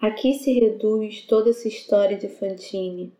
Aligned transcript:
Aqui 0.00 0.34
se 0.34 0.52
reduz 0.52 1.22
toda 1.22 1.50
essa 1.50 1.66
história 1.66 2.16
de 2.16 2.28
Fantine. 2.28 3.12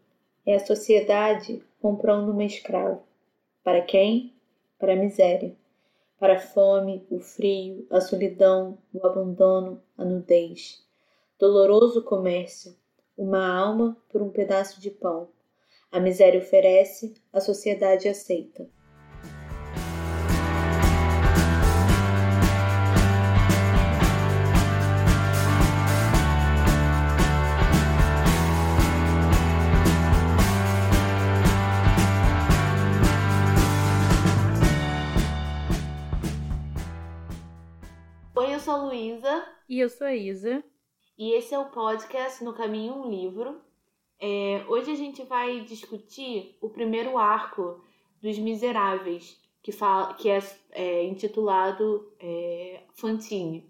É 0.47 0.55
a 0.55 0.65
sociedade 0.65 1.61
comprando 1.83 2.29
uma 2.29 2.45
escrava. 2.45 3.03
Para 3.65 3.83
quem? 3.83 4.33
Para 4.79 4.93
a 4.93 4.97
miséria. 4.97 5.57
Para 6.21 6.37
a 6.37 6.39
fome, 6.39 7.05
o 7.11 7.19
frio, 7.19 7.85
a 7.91 8.01
solidão, 8.01 8.79
o 8.95 9.05
abandono, 9.05 9.83
a 9.97 10.05
nudez. 10.05 10.81
Doloroso 11.37 12.01
comércio. 12.05 12.77
Uma 13.17 13.45
alma 13.45 13.97
por 14.09 14.23
um 14.23 14.31
pedaço 14.31 14.81
de 14.81 14.93
pão. 14.93 15.29
A 15.91 15.99
miséria 15.99 16.39
oferece, 16.39 17.13
a 17.33 17.41
sociedade 17.41 18.09
aceita. 18.09 18.71
E 39.67 39.81
eu 39.81 39.89
sou 39.89 40.07
a 40.07 40.15
Isa. 40.15 40.63
E 41.17 41.33
esse 41.33 41.55
é 41.55 41.59
o 41.59 41.71
podcast 41.71 42.45
No 42.45 42.53
Caminho 42.53 42.93
um 42.93 43.09
Livro. 43.09 43.59
É, 44.21 44.63
hoje 44.69 44.91
a 44.91 44.95
gente 44.95 45.23
vai 45.23 45.63
discutir 45.63 46.59
o 46.61 46.69
primeiro 46.69 47.17
arco 47.17 47.83
dos 48.21 48.39
Miseráveis, 48.39 49.41
que, 49.63 49.73
fala, 49.73 50.13
que 50.13 50.29
é, 50.29 50.39
é 50.73 51.05
intitulado 51.05 52.13
é, 52.21 52.83
Fantine. 52.93 53.65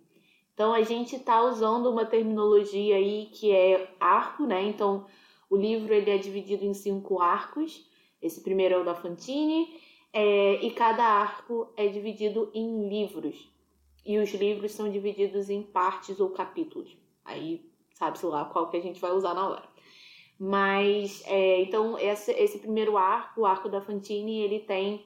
Então 0.55 0.73
a 0.73 0.83
gente 0.83 1.15
está 1.15 1.41
usando 1.45 1.89
uma 1.89 2.05
terminologia 2.05 2.97
aí 2.97 3.27
que 3.27 3.53
é 3.53 3.95
arco, 4.01 4.45
né? 4.45 4.65
Então 4.65 5.07
o 5.49 5.57
livro 5.57 5.95
ele 5.95 6.11
é 6.11 6.19
dividido 6.19 6.65
em 6.65 6.75
cinco 6.75 7.23
arcos. 7.23 7.89
Esse 8.21 8.41
primeiro 8.41 8.75
é 8.75 8.79
o 8.79 8.85
da 8.85 8.97
Fantine, 8.97 9.73
é, 10.13 10.55
e 10.67 10.73
cada 10.73 11.05
arco 11.05 11.73
é 11.77 11.87
dividido 11.87 12.51
em 12.53 12.89
livros 12.89 13.57
e 14.09 14.19
os 14.19 14.33
livros 14.33 14.73
são 14.73 14.91
divididos 14.91 15.51
em 15.51 15.63
partes 15.63 16.19
ou 16.19 16.31
capítulos. 16.31 16.97
Aí 17.23 17.71
sabe-se 17.93 18.25
lá 18.25 18.47
qual 18.47 18.71
que 18.71 18.77
a 18.79 18.81
gente 18.81 18.99
vai 18.99 19.13
usar 19.13 19.35
na 19.35 19.47
hora. 19.47 19.69
Mas, 20.39 21.23
é, 21.27 21.61
então, 21.61 21.99
esse, 21.99 22.33
esse 22.33 22.59
primeiro 22.59 22.97
arco, 22.97 23.43
o 23.43 23.47
arco 23.47 23.69
da 23.69 23.83
Fantine, 23.83 24.41
ele 24.41 24.61
tem 24.61 25.05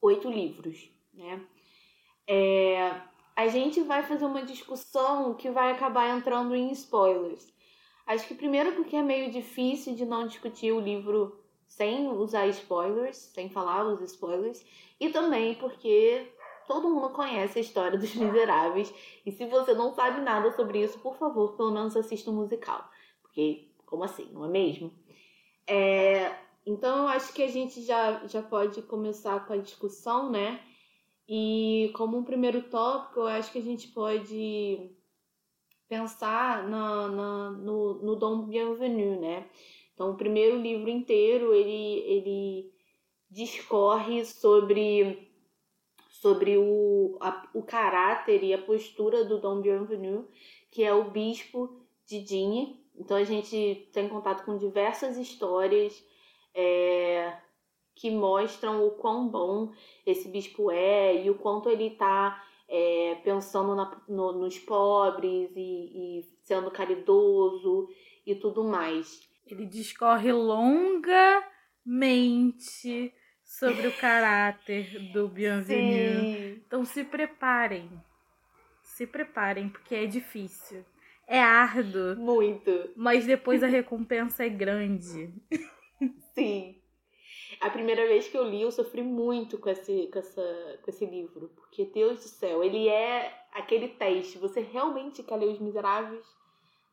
oito 0.00 0.30
livros, 0.30 0.88
né? 1.12 1.44
É, 2.28 2.92
a 3.34 3.48
gente 3.48 3.80
vai 3.82 4.04
fazer 4.04 4.24
uma 4.24 4.42
discussão 4.42 5.34
que 5.34 5.50
vai 5.50 5.72
acabar 5.72 6.16
entrando 6.16 6.54
em 6.54 6.70
spoilers. 6.70 7.52
Acho 8.06 8.28
que 8.28 8.34
primeiro 8.36 8.72
porque 8.72 8.94
é 8.94 9.02
meio 9.02 9.32
difícil 9.32 9.96
de 9.96 10.04
não 10.04 10.28
discutir 10.28 10.70
o 10.70 10.80
livro 10.80 11.40
sem 11.66 12.06
usar 12.08 12.46
spoilers, 12.46 13.16
sem 13.16 13.48
falar 13.48 13.84
os 13.84 14.00
spoilers, 14.00 14.64
e 15.00 15.08
também 15.08 15.56
porque 15.56 16.32
todo 16.66 16.88
mundo 16.88 17.10
conhece 17.10 17.58
a 17.58 17.62
história 17.62 17.98
dos 17.98 18.14
Miseráveis. 18.14 18.92
E 19.24 19.32
se 19.32 19.46
você 19.46 19.74
não 19.74 19.94
sabe 19.94 20.20
nada 20.20 20.50
sobre 20.52 20.82
isso, 20.82 20.98
por 20.98 21.16
favor, 21.16 21.56
pelo 21.56 21.72
menos 21.72 21.96
assista 21.96 22.30
o 22.30 22.34
um 22.34 22.36
musical. 22.36 22.88
Porque, 23.22 23.68
como 23.84 24.04
assim, 24.04 24.28
não 24.32 24.44
é 24.44 24.48
mesmo? 24.48 24.92
É, 25.66 26.34
então, 26.64 27.02
eu 27.02 27.08
acho 27.08 27.32
que 27.32 27.42
a 27.42 27.48
gente 27.48 27.82
já, 27.82 28.26
já 28.26 28.42
pode 28.42 28.82
começar 28.82 29.46
com 29.46 29.52
a 29.52 29.58
discussão, 29.58 30.30
né? 30.30 30.60
E 31.28 31.90
como 31.94 32.16
um 32.16 32.24
primeiro 32.24 32.62
tópico, 32.62 33.20
eu 33.20 33.26
acho 33.26 33.50
que 33.50 33.58
a 33.58 33.62
gente 33.62 33.88
pode 33.88 34.90
pensar 35.88 36.68
na, 36.68 37.08
na, 37.08 37.50
no, 37.50 37.94
no 38.02 38.16
Dom 38.16 38.42
Bienvenu, 38.42 39.20
né? 39.20 39.48
Então, 39.94 40.10
o 40.10 40.16
primeiro 40.16 40.60
livro 40.60 40.90
inteiro, 40.90 41.54
ele, 41.54 42.00
ele 42.00 42.72
discorre 43.30 44.24
sobre 44.24 45.25
sobre 46.20 46.56
o, 46.56 47.18
a, 47.20 47.48
o 47.52 47.62
caráter 47.62 48.42
e 48.42 48.54
a 48.54 48.58
postura 48.58 49.24
do 49.24 49.38
Dom 49.38 49.60
Bienvenu, 49.60 50.28
que 50.70 50.82
é 50.82 50.92
o 50.92 51.10
bispo 51.10 51.80
de 52.06 52.20
Digne. 52.22 52.84
Então 52.94 53.16
a 53.16 53.24
gente 53.24 53.88
tem 53.92 54.08
contato 54.08 54.44
com 54.44 54.56
diversas 54.56 55.18
histórias 55.18 56.02
é, 56.54 57.36
que 57.94 58.10
mostram 58.10 58.86
o 58.86 58.92
quão 58.92 59.28
bom 59.28 59.72
esse 60.06 60.28
bispo 60.28 60.70
é 60.70 61.22
e 61.22 61.30
o 61.30 61.34
quanto 61.34 61.68
ele 61.68 61.88
está 61.88 62.42
é, 62.68 63.16
pensando 63.22 63.74
na, 63.74 64.02
no, 64.08 64.32
nos 64.32 64.58
pobres 64.58 65.50
e, 65.54 66.20
e 66.20 66.22
sendo 66.42 66.70
caridoso 66.70 67.88
e 68.26 68.34
tudo 68.34 68.64
mais. 68.64 69.20
Ele 69.46 69.66
discorre 69.66 70.32
longamente 70.32 71.12
sobre 73.46 73.86
o 73.86 73.96
caráter 73.96 74.98
do 75.12 75.28
Bienvenu. 75.28 76.20
Sim. 76.20 76.62
Então 76.66 76.84
se 76.84 77.04
preparem. 77.04 77.88
Se 78.82 79.06
preparem, 79.06 79.68
porque 79.68 79.94
é 79.94 80.06
difícil. 80.06 80.84
É 81.26 81.40
árduo. 81.40 82.16
Muito. 82.16 82.90
Mas 82.96 83.24
depois 83.24 83.62
a 83.62 83.66
recompensa 83.66 84.44
é 84.44 84.48
grande. 84.48 85.32
Sim. 86.34 86.76
A 87.60 87.70
primeira 87.70 88.06
vez 88.06 88.28
que 88.28 88.36
eu 88.36 88.44
li, 88.44 88.60
eu 88.62 88.70
sofri 88.70 89.02
muito 89.02 89.58
com 89.58 89.70
esse, 89.70 90.08
com, 90.12 90.18
essa, 90.18 90.78
com 90.82 90.90
esse 90.90 91.06
livro. 91.06 91.50
Porque, 91.54 91.86
Deus 91.86 92.20
do 92.20 92.28
céu, 92.28 92.62
ele 92.62 92.88
é 92.88 93.32
aquele 93.52 93.88
teste. 93.88 94.38
Você 94.38 94.60
realmente 94.60 95.22
quer 95.22 95.36
ler 95.36 95.48
Os 95.48 95.60
Miseráveis? 95.60 96.26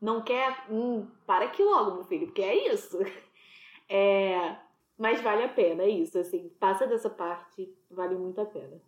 Não 0.01 0.21
quer? 0.23 0.65
Hum, 0.69 1.07
para 1.25 1.45
aqui 1.45 1.63
logo, 1.63 1.95
meu 1.95 2.03
filho, 2.05 2.27
porque 2.27 2.43
é 2.43 2.71
isso. 2.71 2.97
É, 3.89 4.55
mas 5.03 5.19
vale 5.19 5.43
a 5.43 5.49
pena, 5.49 5.83
é 5.83 5.89
isso, 5.89 6.17
assim, 6.17 6.47
passa 6.57 6.87
dessa 6.87 7.09
parte, 7.09 7.69
vale 7.91 8.15
muito 8.15 8.39
a 8.39 8.45
pena. 8.45 8.81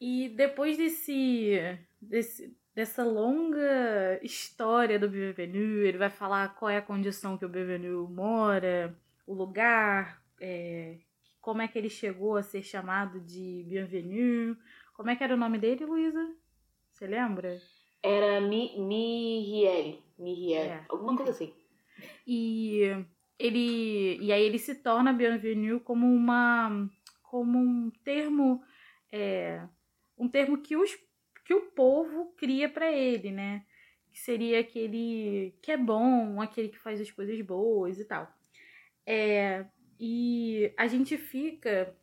E 0.00 0.28
depois 0.28 0.76
desse, 0.76 1.58
desse 2.00 2.56
dessa 2.72 3.02
longa 3.04 4.20
história 4.22 4.96
do 4.96 5.08
Bienvenu, 5.08 5.82
ele 5.82 5.98
vai 5.98 6.08
falar 6.08 6.54
qual 6.54 6.68
é 6.68 6.76
a 6.76 6.82
condição 6.82 7.36
que 7.36 7.44
o 7.44 7.48
Bienvenu 7.48 8.08
mora, 8.08 8.96
o 9.26 9.34
lugar, 9.34 10.22
é, 10.40 10.98
como 11.40 11.62
é 11.62 11.66
que 11.66 11.78
ele 11.78 11.90
chegou 11.90 12.36
a 12.36 12.42
ser 12.44 12.62
chamado 12.62 13.18
de 13.20 13.64
Bienvenu, 13.66 14.56
como 14.96 15.10
é 15.10 15.16
que 15.16 15.24
era 15.24 15.34
o 15.34 15.38
nome 15.38 15.58
dele, 15.58 15.84
Luísa? 15.84 16.32
Você 16.92 17.08
lembra? 17.08 17.60
Era 18.00 18.40
Mi, 18.40 18.78
Miriel, 18.78 19.98
Miriel, 20.16 20.62
é. 20.62 20.84
alguma 20.88 21.16
coisa 21.16 21.32
assim. 21.32 21.52
E 22.24 23.04
ele 23.38 24.18
e 24.20 24.32
aí 24.32 24.42
ele 24.42 24.58
se 24.58 24.76
torna 24.76 25.12
bienvenue 25.12 25.80
como 25.80 26.06
uma 26.06 26.88
como 27.22 27.58
um 27.58 27.90
termo 28.04 28.62
é, 29.10 29.62
um 30.18 30.28
termo 30.28 30.58
que 30.58 30.76
os 30.76 30.90
que 31.44 31.54
o 31.54 31.70
povo 31.72 32.32
cria 32.36 32.68
para 32.68 32.90
ele, 32.90 33.30
né? 33.30 33.64
Que 34.12 34.18
seria 34.18 34.60
aquele 34.60 35.54
que 35.60 35.70
é 35.70 35.76
bom, 35.76 36.40
aquele 36.40 36.68
que 36.68 36.78
faz 36.78 37.00
as 37.00 37.10
coisas 37.10 37.38
boas 37.42 37.98
e 37.98 38.04
tal. 38.06 38.32
É, 39.06 39.66
e 40.00 40.72
a 40.76 40.86
gente 40.86 41.18
fica 41.18 41.94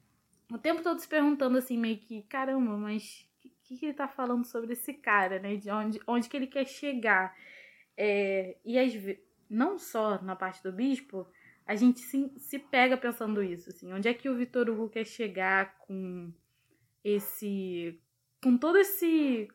o 0.51 0.57
tempo 0.57 0.83
todo 0.83 0.99
se 0.99 1.07
perguntando 1.07 1.57
assim, 1.57 1.77
meio 1.77 1.97
que, 1.97 2.23
caramba, 2.23 2.77
mas 2.77 3.27
o 3.43 3.49
que, 3.63 3.77
que 3.77 3.85
ele 3.85 3.93
tá 3.93 4.07
falando 4.07 4.45
sobre 4.45 4.73
esse 4.73 4.93
cara, 4.93 5.39
né? 5.39 5.55
De 5.55 5.71
onde, 5.71 5.99
onde 6.05 6.29
que 6.29 6.37
ele 6.37 6.47
quer 6.47 6.67
chegar. 6.67 7.35
É, 7.97 8.57
e 8.63 8.77
às 8.77 8.93
vezes 8.93 9.30
não 9.51 9.77
só 9.77 10.21
na 10.21 10.35
parte 10.35 10.63
do 10.63 10.71
bispo, 10.71 11.27
a 11.67 11.75
gente 11.75 11.99
se, 11.99 12.31
se 12.37 12.57
pega 12.57 12.95
pensando 12.95 13.43
isso, 13.43 13.69
assim, 13.69 13.91
onde 13.91 14.07
é 14.07 14.13
que 14.13 14.29
o 14.29 14.35
Vitor 14.35 14.69
Hugo 14.69 14.89
quer 14.89 15.05
chegar 15.05 15.77
com 15.79 16.31
esse 17.03 17.99
com 18.41 18.57
todo 18.57 18.77
esse 18.77 19.49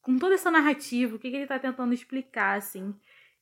com 0.00 0.16
toda 0.16 0.34
essa 0.34 0.50
narrativa, 0.50 1.16
o 1.16 1.18
que, 1.18 1.28
que 1.28 1.36
ele 1.36 1.42
está 1.42 1.58
tentando 1.58 1.92
explicar, 1.92 2.56
assim. 2.56 2.94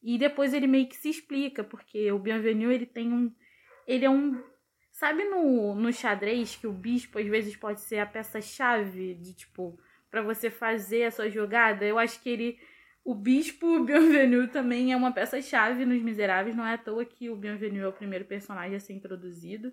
E 0.02 0.16
depois 0.16 0.54
ele 0.54 0.66
meio 0.66 0.88
que 0.88 0.96
se 0.96 1.10
explica, 1.10 1.62
porque 1.62 2.10
o 2.10 2.18
Bienvenu, 2.18 2.72
ele 2.72 2.86
tem 2.86 3.12
um 3.12 3.30
ele 3.86 4.06
é 4.06 4.10
um 4.10 4.42
sabe 4.90 5.24
no, 5.24 5.74
no 5.74 5.92
xadrez 5.92 6.56
que 6.56 6.66
o 6.66 6.72
bispo 6.72 7.18
às 7.18 7.26
vezes 7.26 7.56
pode 7.56 7.80
ser 7.80 7.98
a 7.98 8.06
peça-chave 8.06 9.14
de 9.14 9.34
tipo 9.34 9.78
para 10.10 10.22
você 10.22 10.48
fazer 10.50 11.04
a 11.04 11.10
sua 11.10 11.28
jogada? 11.28 11.84
Eu 11.84 11.98
acho 11.98 12.22
que 12.22 12.30
ele 12.30 12.58
o 13.04 13.14
Bispo 13.14 13.84
Bienvenu 13.84 14.48
também 14.48 14.92
é 14.92 14.96
uma 14.96 15.12
peça-chave 15.12 15.84
nos 15.84 16.02
Miseráveis, 16.02 16.56
não 16.56 16.64
é 16.64 16.74
à 16.74 16.78
toa 16.78 17.04
que 17.04 17.28
o 17.28 17.36
Bienvenu 17.36 17.80
é 17.82 17.88
o 17.88 17.92
primeiro 17.92 18.24
personagem 18.24 18.76
a 18.76 18.80
ser 18.80 18.94
introduzido. 18.94 19.70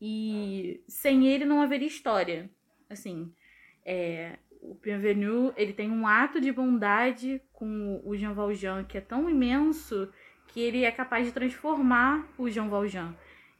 E 0.00 0.82
sem 0.88 1.28
ele 1.28 1.44
não 1.44 1.62
haveria 1.62 1.86
história. 1.86 2.50
Assim, 2.90 3.32
é, 3.84 4.36
o 4.60 4.74
Bienvenu 4.74 5.54
ele 5.56 5.72
tem 5.72 5.90
um 5.90 6.08
ato 6.08 6.40
de 6.40 6.50
bondade 6.50 7.40
com 7.52 8.02
o 8.04 8.16
Jean 8.16 8.34
Valjean 8.34 8.84
que 8.84 8.98
é 8.98 9.00
tão 9.00 9.30
imenso 9.30 10.12
que 10.48 10.60
ele 10.60 10.84
é 10.84 10.90
capaz 10.90 11.24
de 11.24 11.32
transformar 11.32 12.28
o 12.36 12.50
Jean 12.50 12.68
Valjean. 12.68 13.14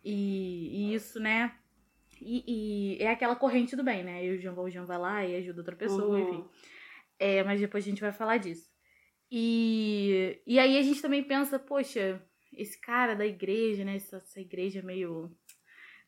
E, 0.05 0.91
e 0.91 0.95
isso, 0.95 1.21
né? 1.21 1.53
E, 2.21 2.97
e, 2.99 3.03
é 3.03 3.11
aquela 3.11 3.37
corrente 3.37 3.77
do 3.77 3.85
bem, 3.85 4.03
né? 4.03 4.25
E 4.25 4.31
o 4.31 4.39
Jean 4.39 4.53
Valjean 4.53 4.85
vai 4.85 4.99
lá 4.99 5.25
e 5.25 5.37
ajuda 5.37 5.61
outra 5.61 5.77
pessoa, 5.77 6.19
uhum. 6.19 6.29
enfim. 6.29 6.45
É, 7.19 7.45
mas 7.45 7.61
depois 7.61 7.85
a 7.85 7.89
gente 7.89 8.01
vai 8.01 8.13
falar 8.13 8.39
disso. 8.39 8.76
E, 9.31 10.41
e 10.47 10.59
aí 10.59 10.79
a 10.79 10.83
gente 10.83 11.03
também 11.03 11.23
pensa, 11.23 11.59
poxa, 11.59 12.23
esse 12.53 12.81
cara 12.81 13.15
da 13.15 13.27
igreja, 13.27 13.85
né? 13.85 13.97
Essa, 13.97 14.17
essa 14.19 14.41
igreja 14.41 14.83
meio 14.83 15.31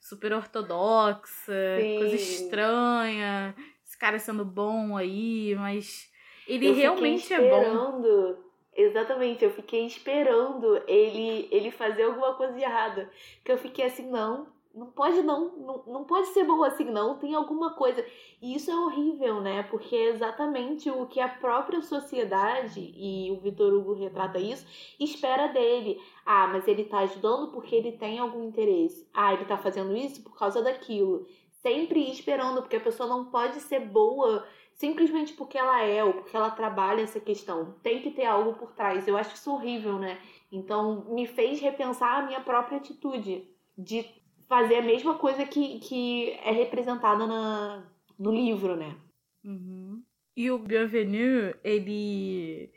super 0.00 0.32
ortodoxa, 0.32 1.53
Sim. 1.81 1.99
coisa 1.99 2.15
estranha, 2.15 3.55
esse 3.85 3.99
cara 3.99 4.19
sendo 4.19 4.44
bom 4.44 4.97
aí, 4.97 5.55
mas 5.56 6.11
ele 6.47 6.69
eu 6.69 6.75
realmente 6.75 7.32
é 7.32 7.41
bom. 7.41 8.38
Exatamente, 8.75 9.43
eu 9.44 9.50
fiquei 9.50 9.85
esperando 9.87 10.81
ele 10.87 11.49
ele 11.50 11.69
fazer 11.69 12.05
alguma 12.05 12.35
coisa 12.35 12.53
de 12.53 12.62
errada. 12.62 13.11
Que 13.44 13.50
eu 13.50 13.59
fiquei 13.59 13.85
assim, 13.85 14.09
não, 14.09 14.47
não 14.79 14.87
pode 14.87 15.23
não, 15.23 15.57
não, 15.57 15.85
não 15.87 16.05
pode 16.05 16.29
ser 16.29 16.45
bom 16.45 16.63
assim 16.63 16.85
não, 16.85 17.19
tem 17.19 17.35
alguma 17.35 17.75
coisa. 17.75 18.05
E 18.41 18.55
isso 18.55 18.71
é 18.71 18.77
horrível, 18.77 19.41
né? 19.41 19.65
Porque 19.65 19.97
é 19.97 20.09
exatamente 20.11 20.89
o 20.91 21.07
que 21.07 21.21
a 21.21 21.29
própria 21.29 21.83
sociedade, 21.83 22.93
e 22.97 23.31
o 23.33 23.41
Vitor 23.41 23.75
Hugo 23.75 23.95
retrata 23.95 24.39
isso, 24.39 24.67
espera 25.01 25.49
dele. 25.49 26.01
Ah, 26.25 26.47
mas 26.47 26.69
ele 26.69 26.85
tá 26.85 27.01
ajudando 27.01 27.51
porque 27.51 27.75
ele 27.75 27.93
tem 27.93 28.19
algum 28.19 28.45
interesse. 28.45 29.09
Ah, 29.13 29.35
ele 29.35 29.45
tá 29.45 29.59
fazendo 29.59 29.97
isso 29.97 30.23
por 30.23 30.39
causa 30.39 30.63
daquilo. 30.63 31.27
Sempre 31.51 32.11
esperando, 32.11 32.63
porque 32.63 32.77
a 32.77 32.81
pessoa 32.81 33.09
não 33.09 33.27
pode 33.27 33.61
ser 33.61 33.81
boa 33.81 34.47
simplesmente 34.75 35.33
porque 35.33 35.59
ela 35.59 35.83
é 35.83 36.05
ou 36.05 36.15
porque 36.15 36.37
ela 36.37 36.51
trabalha 36.51 37.03
essa 37.03 37.19
questão. 37.19 37.75
Tem 37.83 38.01
que 38.01 38.13
ter 38.13 38.25
algo 38.25 38.55
por 38.55 38.73
trás. 38.73 39.09
Eu 39.09 39.17
acho 39.17 39.35
isso 39.35 39.53
horrível, 39.53 39.99
né? 39.99 40.21
Então 40.53 41.05
me 41.11 41.27
fez 41.27 41.61
repensar 41.61 42.21
a 42.21 42.27
minha 42.27 42.41
própria 42.41 42.79
atitude 42.79 43.45
de 43.77 44.05
fazer 44.49 44.77
a 44.77 44.83
mesma 44.83 45.15
coisa 45.19 45.45
que, 45.45 45.79
que 45.81 46.31
é 46.43 46.50
representada 46.50 47.27
na, 47.27 47.85
no 48.19 48.33
livro, 48.33 48.75
né? 48.75 48.97
Uhum. 49.45 50.03
E 50.37 50.50
o 50.50 50.59
Bienvenu, 50.59 51.55
ele, 51.62 52.71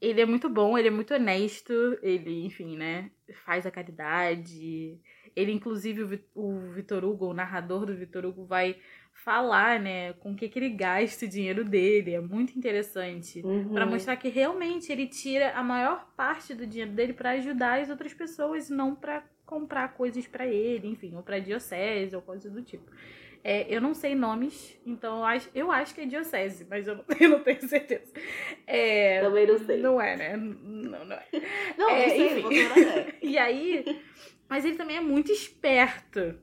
ele 0.00 0.20
é 0.20 0.26
muito 0.26 0.48
bom, 0.48 0.78
ele 0.78 0.88
é 0.88 0.90
muito 0.90 1.12
honesto, 1.12 1.72
ele, 2.02 2.44
enfim, 2.44 2.76
né, 2.76 3.10
faz 3.44 3.66
a 3.66 3.70
caridade. 3.70 4.98
Ele, 5.36 5.52
inclusive, 5.52 6.24
o 6.34 6.58
Vitor 6.70 7.04
Hugo, 7.04 7.26
o 7.26 7.34
narrador 7.34 7.86
do 7.86 7.94
Vitor 7.94 8.24
Hugo, 8.24 8.46
vai 8.46 8.76
falar, 9.12 9.80
né, 9.80 10.12
com 10.14 10.32
o 10.32 10.36
que, 10.36 10.48
que 10.48 10.58
ele 10.58 10.70
gasta 10.70 11.26
o 11.26 11.28
dinheiro 11.28 11.64
dele. 11.64 12.14
É 12.14 12.20
muito 12.20 12.56
interessante. 12.56 13.42
Uhum. 13.44 13.74
para 13.74 13.84
mostrar 13.84 14.16
que 14.16 14.28
realmente 14.28 14.90
ele 14.90 15.06
tira 15.06 15.52
a 15.52 15.62
maior 15.62 16.08
parte 16.16 16.54
do 16.54 16.66
dinheiro 16.66 16.92
dele 16.92 17.12
para 17.12 17.32
ajudar 17.32 17.80
as 17.80 17.90
outras 17.90 18.14
pessoas, 18.14 18.70
não 18.70 18.94
para 18.94 19.24
comprar 19.48 19.94
coisas 19.94 20.26
para 20.26 20.46
ele, 20.46 20.88
enfim, 20.88 21.16
ou 21.16 21.22
para 21.22 21.38
diocese 21.38 22.14
ou 22.14 22.20
coisas 22.20 22.52
do 22.52 22.62
tipo. 22.62 22.90
É, 23.42 23.66
eu 23.74 23.80
não 23.80 23.94
sei 23.94 24.14
nomes, 24.14 24.78
então 24.84 25.18
eu 25.18 25.24
acho, 25.24 25.50
eu 25.54 25.72
acho 25.72 25.94
que 25.94 26.02
é 26.02 26.06
diocese, 26.06 26.66
mas 26.68 26.86
eu 26.86 26.96
não, 26.96 27.04
eu 27.18 27.30
não 27.30 27.42
tenho 27.42 27.66
certeza. 27.66 28.12
É, 28.66 29.22
Também 29.22 29.46
não 29.46 29.58
sei. 29.58 29.80
Não 29.80 30.00
é, 30.00 30.16
né? 30.16 30.36
Não, 30.36 31.04
não 31.06 31.16
é. 31.16 31.26
Não, 31.78 31.88
é, 31.88 32.08
sei, 32.10 32.40
enfim. 32.40 32.48
e 33.22 33.38
aí, 33.38 34.02
mas 34.50 34.66
ele 34.66 34.76
também 34.76 34.98
é 34.98 35.00
muito 35.00 35.32
esperto. 35.32 36.38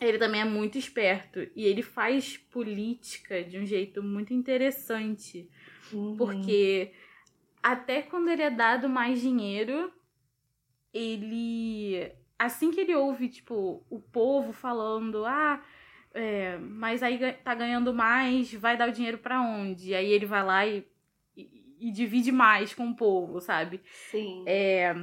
Ele 0.00 0.18
também 0.18 0.42
é 0.42 0.44
muito 0.44 0.78
esperto. 0.78 1.40
E 1.56 1.64
ele 1.64 1.82
faz 1.82 2.36
política 2.36 3.42
de 3.42 3.58
um 3.58 3.66
jeito 3.66 4.02
muito 4.02 4.32
interessante. 4.32 5.50
Uhum. 5.92 6.16
Porque 6.16 6.92
até 7.60 8.02
quando 8.02 8.28
ele 8.28 8.42
é 8.42 8.50
dado 8.50 8.88
mais 8.88 9.20
dinheiro, 9.20 9.90
ele 10.94 12.12
assim 12.38 12.70
que 12.70 12.80
ele 12.80 12.94
ouve, 12.94 13.28
tipo, 13.28 13.84
o 13.90 14.00
povo 14.00 14.52
falando, 14.52 15.24
ah, 15.24 15.62
é, 16.14 16.56
mas 16.58 17.02
aí 17.02 17.18
tá 17.44 17.54
ganhando 17.54 17.92
mais, 17.92 18.52
vai 18.54 18.76
dar 18.76 18.88
o 18.88 18.92
dinheiro 18.92 19.18
para 19.18 19.40
onde? 19.40 19.94
Aí 19.94 20.10
ele 20.10 20.26
vai 20.26 20.44
lá 20.44 20.66
e, 20.66 20.86
e, 21.36 21.88
e, 21.88 21.90
divide 21.92 22.32
mais 22.32 22.74
com 22.74 22.88
o 22.88 22.96
povo, 22.96 23.40
sabe? 23.40 23.80
Sim. 24.10 24.44
É, 24.46 24.94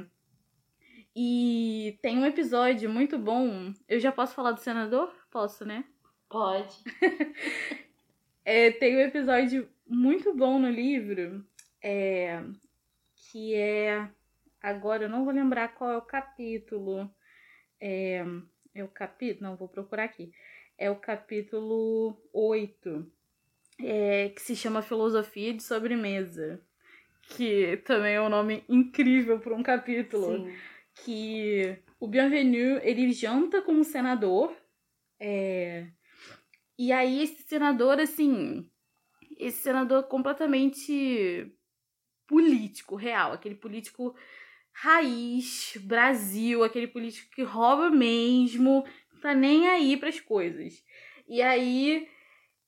e 1.14 1.96
tem 2.02 2.18
um 2.18 2.26
episódio 2.26 2.90
muito 2.90 3.16
bom. 3.16 3.72
Eu 3.88 4.00
já 4.00 4.10
posso 4.10 4.34
falar 4.34 4.50
do 4.50 4.60
senador? 4.60 5.14
Posso, 5.30 5.64
né? 5.64 5.84
Pode. 6.28 6.76
é, 8.44 8.72
tem 8.72 8.96
um 8.96 9.00
episódio 9.00 9.68
muito 9.86 10.34
bom 10.34 10.58
no 10.58 10.68
livro 10.68 11.46
é, 11.80 12.42
que 13.14 13.54
é. 13.54 14.08
Agora 14.60 15.04
eu 15.04 15.08
não 15.10 15.24
vou 15.24 15.34
lembrar 15.34 15.68
qual 15.68 15.90
é 15.90 15.96
o 15.98 16.02
capítulo. 16.02 17.13
É, 17.86 18.24
é 18.74 18.82
o 18.82 18.88
capítulo. 18.88 19.50
Não, 19.50 19.56
vou 19.56 19.68
procurar 19.68 20.04
aqui. 20.04 20.32
É 20.78 20.90
o 20.90 20.96
capítulo 20.96 22.18
8, 22.32 23.12
é, 23.78 24.30
que 24.30 24.40
se 24.40 24.56
chama 24.56 24.80
Filosofia 24.80 25.52
de 25.52 25.62
Sobremesa. 25.62 26.62
Que 27.28 27.76
também 27.84 28.14
é 28.14 28.20
um 28.22 28.30
nome 28.30 28.64
incrível 28.70 29.38
para 29.38 29.54
um 29.54 29.62
capítulo. 29.62 30.46
Sim. 30.46 30.56
Que 31.04 31.78
o 32.00 32.08
Bienvenu 32.08 32.80
ele 32.82 33.12
janta 33.12 33.60
com 33.60 33.72
um 33.72 33.84
senador. 33.84 34.56
É, 35.20 35.86
e 36.78 36.90
aí, 36.90 37.22
esse 37.22 37.42
senador, 37.42 38.00
assim. 38.00 38.66
Esse 39.38 39.62
senador 39.62 40.04
completamente 40.04 41.54
político, 42.26 42.96
real. 42.96 43.32
Aquele 43.32 43.54
político 43.54 44.16
raiz, 44.74 45.76
Brasil, 45.80 46.62
aquele 46.62 46.86
político 46.86 47.30
que 47.34 47.42
rouba 47.42 47.90
mesmo, 47.90 48.84
não 49.12 49.20
tá 49.20 49.34
nem 49.34 49.68
aí 49.68 49.96
para 49.96 50.08
as 50.08 50.20
coisas. 50.20 50.84
E 51.26 51.40
aí 51.40 52.06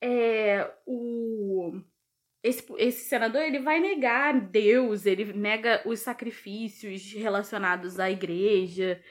é, 0.00 0.70
o 0.86 1.80
esse, 2.42 2.64
esse 2.78 3.08
senador 3.08 3.42
ele 3.42 3.58
vai 3.58 3.80
negar 3.80 4.40
Deus, 4.40 5.04
ele 5.04 5.32
nega 5.32 5.82
os 5.84 5.98
sacrifícios 6.00 7.12
relacionados 7.12 7.98
à 7.98 8.08
igreja, 8.08 9.02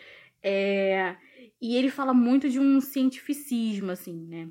é, 0.42 1.18
e 1.62 1.76
ele 1.76 1.90
fala 1.90 2.14
muito 2.14 2.50
de 2.50 2.60
um 2.60 2.80
cientificismo, 2.80 3.92
assim, 3.92 4.26
né? 4.28 4.48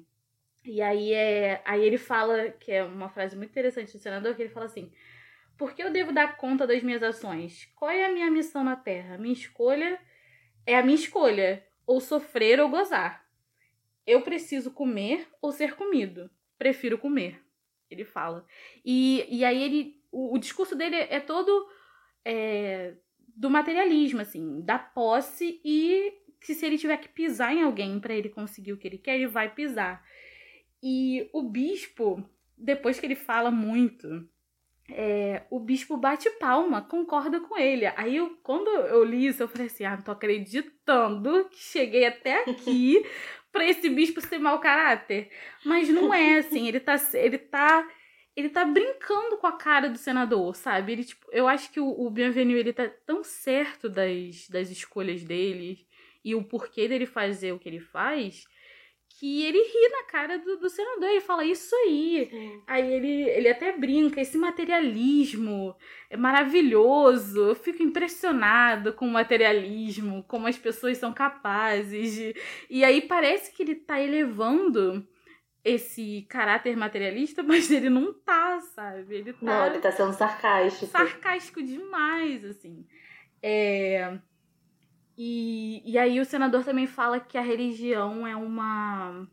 E 0.65 0.83
aí, 0.83 1.13
é, 1.13 1.63
aí 1.65 1.83
ele 1.83 1.99
fala, 1.99 2.51
que 2.51 2.73
é 2.73 2.83
uma 2.83 3.09
frase 3.09 3.37
muito 3.37 3.51
interessante 3.51 3.93
do 3.93 3.99
senador, 3.99 4.35
que 4.35 4.43
ele 4.43 4.53
fala 4.53 4.67
assim: 4.67 4.91
por 5.57 5.75
que 5.75 5.83
eu 5.83 5.91
devo 5.91 6.13
dar 6.13 6.37
conta 6.37 6.67
das 6.67 6.83
minhas 6.83 7.03
ações? 7.03 7.69
Qual 7.77 7.91
é 7.91 8.07
a 8.07 8.13
minha 8.13 8.31
missão 8.31 8.65
na 8.65 8.77
Terra? 8.77 9.19
Minha 9.19 9.35
escolha 9.35 10.01
é 10.67 10.77
a 10.77 10.83
minha 10.83 10.97
escolha, 10.97 11.65
ou 11.87 12.01
sofrer 12.01 12.61
ou 12.61 12.69
gozar. 12.69 13.25
Eu 14.07 14.23
preciso 14.23 14.71
comer 14.71 15.29
ou 15.41 15.53
ser 15.53 15.77
comido. 15.77 16.31
Prefiro 16.59 16.99
comer, 16.99 17.41
ele 17.91 18.05
fala. 18.05 18.47
E, 18.85 19.27
e 19.31 19.45
aí 19.45 19.63
ele. 19.63 20.03
O, 20.11 20.35
o 20.35 20.39
discurso 20.39 20.77
dele 20.77 20.97
é 20.97 21.21
todo 21.21 21.69
é, 22.25 22.95
do 23.37 23.51
materialismo, 23.51 24.21
assim, 24.21 24.61
da 24.63 24.79
posse 24.79 25.61
e 25.65 26.13
que 26.41 26.55
se 26.55 26.65
ele 26.67 26.79
tiver 26.79 26.99
que 26.99 27.09
pisar 27.09 27.55
em 27.55 27.63
alguém 27.63 27.99
para 27.99 28.15
ele 28.15 28.29
conseguir 28.29 28.73
o 28.73 28.77
que 28.77 28.87
ele 28.87 28.99
quer, 28.99 29.17
ele 29.17 29.27
vai 29.27 29.53
pisar. 29.53 30.05
E 30.83 31.29
o 31.33 31.43
bispo, 31.43 32.23
depois 32.57 33.01
que 33.01 33.07
ele 33.07 33.15
fala 33.15 33.51
muito 33.51 34.29
é, 34.91 35.43
o 35.51 35.59
bispo 35.59 35.97
bate 35.97 36.29
palma, 36.39 36.83
concorda 36.83 37.41
com 37.41 37.59
ele. 37.59 37.87
Aí, 37.97 38.17
eu, 38.17 38.37
quando 38.43 38.69
eu 38.69 39.03
li 39.05 39.27
isso, 39.27 39.43
eu 39.43 39.49
falei 39.49 39.67
assim: 39.67 39.85
ah, 39.85 39.97
não 39.97 40.03
tô 40.03 40.11
acreditando 40.11 41.49
que 41.51 41.59
cheguei 41.59 42.07
até 42.07 42.43
aqui 42.43 43.05
para 43.51 43.65
esse 43.65 43.89
bispo 43.89 44.21
ser 44.21 44.39
mau 44.39 44.59
caráter. 44.61 45.31
Mas 45.65 45.89
não 45.89 46.13
é 46.13 46.39
assim, 46.39 46.69
ele 46.69 46.81
tá, 46.81 46.97
ele 47.15 47.39
tá, 47.39 47.89
ele 48.37 48.51
tá 48.51 48.65
brincando 48.65 49.39
com 49.39 49.47
a 49.47 49.53
cara 49.53 49.89
do 49.89 49.97
senador, 49.97 50.55
sabe? 50.55 50.93
Ele, 50.93 51.05
tipo, 51.05 51.27
eu 51.33 51.49
acho 51.49 51.71
que 51.73 51.81
o, 51.81 51.89
o 51.89 52.11
Bienvenu, 52.11 52.53
ele 52.53 52.73
tá 52.73 52.89
tão 53.07 53.25
certo 53.25 53.89
das, 53.89 54.49
das 54.49 54.71
escolhas 54.71 55.25
dele 55.25 55.87
e 56.23 56.35
o 56.35 56.45
porquê 56.45 56.89
dele 56.89 57.07
fazer 57.07 57.53
o 57.53 57.59
que 57.59 57.69
ele 57.69 57.81
faz, 57.81 58.47
que 59.19 59.45
ele 59.45 59.59
ri 59.59 59.89
na 59.91 60.05
cara 60.05 60.39
do, 60.39 60.57
do 60.57 60.69
senador. 60.69 61.09
Ele 61.09 61.21
fala 61.21 61.45
isso 61.45 61.75
aí. 61.75 62.29
Sim. 62.31 62.63
Aí 62.67 62.93
ele, 62.93 63.23
ele 63.31 63.49
até 63.49 63.73
brinca, 63.77 64.21
esse 64.21 64.37
materialismo 64.37 65.75
é 66.11 66.17
maravilhoso. 66.17 67.41
Eu 67.41 67.55
fico 67.55 67.83
impressionado 67.83 68.93
com 68.93 69.07
o 69.07 69.11
materialismo, 69.11 70.25
como 70.25 70.47
as 70.47 70.59
pessoas 70.59 70.99
são 70.99 71.13
capazes 71.13 72.15
de. 72.15 72.35
E 72.69 72.85
aí 72.85 73.03
parece 73.03 73.53
que 73.53 73.63
ele 73.63 73.77
tá 73.77 74.01
elevando 74.01 75.07
esse 75.65 76.27
caráter 76.29 76.77
materialista, 76.77 77.43
mas 77.45 77.71
ele 77.71 77.89
não 77.89 78.13
tá, 78.13 78.61
sabe? 78.75 79.15
Ele 79.15 79.33
tá. 79.33 79.39
Não, 79.41 79.67
ele 79.67 79.79
tá 79.79 79.93
sendo 79.93 80.13
sarcástico. 80.13 80.87
Sarcástico 80.87 81.63
demais, 81.63 82.45
assim. 82.45 82.85
É. 83.41 84.19
E, 85.17 85.83
e 85.85 85.97
aí 85.97 86.21
o 86.21 86.25
senador 86.25 86.65
também 86.65 86.87
fala 86.87 87.21
que 87.21 87.39
a 87.39 87.43
religião 87.43 88.27
é 88.27 88.35
uma. 88.35 89.29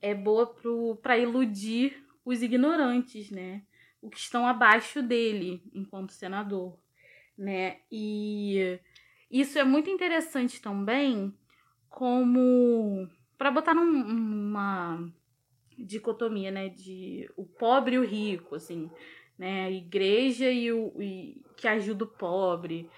é 0.00 0.14
boa 0.14 0.54
para 1.02 1.18
iludir 1.18 2.04
os 2.24 2.42
ignorantes, 2.42 3.30
né? 3.30 3.62
O 4.00 4.08
que 4.08 4.18
estão 4.18 4.46
abaixo 4.46 5.02
dele 5.02 5.62
enquanto 5.74 6.12
senador, 6.12 6.78
né? 7.36 7.78
E 7.90 8.78
isso 9.30 9.58
é 9.58 9.64
muito 9.64 9.90
interessante 9.90 10.62
também, 10.62 11.34
como 11.88 13.08
para 13.36 13.50
botar 13.50 13.74
numa 13.74 15.10
dicotomia, 15.76 16.50
né, 16.50 16.68
de 16.68 17.30
o 17.36 17.44
pobre 17.44 17.94
e 17.94 17.98
o 17.98 18.04
rico, 18.04 18.54
assim, 18.54 18.90
né? 19.38 19.64
A 19.66 19.70
igreja 19.70 20.50
e 20.50 20.72
o 20.72 20.92
e, 21.00 21.42
que 21.56 21.66
ajuda 21.68 22.04
o 22.04 22.08
pobre. 22.08 22.88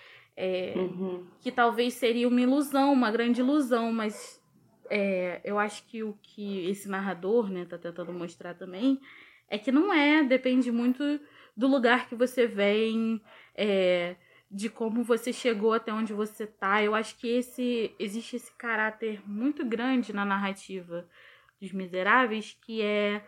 É, 0.42 0.74
Uhum. 0.74 1.26
que 1.40 1.52
talvez 1.52 1.94
seria 1.94 2.26
uma 2.26 2.40
ilusão, 2.40 2.92
uma 2.92 3.10
grande 3.10 3.40
ilusão, 3.40 3.92
mas 3.92 4.42
é, 4.88 5.40
eu 5.44 5.58
acho 5.58 5.86
que 5.86 6.02
o 6.02 6.16
que 6.22 6.66
esse 6.70 6.88
narrador, 6.88 7.50
né, 7.50 7.66
tá 7.66 7.76
tentando 7.76 8.10
mostrar 8.12 8.54
também 8.54 8.98
é 9.48 9.58
que 9.58 9.70
não 9.70 9.92
é, 9.92 10.24
depende 10.24 10.72
muito 10.72 11.02
do 11.54 11.66
lugar 11.66 12.08
que 12.08 12.14
você 12.14 12.46
vem, 12.46 13.20
é, 13.54 14.16
de 14.50 14.70
como 14.70 15.04
você 15.04 15.32
chegou 15.32 15.74
até 15.74 15.92
onde 15.92 16.12
você 16.14 16.46
tá. 16.46 16.82
Eu 16.82 16.94
acho 16.94 17.16
que 17.18 17.28
esse 17.28 17.94
existe 17.98 18.36
esse 18.36 18.52
caráter 18.56 19.20
muito 19.28 19.64
grande 19.64 20.12
na 20.12 20.24
narrativa 20.24 21.06
dos 21.60 21.72
Miseráveis, 21.72 22.56
que 22.62 22.80
é 22.80 23.22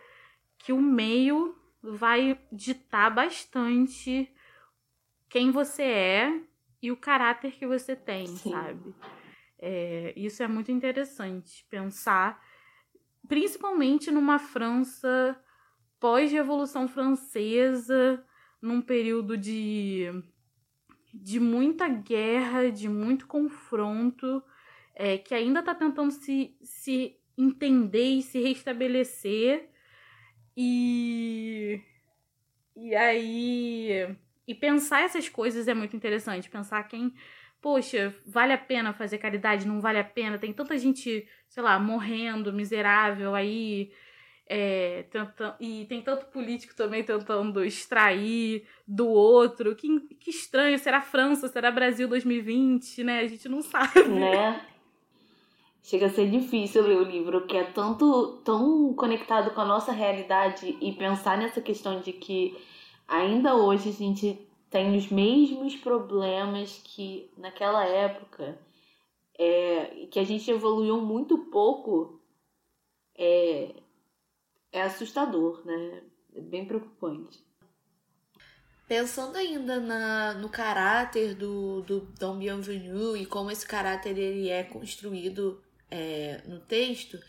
que 0.57 0.73
o 0.73 0.81
meio 0.81 1.55
vai 1.81 2.39
ditar 2.51 3.09
bastante 3.13 4.31
quem 5.29 5.51
você 5.51 5.83
é 5.83 6.41
e 6.83 6.91
o 6.91 6.97
caráter 6.97 7.53
que 7.53 7.65
você 7.65 7.95
tem, 7.95 8.27
Sim. 8.27 8.51
sabe? 8.51 8.93
É, 9.57 10.13
isso 10.17 10.43
é 10.43 10.47
muito 10.49 10.69
interessante 10.69 11.65
pensar, 11.69 12.43
principalmente 13.25 14.11
numa 14.11 14.37
França 14.37 15.41
pós-Revolução 15.97 16.85
Francesa, 16.85 18.21
num 18.61 18.81
período 18.81 19.37
de, 19.37 20.11
de 21.13 21.39
muita 21.39 21.87
guerra, 21.87 22.69
de 22.69 22.89
muito 22.89 23.27
confronto, 23.27 24.43
é, 24.93 25.17
que 25.17 25.33
ainda 25.33 25.61
está 25.61 25.73
tentando 25.73 26.11
se, 26.11 26.57
se 26.61 27.17
entender 27.37 28.17
e 28.17 28.21
se 28.21 28.41
restabelecer. 28.41 29.69
E, 30.57 31.81
e 32.75 32.93
aí. 32.93 34.17
E 34.47 34.53
pensar 34.53 35.03
essas 35.03 35.29
coisas 35.29 35.67
é 35.67 35.73
muito 35.73 35.95
interessante. 35.95 36.49
Pensar 36.49 36.83
quem. 36.83 37.13
Poxa, 37.61 38.13
vale 38.27 38.51
a 38.51 38.57
pena 38.57 38.93
fazer 38.93 39.17
caridade? 39.17 39.67
Não 39.67 39.79
vale 39.79 39.99
a 39.99 40.03
pena? 40.03 40.37
Tem 40.37 40.51
tanta 40.51 40.77
gente, 40.77 41.25
sei 41.47 41.63
lá, 41.63 41.79
morrendo, 41.79 42.51
miserável 42.51 43.33
aí. 43.35 43.91
É, 44.45 45.05
tentando, 45.09 45.55
e 45.61 45.85
tem 45.85 46.01
tanto 46.01 46.25
político 46.25 46.75
também 46.75 47.01
tentando 47.01 47.63
extrair 47.63 48.67
do 48.85 49.07
outro. 49.07 49.75
Que, 49.75 49.99
que 50.19 50.29
estranho. 50.29 50.77
Será 50.77 50.99
França? 50.99 51.47
Será 51.47 51.71
Brasil 51.71 52.07
2020, 52.07 53.03
né? 53.03 53.19
A 53.21 53.27
gente 53.27 53.47
não 53.47 53.61
sabe. 53.63 54.03
Né? 54.09 54.61
Chega 55.81 56.05
a 56.05 56.09
ser 56.09 56.29
difícil 56.29 56.81
ler 56.87 56.97
o 56.97 57.03
livro, 57.03 57.45
que 57.45 57.57
é 57.57 57.63
tanto 57.63 58.41
tão 58.45 58.93
conectado 58.93 59.51
com 59.51 59.61
a 59.61 59.65
nossa 59.65 59.91
realidade 59.91 60.77
e 60.81 60.93
pensar 60.93 61.37
nessa 61.37 61.59
questão 61.61 61.99
de 61.99 62.13
que 62.13 62.55
ainda 63.13 63.55
hoje 63.55 63.89
a 63.89 63.93
gente 63.93 64.47
tem 64.69 64.97
os 64.97 65.07
mesmos 65.09 65.75
problemas 65.75 66.81
que 66.83 67.31
naquela 67.37 67.85
época, 67.85 68.57
é, 69.37 70.07
que 70.09 70.19
a 70.19 70.23
gente 70.23 70.49
evoluiu 70.49 70.99
muito 71.01 71.37
pouco, 71.51 72.19
é, 73.15 73.75
é 74.71 74.81
assustador, 74.81 75.63
né? 75.65 76.03
É 76.35 76.41
bem 76.41 76.65
preocupante. 76.65 77.39
Pensando 78.87 79.37
ainda 79.37 79.79
na, 79.79 80.33
no 80.33 80.49
caráter 80.49 81.35
do, 81.35 81.81
do 81.83 82.01
Dom 82.19 82.37
Bienvenu 82.37 83.15
e 83.15 83.25
como 83.25 83.51
esse 83.51 83.65
caráter 83.65 84.17
ele 84.17 84.49
é 84.49 84.63
construído 84.63 85.61
é, 85.89 86.41
no 86.47 86.59
texto, 86.59 87.19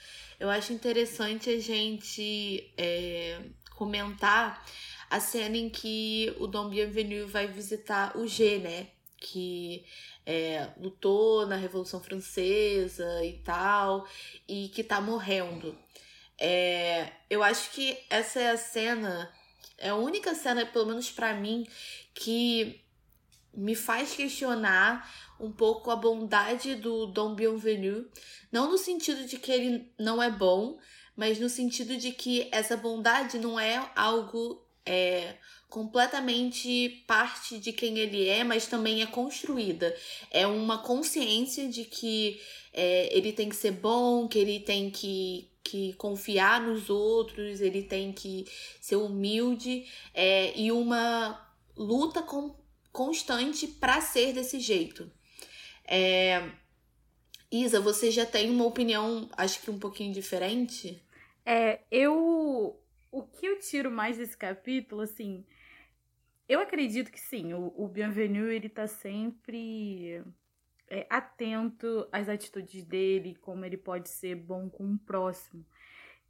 eu 0.40 0.48
acho 0.48 0.72
interessante 0.72 1.50
a 1.50 1.60
gente 1.60 2.72
é, 2.76 3.42
comentar 3.76 4.64
a 5.14 5.21
cena 5.21 5.56
em 5.56 5.71
que 5.71 6.35
o 6.40 6.47
Dom 6.49 6.68
Bienvenu 6.68 7.28
vai 7.28 7.47
visitar 7.47 8.16
o 8.16 8.26
G, 8.26 8.59
né? 8.59 8.88
Que 9.16 9.85
é, 10.26 10.71
lutou 10.76 11.47
na 11.47 11.54
Revolução 11.54 12.02
Francesa 12.02 13.25
e 13.25 13.35
tal, 13.35 14.09
e 14.49 14.71
que 14.71 14.83
tá 14.83 15.00
morrendo. 15.00 15.78
É, 16.37 17.12
eu 17.30 17.44
acho 17.44 17.71
que 17.71 17.97
essa 18.11 18.40
é 18.40 18.50
a 18.50 18.56
cena, 18.56 19.33
é 19.78 19.90
a 19.90 19.94
única 19.94 20.35
cena, 20.35 20.66
pelo 20.66 20.87
menos 20.87 21.12
pra 21.12 21.33
mim, 21.33 21.64
que 22.12 22.80
me 23.54 23.76
faz 23.76 24.16
questionar 24.16 25.09
um 25.38 25.52
pouco 25.52 25.92
a 25.92 25.97
bondade 25.97 26.75
do 26.75 27.06
Dom 27.06 27.37
Bienvenu, 27.37 28.11
não 28.50 28.68
no 28.68 28.76
sentido 28.76 29.25
de 29.26 29.38
que 29.38 29.52
ele 29.52 29.92
não 29.97 30.21
é 30.21 30.28
bom, 30.28 30.76
mas 31.14 31.38
no 31.38 31.49
sentido 31.49 31.97
de 31.97 32.11
que 32.11 32.49
essa 32.50 32.76
bondade 32.76 33.38
não 33.38 33.61
é 33.61 33.88
algo 33.94 34.63
é, 34.86 35.36
completamente 35.68 37.04
parte 37.06 37.58
de 37.58 37.72
quem 37.72 37.98
ele 37.98 38.28
é, 38.28 38.44
mas 38.44 38.66
também 38.66 39.02
é 39.02 39.06
construída. 39.06 39.94
É 40.30 40.46
uma 40.46 40.78
consciência 40.78 41.68
de 41.68 41.84
que 41.84 42.40
é, 42.72 43.16
ele 43.16 43.32
tem 43.32 43.48
que 43.48 43.56
ser 43.56 43.72
bom, 43.72 44.28
que 44.28 44.38
ele 44.38 44.60
tem 44.60 44.90
que, 44.90 45.50
que 45.62 45.92
confiar 45.94 46.60
nos 46.60 46.90
outros, 46.90 47.60
ele 47.60 47.82
tem 47.82 48.12
que 48.12 48.44
ser 48.80 48.96
humilde 48.96 49.86
é, 50.12 50.52
e 50.56 50.70
uma 50.70 51.40
luta 51.76 52.22
com, 52.22 52.54
constante 52.92 53.66
para 53.66 54.00
ser 54.00 54.32
desse 54.32 54.60
jeito. 54.60 55.10
É, 55.86 56.50
Isa, 57.50 57.80
você 57.80 58.10
já 58.10 58.26
tem 58.26 58.50
uma 58.50 58.64
opinião, 58.64 59.28
acho 59.36 59.60
que 59.60 59.70
um 59.70 59.78
pouquinho 59.78 60.12
diferente? 60.12 61.00
É, 61.46 61.80
eu. 61.90 62.80
O 63.14 63.23
que 63.23 63.47
eu 63.47 63.61
tiro 63.61 63.92
mais 63.92 64.18
desse 64.18 64.37
capítulo, 64.37 65.02
assim. 65.02 65.47
Eu 66.49 66.59
acredito 66.59 67.12
que 67.12 67.21
sim, 67.21 67.54
o, 67.54 67.73
o 67.76 67.87
Bienvenu, 67.87 68.50
ele 68.50 68.68
tá 68.68 68.88
sempre 68.88 70.21
é, 70.88 71.06
atento 71.09 72.09
às 72.11 72.28
atitudes 72.28 72.85
dele, 72.85 73.37
como 73.37 73.64
ele 73.64 73.76
pode 73.76 74.09
ser 74.09 74.35
bom 74.35 74.68
com 74.68 74.94
o 74.94 74.99
próximo. 74.99 75.64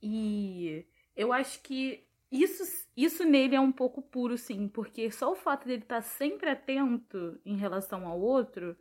E 0.02 0.86
eu 1.16 1.32
acho 1.32 1.62
que 1.62 2.06
isso, 2.30 2.62
isso 2.94 3.24
nele 3.24 3.56
é 3.56 3.60
um 3.60 3.72
pouco 3.72 4.02
puro, 4.02 4.36
sim, 4.36 4.68
porque 4.68 5.10
só 5.10 5.32
o 5.32 5.36
fato 5.36 5.66
dele 5.66 5.84
estar 5.84 5.96
tá 5.96 6.02
sempre 6.02 6.50
atento 6.50 7.40
em 7.46 7.56
relação 7.56 8.06
ao 8.06 8.20
outro 8.20 8.76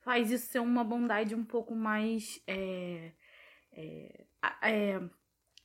faz 0.00 0.32
isso 0.32 0.48
ser 0.48 0.58
uma 0.58 0.82
bondade 0.82 1.36
um 1.36 1.44
pouco 1.44 1.72
mais. 1.72 2.42
É, 2.48 3.12
é, 3.72 4.24
é, 4.60 5.00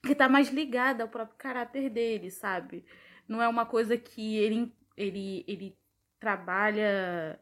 que 0.03 0.15
tá 0.15 0.29
mais 0.29 0.49
ligada 0.49 1.03
ao 1.03 1.09
próprio 1.09 1.37
caráter 1.37 1.89
dele, 1.89 2.31
sabe? 2.31 2.85
Não 3.27 3.41
é 3.41 3.47
uma 3.47 3.65
coisa 3.65 3.97
que 3.97 4.37
ele, 4.37 4.73
ele, 4.95 5.43
ele 5.47 5.77
trabalha 6.19 7.39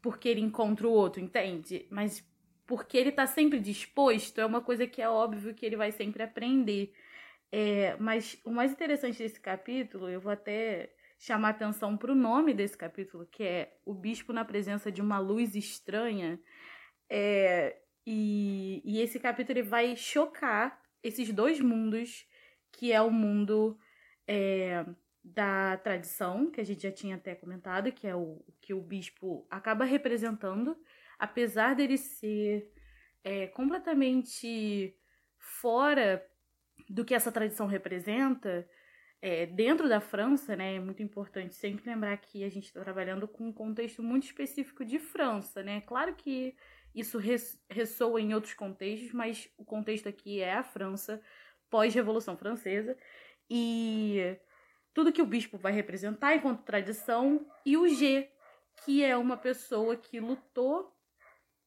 porque 0.00 0.28
ele 0.28 0.40
encontra 0.40 0.86
o 0.86 0.92
outro, 0.92 1.20
entende? 1.20 1.86
Mas 1.90 2.26
porque 2.66 2.98
ele 2.98 3.10
tá 3.10 3.26
sempre 3.26 3.58
disposto, 3.58 4.40
é 4.40 4.46
uma 4.46 4.60
coisa 4.60 4.86
que 4.86 5.00
é 5.00 5.08
óbvio 5.08 5.54
que 5.54 5.64
ele 5.64 5.76
vai 5.76 5.90
sempre 5.90 6.22
aprender. 6.22 6.92
É, 7.50 7.96
mas 7.96 8.38
o 8.44 8.50
mais 8.50 8.72
interessante 8.72 9.18
desse 9.18 9.40
capítulo, 9.40 10.08
eu 10.08 10.20
vou 10.20 10.32
até 10.32 10.92
chamar 11.18 11.50
atenção 11.50 11.96
para 11.96 12.12
o 12.12 12.14
nome 12.14 12.54
desse 12.54 12.76
capítulo, 12.76 13.26
que 13.26 13.42
é 13.42 13.78
O 13.84 13.94
Bispo 13.94 14.32
na 14.32 14.44
Presença 14.44 14.92
de 14.92 15.00
uma 15.00 15.18
Luz 15.18 15.54
Estranha. 15.54 16.38
É, 17.10 17.76
e, 18.06 18.82
e 18.84 19.00
esse 19.00 19.18
capítulo 19.18 19.58
ele 19.58 19.68
vai 19.68 19.96
chocar 19.96 20.80
esses 21.02 21.32
dois 21.32 21.60
mundos, 21.60 22.26
que 22.72 22.92
é 22.92 23.00
o 23.00 23.10
mundo 23.10 23.78
é, 24.26 24.84
da 25.22 25.76
tradição, 25.78 26.50
que 26.50 26.60
a 26.60 26.64
gente 26.64 26.82
já 26.82 26.92
tinha 26.92 27.16
até 27.16 27.34
comentado, 27.34 27.92
que 27.92 28.06
é 28.06 28.14
o 28.14 28.44
que 28.60 28.74
o 28.74 28.80
bispo 28.80 29.46
acaba 29.50 29.84
representando, 29.84 30.76
apesar 31.18 31.74
dele 31.74 31.96
ser 31.96 32.70
é, 33.24 33.46
completamente 33.48 34.96
fora 35.38 36.24
do 36.88 37.04
que 37.04 37.14
essa 37.14 37.32
tradição 37.32 37.66
representa, 37.66 38.68
é, 39.20 39.46
dentro 39.46 39.88
da 39.88 40.00
França, 40.00 40.54
né, 40.54 40.76
é 40.76 40.80
muito 40.80 41.02
importante 41.02 41.54
sempre 41.54 41.90
lembrar 41.90 42.16
que 42.18 42.44
a 42.44 42.48
gente 42.48 42.66
está 42.66 42.80
trabalhando 42.80 43.26
com 43.26 43.48
um 43.48 43.52
contexto 43.52 44.02
muito 44.02 44.24
específico 44.24 44.84
de 44.84 44.98
França, 44.98 45.62
né? 45.62 45.80
Claro 45.80 46.14
que 46.14 46.54
isso 46.98 47.18
res, 47.18 47.60
ressoa 47.70 48.20
em 48.20 48.34
outros 48.34 48.54
contextos, 48.54 49.12
mas 49.12 49.48
o 49.56 49.64
contexto 49.64 50.08
aqui 50.08 50.40
é 50.40 50.54
a 50.54 50.62
França 50.62 51.20
pós-Revolução 51.70 52.36
Francesa 52.36 52.96
e 53.50 54.36
tudo 54.92 55.12
que 55.12 55.22
o 55.22 55.26
bispo 55.26 55.58
vai 55.58 55.72
representar 55.72 56.34
enquanto 56.34 56.64
tradição 56.64 57.46
e 57.64 57.76
o 57.76 57.86
G, 57.88 58.28
que 58.84 59.04
é 59.04 59.16
uma 59.16 59.36
pessoa 59.36 59.96
que 59.96 60.18
lutou 60.18 60.94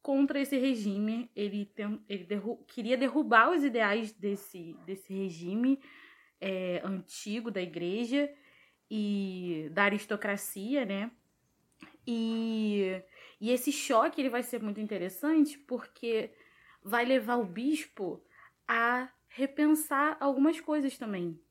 contra 0.02 0.40
esse 0.40 0.58
regime, 0.58 1.30
ele, 1.36 1.66
tem, 1.66 2.04
ele 2.10 2.24
derru 2.24 2.58
queria 2.66 2.98
derrubar 2.98 3.52
os 3.52 3.64
ideais 3.64 4.12
desse, 4.12 4.76
desse 4.86 5.14
regime 5.14 5.80
é, 6.40 6.82
antigo 6.84 7.52
da 7.52 7.62
igreja 7.62 8.30
e 8.90 9.70
da 9.72 9.84
aristocracia, 9.84 10.86
né? 10.86 11.12
E, 12.06 13.02
e 13.41 13.50
esse 13.50 13.71
choque 13.71 14.21
ele 14.21 14.29
vai 14.29 14.43
ser 14.43 14.62
muito 14.62 14.79
interessante 14.79 15.57
porque 15.57 16.29
vai 16.83 17.03
levar 17.03 17.38
o 17.38 17.43
bispo 17.43 18.24
a 18.67 19.10
repensar 19.27 20.15
algumas 20.19 20.62
coisas 20.62 20.95
também. 20.95 21.41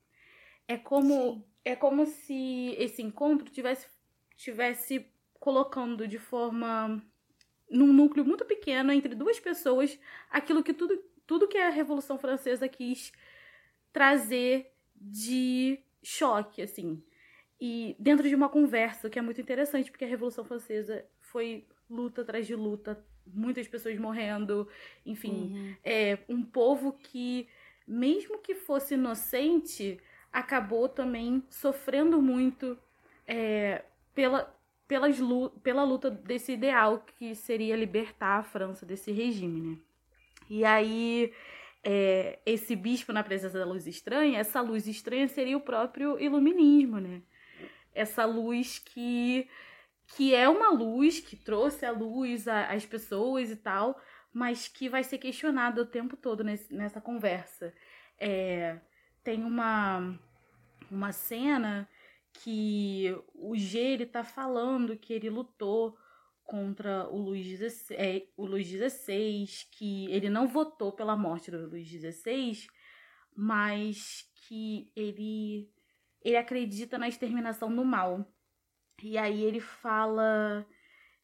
É 0.68 0.78
como 0.78 1.44
é 1.64 1.74
como 1.74 2.06
se 2.06 2.74
esse 2.78 3.02
encontro 3.02 3.50
tivesse, 3.50 3.88
tivesse 4.36 5.04
colocando 5.34 6.06
de 6.06 6.18
forma 6.18 7.02
num 7.68 7.92
núcleo 7.92 8.24
muito 8.24 8.44
pequeno 8.44 8.92
entre 8.92 9.14
duas 9.14 9.38
pessoas 9.38 9.98
aquilo 10.30 10.62
que 10.62 10.72
tudo, 10.72 10.96
tudo 11.26 11.48
que 11.48 11.58
a 11.58 11.70
Revolução 11.70 12.18
Francesa 12.18 12.68
quis 12.68 13.12
trazer 13.92 14.72
de 14.94 15.82
choque, 16.02 16.62
assim. 16.62 17.02
E 17.60 17.94
dentro 17.98 18.28
de 18.28 18.34
uma 18.34 18.48
conversa, 18.48 19.10
que 19.10 19.18
é 19.18 19.22
muito 19.22 19.40
interessante, 19.40 19.90
porque 19.90 20.04
a 20.04 20.08
Revolução 20.08 20.44
Francesa 20.44 21.04
foi 21.20 21.66
luta 21.90 22.22
atrás 22.22 22.46
de 22.46 22.54
luta, 22.54 23.04
muitas 23.26 23.66
pessoas 23.68 23.98
morrendo, 23.98 24.68
enfim, 25.04 25.52
uhum. 25.52 25.76
é 25.84 26.18
um 26.28 26.42
povo 26.42 26.92
que, 26.92 27.48
mesmo 27.86 28.38
que 28.38 28.54
fosse 28.54 28.94
inocente, 28.94 29.98
acabou 30.32 30.88
também 30.88 31.42
sofrendo 31.48 32.22
muito 32.22 32.78
é, 33.26 33.82
pela, 34.14 34.54
pelas, 34.86 35.18
pela 35.62 35.84
luta 35.84 36.10
desse 36.10 36.52
ideal 36.52 37.04
que 37.16 37.34
seria 37.34 37.76
libertar 37.76 38.38
a 38.38 38.42
França 38.42 38.86
desse 38.86 39.12
regime, 39.12 39.60
né? 39.60 39.78
E 40.48 40.64
aí, 40.64 41.32
é, 41.82 42.38
esse 42.44 42.74
bispo 42.74 43.12
na 43.12 43.22
presença 43.22 43.58
da 43.58 43.64
luz 43.64 43.86
estranha, 43.86 44.38
essa 44.38 44.60
luz 44.60 44.86
estranha 44.86 45.28
seria 45.28 45.56
o 45.56 45.60
próprio 45.60 46.18
iluminismo, 46.20 46.98
né? 46.98 47.22
Essa 47.94 48.24
luz 48.24 48.78
que, 48.78 49.48
que 50.16 50.34
é 50.34 50.48
uma 50.48 50.70
luz 50.70 51.20
que 51.20 51.36
trouxe 51.36 51.86
a 51.86 51.90
luz 51.90 52.48
às 52.48 52.84
pessoas 52.84 53.50
e 53.50 53.56
tal, 53.56 54.00
mas 54.32 54.68
que 54.68 54.88
vai 54.88 55.04
ser 55.04 55.18
questionada 55.18 55.82
o 55.82 55.86
tempo 55.86 56.16
todo 56.16 56.44
nesse, 56.44 56.72
nessa 56.74 57.00
conversa. 57.00 57.74
É, 58.18 58.78
tem 59.22 59.44
uma, 59.44 60.18
uma 60.90 61.12
cena 61.12 61.88
que 62.32 63.16
o 63.34 63.56
G 63.56 63.78
ele 63.78 64.06
tá 64.06 64.22
falando 64.22 64.96
que 64.96 65.12
ele 65.12 65.30
lutou 65.30 65.96
contra 66.44 67.08
o 67.08 67.16
Luiz 67.16 67.46
XVI, 67.46 67.94
é, 67.96 68.26
o 68.36 68.44
Luiz 68.44 68.68
que 69.70 70.10
ele 70.10 70.28
não 70.28 70.48
votou 70.48 70.92
pela 70.92 71.16
morte 71.16 71.50
do 71.50 71.68
Luiz 71.68 71.88
XVI, 71.88 72.66
mas 73.36 74.28
que 74.48 74.90
ele 74.96 75.70
ele 76.22 76.36
acredita 76.36 76.98
na 76.98 77.08
exterminação 77.08 77.74
do 77.74 77.84
mal. 77.84 78.30
E 79.02 79.16
aí 79.18 79.42
ele 79.42 79.60
fala, 79.60 80.66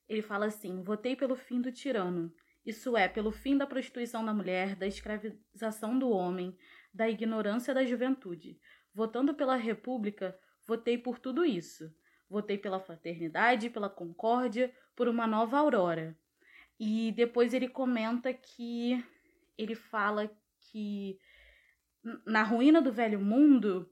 ele 0.09 0.23
fala 0.23 0.47
assim: 0.47 0.83
"Votei 0.83 1.17
pelo 1.17 1.37
fim 1.37 1.61
do 1.61 1.73
tirano. 1.73 2.33
Isso 2.65 2.97
é, 2.97 3.07
pelo 3.09 3.31
fim 3.31 3.57
da 3.57 3.67
prostituição 3.67 4.25
da 4.25 4.35
mulher, 4.35 4.75
da 4.75 4.87
escravização 4.87 5.97
do 5.99 6.11
homem, 6.11 6.57
da 6.93 7.09
ignorância 7.09 7.73
da 7.73 7.85
juventude. 7.85 8.59
Votando 8.93 9.35
pela 9.35 9.55
república, 9.57 10.37
votei 10.67 10.99
por 10.99 11.19
tudo 11.19 11.45
isso. 11.45 11.95
Votei 12.29 12.59
pela 12.59 12.81
fraternidade, 12.81 13.71
pela 13.71 13.89
concórdia, 13.89 14.75
por 14.97 15.07
uma 15.07 15.27
nova 15.27 15.59
aurora. 15.59 16.19
E 16.79 17.13
depois 17.13 17.55
ele 17.55 17.69
comenta 17.69 18.35
que 18.35 19.05
ele 19.57 19.75
fala 19.75 20.29
que 20.61 21.19
na 22.25 22.43
ruína 22.43 22.81
do 22.83 22.93
velho 22.93 23.21
mundo, 23.21 23.91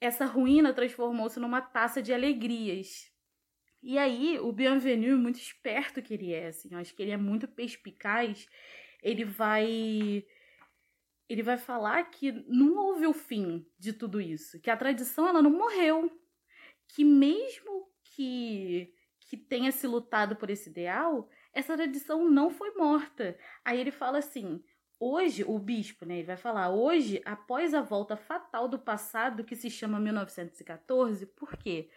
essa 0.00 0.24
ruína 0.24 0.72
transformou-se 0.72 1.38
numa 1.38 1.60
taça 1.60 2.02
de 2.02 2.12
alegrias. 2.12 3.10
E 3.86 3.98
aí, 3.98 4.38
o 4.40 4.50
Bienvenu, 4.50 5.18
muito 5.18 5.38
esperto 5.38 6.00
que 6.00 6.14
ele 6.14 6.32
é, 6.32 6.46
assim, 6.46 6.70
eu 6.72 6.78
acho 6.78 6.94
que 6.94 7.02
ele 7.02 7.10
é 7.10 7.18
muito 7.18 7.46
perspicaz, 7.46 8.48
ele 9.02 9.26
vai 9.26 10.24
ele 11.28 11.42
vai 11.42 11.58
falar 11.58 12.02
que 12.04 12.32
não 12.48 12.78
houve 12.78 13.06
o 13.06 13.12
fim 13.12 13.66
de 13.78 13.92
tudo 13.92 14.22
isso, 14.22 14.58
que 14.62 14.70
a 14.70 14.76
tradição 14.76 15.28
ela 15.28 15.42
não 15.42 15.50
morreu, 15.50 16.10
que 16.88 17.04
mesmo 17.04 17.90
que 18.04 18.90
que 19.28 19.36
tenha 19.36 19.70
se 19.70 19.86
lutado 19.86 20.34
por 20.36 20.48
esse 20.48 20.70
ideal, 20.70 21.28
essa 21.52 21.76
tradição 21.76 22.26
não 22.30 22.48
foi 22.48 22.70
morta. 22.74 23.36
Aí 23.62 23.78
ele 23.78 23.90
fala 23.90 24.18
assim: 24.18 24.64
hoje, 24.98 25.44
o 25.46 25.58
bispo, 25.58 26.06
né, 26.06 26.16
ele 26.16 26.26
vai 26.26 26.38
falar, 26.38 26.70
hoje, 26.70 27.20
após 27.26 27.74
a 27.74 27.82
volta 27.82 28.16
fatal 28.16 28.66
do 28.66 28.78
passado 28.78 29.44
que 29.44 29.54
se 29.54 29.68
chama 29.68 30.00
1914, 30.00 31.26
por 31.26 31.54
quê? 31.58 31.90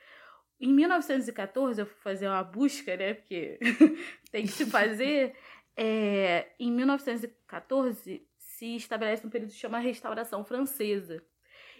Em 0.59 0.73
1914, 0.73 1.81
eu 1.81 1.85
fui 1.85 1.97
fazer 2.01 2.27
uma 2.27 2.43
busca, 2.43 2.95
né, 2.97 3.13
porque 3.13 3.59
tem 4.31 4.43
que 4.43 4.51
se 4.51 4.65
fazer. 4.65 5.35
É, 5.75 6.51
em 6.59 6.71
1914, 6.71 8.27
se 8.37 8.75
estabelece 8.75 9.25
um 9.25 9.29
período 9.29 9.51
que 9.51 9.57
chama 9.57 9.77
Restauração 9.77 10.43
Francesa. 10.43 11.23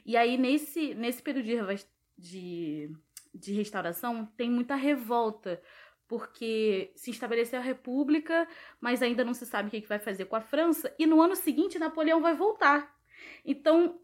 E 0.06 0.16
aí, 0.16 0.38
nesse, 0.38 0.94
nesse 0.94 1.24
período 1.24 1.46
de, 1.46 1.86
de, 2.18 2.92
de 3.34 3.54
restauração, 3.54 4.26
tem 4.38 4.50
muita 4.50 4.76
revolta, 4.76 5.62
porque 6.08 6.92
se 6.96 7.10
estabeleceu 7.10 7.60
a 7.60 7.64
República, 7.64 8.48
mas 8.80 9.02
ainda 9.02 9.26
não 9.26 9.34
se 9.34 9.46
sabe 9.46 9.68
o 9.68 9.72
que 9.72 9.88
vai 9.88 10.00
fazer 10.00 10.26
com 10.26 10.36
a 10.36 10.42
França, 10.42 10.94
e 11.00 11.06
no 11.08 11.20
ano 11.20 11.36
seguinte 11.36 11.80
Napoleão 11.80 12.22
vai 12.22 12.36
voltar. 12.36 12.96
Então, 13.44 14.00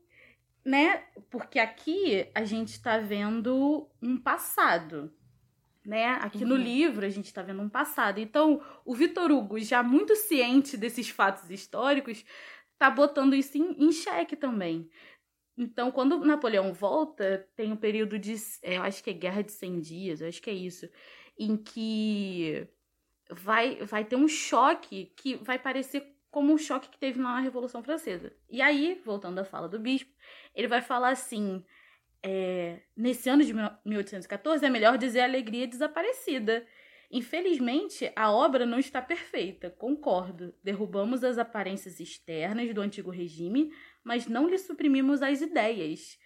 né, 0.66 1.04
porque 1.30 1.60
aqui 1.60 2.28
a 2.34 2.46
gente 2.46 2.70
está 2.70 2.98
vendo 2.98 3.90
um 4.02 4.18
passado, 4.18 5.14
né? 5.86 6.18
Aqui 6.22 6.44
uhum. 6.44 6.50
no 6.50 6.56
livro 6.56 7.06
a 7.06 7.10
gente 7.10 7.26
está 7.26 7.42
vendo 7.42 7.62
um 7.62 7.70
passado. 7.70 8.20
Então, 8.20 8.62
o 8.86 8.96
Vitor 8.96 9.32
Hugo, 9.32 9.60
já 9.60 9.84
muito 9.84 10.16
ciente 10.16 10.78
desses 10.78 11.10
fatos 11.10 11.50
históricos, 11.50 12.24
tá 12.78 12.90
botando 12.90 13.36
isso 13.36 13.58
em, 13.58 13.84
em 13.84 13.92
xeque 13.92 14.36
também. 14.36 14.90
Então, 15.58 15.92
quando 15.92 16.24
Napoleão 16.26 16.74
volta, 16.74 17.48
tem 17.56 17.72
um 17.72 17.78
período 17.78 18.18
de. 18.18 18.36
É, 18.62 18.78
eu 18.78 18.84
acho 18.84 19.04
que 19.04 19.10
é 19.10 19.14
Guerra 19.14 19.44
de 19.44 19.52
100 19.52 19.80
Dias, 19.82 20.22
eu 20.22 20.28
acho 20.28 20.42
que 20.42 20.50
é 20.50 20.54
isso. 20.54 20.90
Em 21.38 21.58
que 21.58 22.68
vai, 23.30 23.84
vai 23.84 24.04
ter 24.06 24.16
um 24.16 24.28
choque 24.28 25.14
que 25.16 25.36
vai 25.36 25.60
parecer 25.60 26.13
como 26.34 26.52
um 26.52 26.58
choque 26.58 26.90
que 26.90 26.98
teve 26.98 27.20
na 27.20 27.40
Revolução 27.40 27.84
Francesa. 27.84 28.34
E 28.50 28.60
aí, 28.60 29.00
voltando 29.06 29.38
à 29.38 29.46
fala 29.46 29.70
do 29.70 29.80
bispo, 29.80 30.12
ele 30.56 30.68
vai 30.68 30.82
falar 30.82 31.10
assim: 31.10 31.64
é, 32.24 32.80
nesse 32.98 33.30
ano 33.30 33.46
de 33.46 33.54
1814 33.86 34.66
é 34.66 34.70
melhor 34.70 34.98
dizer 34.98 35.22
alegria 35.22 35.68
desaparecida. 35.68 36.66
Infelizmente, 37.12 38.12
a 38.16 38.32
obra 38.32 38.66
não 38.66 38.80
está 38.80 39.00
perfeita, 39.00 39.70
concordo. 39.70 40.56
Derrubamos 40.64 41.24
as 41.24 41.38
aparências 41.38 42.00
externas 42.00 42.74
do 42.74 42.82
antigo 42.82 43.12
regime, 43.12 43.72
mas 44.04 44.26
não 44.26 44.50
lhe 44.50 44.58
suprimimos 44.58 45.22
as 45.22 45.40
ideias. 45.40 46.18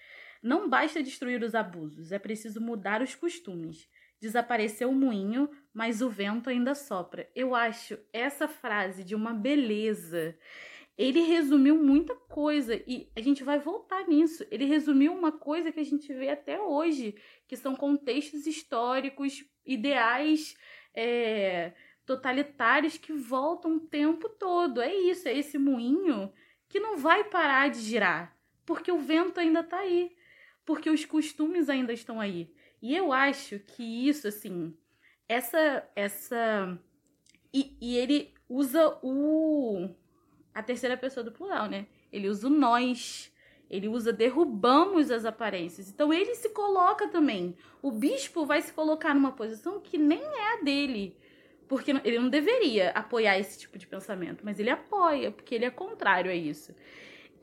Não 0.42 0.70
basta 0.70 1.04
destruir 1.04 1.44
os 1.44 1.54
abusos, 1.54 2.14
é 2.14 2.20
preciso 2.20 2.62
mudar 2.62 3.02
os 3.02 3.14
costumes. 3.14 3.90
Desapareceu 4.20 4.90
o 4.90 4.96
moinho, 4.96 5.50
mas 5.74 6.02
o 6.02 6.10
vento 6.10 6.50
ainda 6.50 6.74
sopra. 6.74 7.30
Eu 7.36 7.54
acho 7.54 7.98
essa 8.12 8.48
frase 8.48 9.04
de 9.04 9.14
uma 9.14 9.34
beleza. 9.34 10.38
Ele 10.98 11.22
resumiu 11.22 11.78
muita 11.78 12.16
coisa 12.16 12.76
e 12.88 13.12
a 13.16 13.22
gente 13.22 13.44
vai 13.44 13.60
voltar 13.60 14.08
nisso. 14.08 14.44
Ele 14.50 14.66
resumiu 14.66 15.14
uma 15.14 15.32
coisa 15.32 15.72
que 15.72 15.80
a 15.80 15.86
gente 15.86 16.12
vê 16.12 16.30
até 16.30 16.60
hoje, 16.60 17.16
que 17.48 17.56
são 17.56 17.76
contextos 17.76 18.48
históricos, 18.48 19.46
ideais 19.64 20.58
é, 20.96 21.74
totalitários 22.04 22.98
que 22.98 23.14
voltam 23.14 23.76
o 23.76 23.80
tempo 23.80 24.28
todo. 24.28 24.82
É 24.82 24.92
isso, 24.96 25.28
é 25.28 25.38
esse 25.38 25.60
moinho 25.60 26.34
que 26.68 26.80
não 26.80 26.98
vai 26.98 27.24
parar 27.26 27.70
de 27.70 27.80
girar, 27.80 28.36
porque 28.66 28.92
o 28.92 28.98
vento 28.98 29.40
ainda 29.40 29.60
está 29.60 29.78
aí, 29.80 30.16
porque 30.66 30.90
os 30.90 31.06
costumes 31.06 31.70
ainda 31.70 31.94
estão 31.94 32.20
aí. 32.20 32.52
E 32.82 32.96
eu 32.96 33.12
acho 33.12 33.60
que 33.60 34.08
isso, 34.08 34.28
assim, 34.28 34.74
essa. 35.28 35.84
essa 35.96 36.78
e, 37.54 37.76
e 37.82 37.98
ele 37.98 38.34
usa 38.48 38.98
o. 39.02 39.90
a 40.54 40.62
terceira 40.62 40.98
pessoa 40.98 41.24
do 41.24 41.32
plural, 41.32 41.68
né? 41.68 41.88
Ele 42.12 42.30
usa 42.30 42.48
o 42.48 42.52
nós. 42.52 43.34
Ele 43.70 43.88
usa 43.88 44.14
derrubamos 44.14 45.12
as 45.12 45.26
aparências. 45.26 45.90
Então 45.90 46.14
ele 46.14 46.36
se 46.36 46.50
coloca 46.50 47.08
também. 47.10 47.56
O 47.82 47.92
bispo 47.92 48.46
vai 48.46 48.62
se 48.62 48.72
colocar 48.72 49.14
numa 49.14 49.34
posição 49.34 49.80
que 49.82 49.98
nem 49.98 50.22
é 50.22 50.54
a 50.54 50.64
dele. 50.64 51.18
Porque 51.68 51.92
ele 51.92 52.18
não 52.18 52.30
deveria 52.30 52.92
apoiar 52.92 53.38
esse 53.38 53.60
tipo 53.60 53.78
de 53.78 53.86
pensamento, 53.86 54.46
mas 54.46 54.58
ele 54.58 54.70
apoia, 54.70 55.32
porque 55.32 55.54
ele 55.54 55.66
é 55.66 55.70
contrário 55.70 56.32
a 56.32 56.36
isso. 56.36 56.74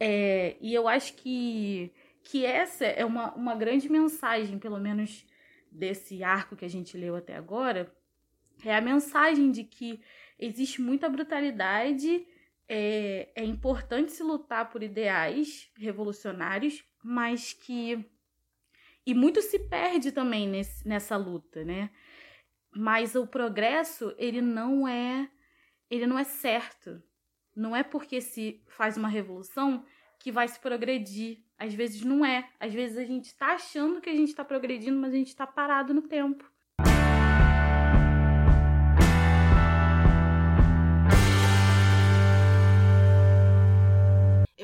É, 0.01 0.57
e 0.61 0.73
eu 0.75 0.89
acho 0.89 1.15
que, 1.15 1.93
que 2.25 2.45
essa 2.45 2.85
é 2.85 3.05
uma, 3.05 3.33
uma 3.35 3.55
grande 3.55 3.89
mensagem, 3.89 4.59
pelo 4.59 4.81
menos 4.81 5.27
desse 5.71 6.25
arco 6.25 6.57
que 6.57 6.65
a 6.65 6.71
gente 6.71 6.97
leu 6.97 7.15
até 7.15 7.37
agora, 7.37 7.95
é 8.65 8.75
a 8.75 8.81
mensagem 8.81 9.51
de 9.51 9.63
que 9.65 10.01
existe 10.39 10.81
muita 10.81 11.09
brutalidade 11.09 12.27
é, 12.69 13.29
é 13.35 13.45
importante 13.45 14.13
se 14.13 14.23
lutar 14.23 14.71
por 14.71 14.83
ideais 14.83 15.71
revolucionários, 15.77 16.83
mas 17.03 17.53
que. 17.53 18.05
E 19.07 19.13
muito 19.13 19.43
se 19.43 19.59
perde 19.59 20.11
também 20.13 20.49
nesse, 20.49 20.89
nessa 20.89 21.17
luta, 21.17 21.63
né? 21.63 21.91
Mas 22.75 23.15
o 23.15 23.27
progresso, 23.27 24.15
ele 24.17 24.41
não 24.41 24.89
é. 24.89 25.29
Ele 25.91 26.07
não 26.07 26.19
é 26.19 26.25
certo. 26.25 27.03
Não 27.55 27.77
é 27.77 27.83
porque 27.83 28.21
se 28.21 28.65
faz 28.67 28.97
uma 28.97 29.09
revolução 29.09 29.85
que 30.19 30.33
vai 30.33 30.49
se 30.49 30.59
progredir. 30.59 31.39
Às 31.59 31.75
vezes 31.75 32.03
não 32.03 32.25
é. 32.25 32.49
Às 32.59 32.73
vezes 32.73 32.99
a 32.99 33.05
gente 33.05 33.27
está 33.27 33.55
achando 33.55 34.01
que 34.01 34.11
a 34.11 34.15
gente 34.15 34.29
está 34.29 34.45
progredindo, 34.45 34.99
mas 34.99 35.13
a 35.13 35.17
gente 35.17 35.29
está 35.29 35.47
parado 35.47 35.95
no 35.95 36.03
tempo. 36.03 36.45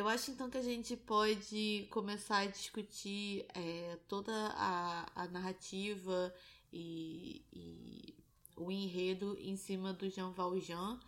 Eu 0.01 0.09
acho 0.09 0.31
então 0.31 0.49
que 0.49 0.57
a 0.57 0.63
gente 0.63 0.97
pode 0.97 1.87
começar 1.91 2.39
a 2.39 2.47
discutir 2.47 3.45
é, 3.55 3.99
toda 4.09 4.33
a, 4.55 5.07
a 5.15 5.29
narrativa 5.29 6.33
e, 6.73 7.45
e, 7.53 8.15
o 8.57 8.71
enredo 8.71 9.37
em 9.39 9.57
cima 9.57 9.93
do 9.93 10.09
Jean 10.09 10.31
Valjean. 10.31 10.99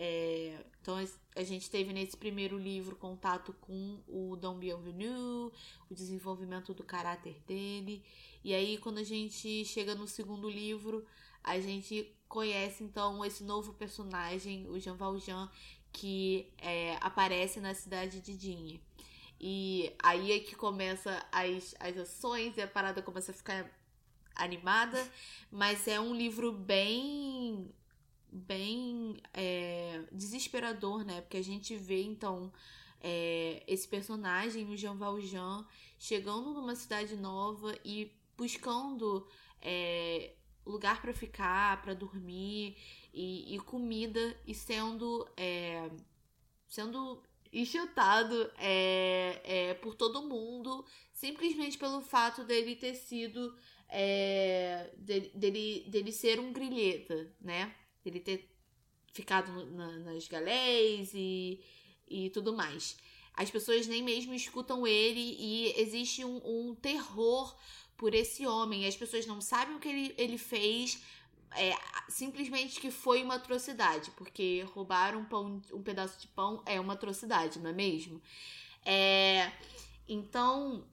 É, 0.00 0.64
então 0.80 0.96
a 1.34 1.42
gente 1.42 1.68
teve 1.68 1.92
nesse 1.92 2.16
primeiro 2.16 2.56
livro 2.56 2.94
contato 2.94 3.52
com 3.60 4.00
o 4.06 4.36
Dom 4.36 4.56
Bienvenu, 4.56 5.52
o 5.90 5.94
desenvolvimento 5.94 6.72
do 6.72 6.84
caráter 6.84 7.42
dele. 7.48 8.04
E 8.44 8.54
aí 8.54 8.78
quando 8.78 8.98
a 8.98 9.02
gente 9.02 9.64
chega 9.64 9.96
no 9.96 10.06
segundo 10.06 10.48
livro, 10.48 11.04
a 11.42 11.58
gente 11.58 12.16
conhece 12.28 12.84
então 12.84 13.24
esse 13.24 13.42
novo 13.42 13.72
personagem, 13.72 14.68
o 14.68 14.78
Jean 14.78 14.94
Valjean, 14.94 15.50
que 15.92 16.48
é, 16.58 16.96
aparece 17.00 17.58
na 17.58 17.74
cidade 17.74 18.20
de 18.20 18.36
Dinhe. 18.36 18.80
E 19.40 19.92
aí 20.00 20.30
é 20.30 20.38
que 20.38 20.54
começa 20.54 21.26
as, 21.32 21.74
as 21.80 21.96
ações 21.96 22.56
e 22.56 22.62
a 22.62 22.68
parada 22.68 23.02
começa 23.02 23.32
a 23.32 23.34
ficar 23.34 23.68
animada, 24.36 25.04
mas 25.50 25.88
é 25.88 25.98
um 25.98 26.14
livro 26.14 26.52
bem 26.52 27.68
bem 28.30 29.16
é, 29.32 30.04
desesperador, 30.12 31.04
né? 31.04 31.20
Porque 31.20 31.36
a 31.36 31.44
gente 31.44 31.76
vê 31.76 32.02
então 32.02 32.52
é, 33.00 33.62
esse 33.66 33.86
personagem, 33.86 34.68
o 34.68 34.76
Jean 34.76 34.96
Valjean, 34.96 35.66
chegando 35.98 36.52
numa 36.52 36.74
cidade 36.74 37.16
nova 37.16 37.76
e 37.84 38.12
buscando 38.36 39.26
é, 39.60 40.34
lugar 40.64 41.00
para 41.00 41.12
ficar, 41.12 41.82
para 41.82 41.94
dormir 41.94 42.76
e, 43.12 43.54
e, 43.54 43.58
comida 43.60 44.36
e 44.46 44.54
sendo 44.54 45.26
é, 45.36 45.90
sendo 46.68 47.22
enxotado 47.50 48.50
é, 48.58 49.40
é, 49.42 49.74
por 49.74 49.94
todo 49.94 50.28
mundo 50.28 50.84
simplesmente 51.12 51.78
pelo 51.78 52.02
fato 52.02 52.44
dele 52.44 52.76
ter 52.76 52.94
sido 52.94 53.56
é, 53.88 54.92
dele, 54.98 55.32
dele, 55.34 55.86
dele 55.88 56.12
ser 56.12 56.38
um 56.38 56.52
grilheta, 56.52 57.32
né? 57.40 57.74
Dele 58.04 58.20
ter 58.20 58.48
ficado 59.12 59.50
na, 59.66 59.98
nas 59.98 60.28
galés 60.28 61.10
e, 61.14 61.60
e 62.08 62.30
tudo 62.30 62.54
mais. 62.54 62.96
As 63.34 63.50
pessoas 63.50 63.86
nem 63.86 64.02
mesmo 64.02 64.34
escutam 64.34 64.86
ele 64.86 65.36
e 65.38 65.74
existe 65.80 66.24
um, 66.24 66.40
um 66.44 66.74
terror 66.74 67.56
por 67.96 68.14
esse 68.14 68.46
homem. 68.46 68.86
As 68.86 68.96
pessoas 68.96 69.26
não 69.26 69.40
sabem 69.40 69.76
o 69.76 69.78
que 69.78 69.88
ele, 69.88 70.14
ele 70.18 70.38
fez, 70.38 71.02
é, 71.52 71.72
simplesmente 72.08 72.80
que 72.80 72.90
foi 72.90 73.22
uma 73.22 73.34
atrocidade, 73.34 74.10
porque 74.12 74.66
roubar 74.74 75.16
um, 75.16 75.24
pão, 75.24 75.62
um 75.72 75.82
pedaço 75.82 76.20
de 76.20 76.28
pão 76.28 76.62
é 76.66 76.80
uma 76.80 76.94
atrocidade, 76.94 77.58
não 77.58 77.70
é 77.70 77.72
mesmo? 77.72 78.20
É, 78.84 79.52
então, 80.08 80.84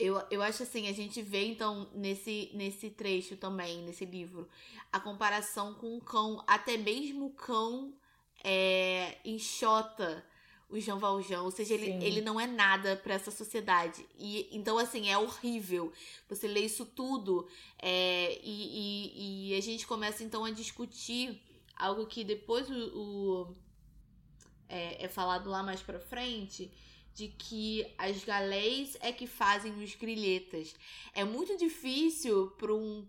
eu, 0.00 0.20
eu 0.30 0.42
acho 0.42 0.62
assim, 0.62 0.88
a 0.88 0.92
gente 0.92 1.20
vê 1.20 1.44
então 1.44 1.88
nesse, 1.94 2.50
nesse 2.54 2.90
trecho 2.90 3.36
também, 3.36 3.82
nesse 3.82 4.04
livro, 4.04 4.48
a 4.90 4.98
comparação 4.98 5.74
com 5.74 5.96
o 5.96 6.00
cão, 6.00 6.42
até 6.46 6.76
mesmo 6.76 7.26
o 7.26 7.30
cão 7.30 7.92
é, 8.42 9.18
enxota 9.24 10.24
o 10.70 10.78
Jean 10.78 10.98
Valjean, 10.98 11.42
ou 11.42 11.50
seja, 11.50 11.74
ele, 11.74 11.90
ele 12.04 12.20
não 12.20 12.40
é 12.40 12.46
nada 12.46 12.96
para 12.96 13.14
essa 13.14 13.30
sociedade. 13.30 14.06
E 14.16 14.48
então, 14.52 14.78
assim, 14.78 15.10
é 15.10 15.18
horrível. 15.18 15.92
Você 16.28 16.46
lê 16.46 16.60
isso 16.60 16.86
tudo 16.86 17.48
é, 17.78 18.38
e, 18.42 19.48
e, 19.48 19.50
e, 19.52 19.58
a 19.58 19.60
gente 19.60 19.86
começa 19.86 20.22
então 20.22 20.44
a 20.44 20.50
discutir 20.50 21.42
algo 21.76 22.06
que 22.06 22.22
depois 22.22 22.70
o, 22.70 22.74
o 22.74 23.56
é, 24.68 25.04
é, 25.04 25.08
falado 25.08 25.50
lá 25.50 25.62
mais 25.62 25.82
pra 25.82 25.98
frente. 25.98 26.70
De 27.14 27.28
que 27.28 27.86
as 27.98 28.24
galés 28.24 28.96
é 29.00 29.12
que 29.12 29.26
fazem 29.26 29.72
os 29.82 29.94
grilhetas. 29.94 30.74
É 31.14 31.24
muito 31.24 31.56
difícil 31.56 32.48
para 32.58 32.74
um 32.74 33.06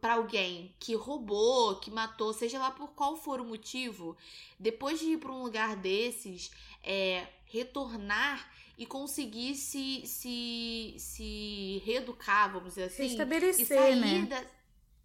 para 0.00 0.14
alguém 0.14 0.74
que 0.78 0.94
roubou, 0.94 1.76
que 1.76 1.90
matou, 1.90 2.32
seja 2.32 2.58
lá 2.58 2.70
por 2.70 2.88
qual 2.92 3.18
for 3.18 3.38
o 3.38 3.44
motivo, 3.44 4.16
depois 4.58 4.98
de 4.98 5.06
ir 5.10 5.18
para 5.18 5.30
um 5.30 5.42
lugar 5.42 5.76
desses, 5.76 6.50
é, 6.82 7.26
retornar 7.44 8.50
e 8.76 8.86
conseguir 8.86 9.54
se, 9.54 10.06
se, 10.06 10.94
se 10.98 11.82
reeducar, 11.84 12.52
vamos 12.52 12.70
dizer 12.70 12.84
assim. 12.84 13.04
Estabelecer, 13.06 13.62
e 13.62 13.66
sair 13.66 13.96
né? 13.96 14.26
Da, 14.26 14.44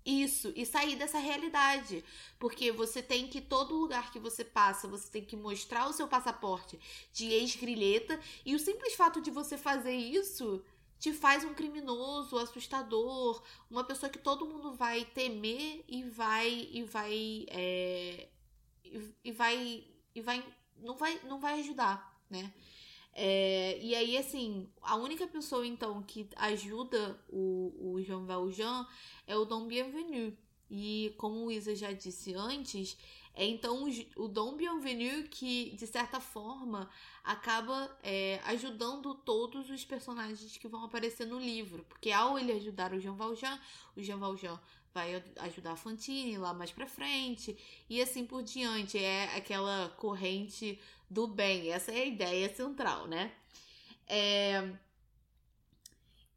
isso, 0.05 0.51
e 0.55 0.65
sair 0.65 0.95
dessa 0.95 1.19
realidade. 1.19 2.03
Porque 2.37 2.71
você 2.71 3.01
tem 3.01 3.27
que, 3.27 3.41
todo 3.41 3.75
lugar 3.75 4.11
que 4.11 4.19
você 4.19 4.43
passa, 4.43 4.87
você 4.87 5.09
tem 5.09 5.23
que 5.23 5.35
mostrar 5.35 5.87
o 5.87 5.93
seu 5.93 6.07
passaporte 6.07 6.79
de 7.13 7.27
ex-grilheta. 7.27 8.19
E 8.45 8.55
o 8.55 8.59
simples 8.59 8.95
fato 8.95 9.21
de 9.21 9.31
você 9.31 9.57
fazer 9.57 9.95
isso 9.95 10.63
te 10.99 11.13
faz 11.13 11.45
um 11.45 11.53
criminoso, 11.53 12.37
assustador, 12.37 13.41
uma 13.71 13.83
pessoa 13.83 14.09
que 14.09 14.19
todo 14.19 14.45
mundo 14.45 14.73
vai 14.73 15.05
temer 15.05 15.83
e 15.87 16.03
vai 16.03 16.67
e 16.71 16.83
vai 16.83 17.45
é, 17.49 18.27
e, 18.83 19.15
e, 19.23 19.31
vai 19.31 19.83
e 20.13 20.21
vai 20.21 20.43
não 20.77 20.97
vai 20.97 21.19
não 21.23 21.39
vai 21.39 21.61
ajudar, 21.61 22.21
né? 22.29 22.53
É, 23.13 23.77
e 23.81 23.95
aí, 23.95 24.17
assim, 24.17 24.69
a 24.81 24.95
única 24.95 25.27
pessoa, 25.27 25.65
então, 25.65 26.01
que 26.03 26.27
ajuda 26.35 27.19
o, 27.29 27.93
o 27.93 28.01
Jean 28.01 28.25
Valjean 28.25 28.87
é 29.27 29.35
o 29.35 29.45
Dom 29.45 29.67
Bienvenu. 29.67 30.37
E 30.69 31.13
como 31.17 31.45
o 31.45 31.51
Isa 31.51 31.75
já 31.75 31.91
disse 31.91 32.33
antes, 32.35 32.95
é 33.33 33.45
então 33.45 33.85
o 34.17 34.27
Dom 34.27 34.55
Bienvenu 34.55 35.23
que, 35.29 35.71
de 35.71 35.87
certa 35.87 36.19
forma, 36.19 36.89
acaba 37.23 37.89
é, 38.03 38.39
ajudando 38.45 39.15
todos 39.15 39.69
os 39.69 39.83
personagens 39.83 40.57
que 40.57 40.67
vão 40.67 40.83
aparecer 40.83 41.25
no 41.25 41.39
livro. 41.39 41.83
Porque 41.89 42.11
ao 42.11 42.37
ele 42.37 42.51
ajudar 42.51 42.93
o 42.93 42.99
Jean 42.99 43.15
Valjean, 43.15 43.59
o 43.95 44.01
Jean 44.01 44.17
Valjean 44.17 44.59
vai 44.93 45.23
ajudar 45.37 45.73
a 45.73 45.75
Fantine 45.75 46.37
lá 46.37 46.53
mais 46.53 46.71
pra 46.71 46.87
frente 46.87 47.57
e 47.89 48.01
assim 48.01 48.25
por 48.25 48.43
diante. 48.43 48.97
É 48.97 49.35
aquela 49.35 49.89
corrente 49.97 50.79
do 51.09 51.27
bem. 51.27 51.71
Essa 51.71 51.91
é 51.91 52.01
a 52.01 52.05
ideia 52.05 52.53
central, 52.53 53.07
né? 53.07 53.31
É... 54.07 54.71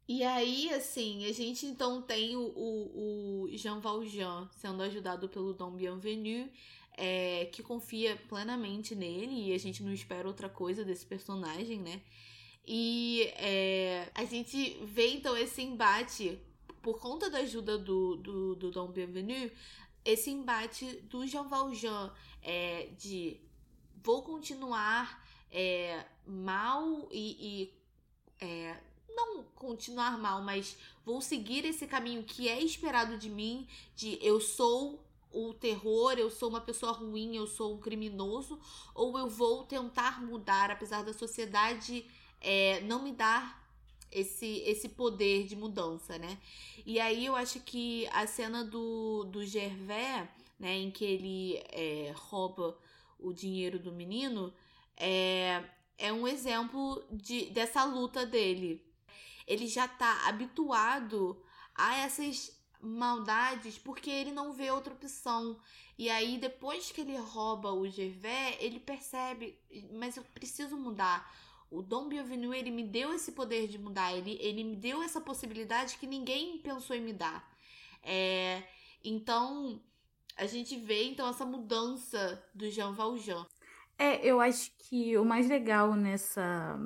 E 0.07 0.21
aí, 0.23 0.71
assim, 0.73 1.25
a 1.25 1.31
gente 1.31 1.65
então 1.65 2.01
tem 2.01 2.35
o, 2.35 2.41
o, 2.41 3.43
o 3.43 3.57
Jean 3.57 3.79
Valjean 3.79 4.49
sendo 4.51 4.83
ajudado 4.83 5.29
pelo 5.29 5.53
Dom 5.53 5.71
Bienvenu, 5.71 6.49
é, 6.97 7.45
que 7.45 7.63
confia 7.63 8.17
plenamente 8.27 8.93
nele 8.95 9.49
e 9.49 9.53
a 9.53 9.57
gente 9.57 9.81
não 9.81 9.93
espera 9.93 10.27
outra 10.27 10.49
coisa 10.49 10.83
desse 10.83 11.05
personagem, 11.05 11.79
né? 11.79 12.01
E 12.65 13.23
é, 13.35 14.09
a 14.13 14.25
gente 14.25 14.77
vê 14.83 15.13
então 15.13 15.35
esse 15.35 15.61
embate, 15.61 16.39
por 16.83 16.99
conta 16.99 17.29
da 17.29 17.39
ajuda 17.39 17.77
do, 17.77 18.17
do, 18.17 18.55
do 18.55 18.69
Dom 18.69 18.89
Bienvenu, 18.89 19.49
esse 20.03 20.29
embate 20.29 20.99
do 21.03 21.25
Jean 21.25 21.47
Valjean 21.47 22.13
é, 22.41 22.89
de 22.99 23.39
vou 24.03 24.21
continuar 24.21 25.25
é, 25.49 26.05
mal 26.27 27.07
e, 27.09 27.71
e 28.41 28.43
é, 28.45 28.77
não 29.07 29.43
continuar 29.55 30.17
mal, 30.17 30.41
mas 30.41 30.77
vou 31.05 31.21
seguir 31.21 31.63
esse 31.63 31.87
caminho 31.87 32.21
que 32.23 32.49
é 32.49 32.61
esperado 32.61 33.17
de 33.17 33.29
mim, 33.29 33.65
de 33.95 34.19
eu 34.21 34.41
sou 34.41 35.01
o 35.31 35.53
terror, 35.53 36.13
eu 36.17 36.29
sou 36.29 36.49
uma 36.49 36.61
pessoa 36.61 36.91
ruim, 36.91 37.37
eu 37.37 37.47
sou 37.47 37.75
um 37.75 37.79
criminoso, 37.79 38.59
ou 38.93 39.17
eu 39.17 39.29
vou 39.29 39.63
tentar 39.63 40.21
mudar, 40.21 40.69
apesar 40.69 41.01
da 41.01 41.13
sociedade 41.13 42.05
é, 42.41 42.81
não 42.81 43.01
me 43.01 43.13
dar 43.13 43.62
esse, 44.13 44.61
esse 44.65 44.89
poder 44.89 45.45
de 45.45 45.55
mudança, 45.55 46.17
né? 46.17 46.37
E 46.85 46.99
aí 46.99 47.25
eu 47.25 47.35
acho 47.35 47.59
que 47.61 48.07
a 48.11 48.27
cena 48.27 48.63
do, 48.63 49.23
do 49.25 49.45
Gervais, 49.45 50.27
né, 50.59 50.75
em 50.75 50.91
que 50.91 51.03
ele 51.03 51.63
é, 51.69 52.13
rouba 52.15 52.77
o 53.19 53.33
dinheiro 53.33 53.79
do 53.79 53.91
menino, 53.91 54.53
é, 54.97 55.63
é 55.97 56.11
um 56.11 56.27
exemplo 56.27 57.03
de, 57.11 57.45
dessa 57.49 57.83
luta 57.83 58.25
dele. 58.25 58.85
Ele 59.47 59.67
já 59.67 59.87
tá 59.87 60.27
habituado 60.27 61.41
a 61.75 61.97
essas 61.97 62.51
maldades 62.81 63.77
porque 63.77 64.09
ele 64.09 64.31
não 64.31 64.53
vê 64.53 64.69
outra 64.69 64.93
opção. 64.93 65.59
E 65.97 66.09
aí, 66.09 66.37
depois 66.37 66.91
que 66.91 67.01
ele 67.01 67.15
rouba 67.17 67.71
o 67.71 67.87
Gervais, 67.87 68.57
ele 68.59 68.79
percebe, 68.79 69.57
mas 69.91 70.17
eu 70.17 70.23
preciso 70.23 70.75
mudar. 70.75 71.31
O 71.73 71.81
Dom 71.81 72.07
Bienvenu, 72.07 72.53
ele 72.53 72.69
me 72.69 72.83
deu 72.83 73.11
esse 73.15 73.31
poder 73.31 73.67
de 73.67 73.79
mudar, 73.79 74.13
ele, 74.13 74.37
ele 74.39 74.63
me 74.63 74.75
deu 74.75 75.01
essa 75.01 75.19
possibilidade 75.19 75.97
que 75.97 76.05
ninguém 76.05 76.59
pensou 76.59 76.95
em 76.95 77.01
me 77.01 77.11
dar. 77.11 77.51
É, 78.03 78.61
então, 79.03 79.81
a 80.37 80.45
gente 80.45 80.77
vê 80.77 81.05
então 81.05 81.27
essa 81.27 81.43
mudança 81.43 82.47
do 82.53 82.69
Jean 82.69 82.91
Valjean. 82.91 83.43
É, 83.97 84.23
eu 84.23 84.39
acho 84.39 84.71
que 84.77 85.17
o 85.17 85.25
mais 85.25 85.49
legal 85.49 85.95
nessa, 85.95 86.79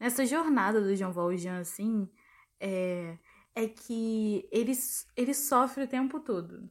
nessa 0.00 0.26
jornada 0.26 0.80
do 0.80 0.96
Jean 0.96 1.12
Valjean, 1.12 1.60
assim, 1.60 2.10
é, 2.58 3.16
é 3.54 3.68
que 3.68 4.48
ele, 4.50 4.72
ele 5.16 5.32
sofre 5.32 5.84
o 5.84 5.88
tempo 5.88 6.18
todo. 6.18 6.68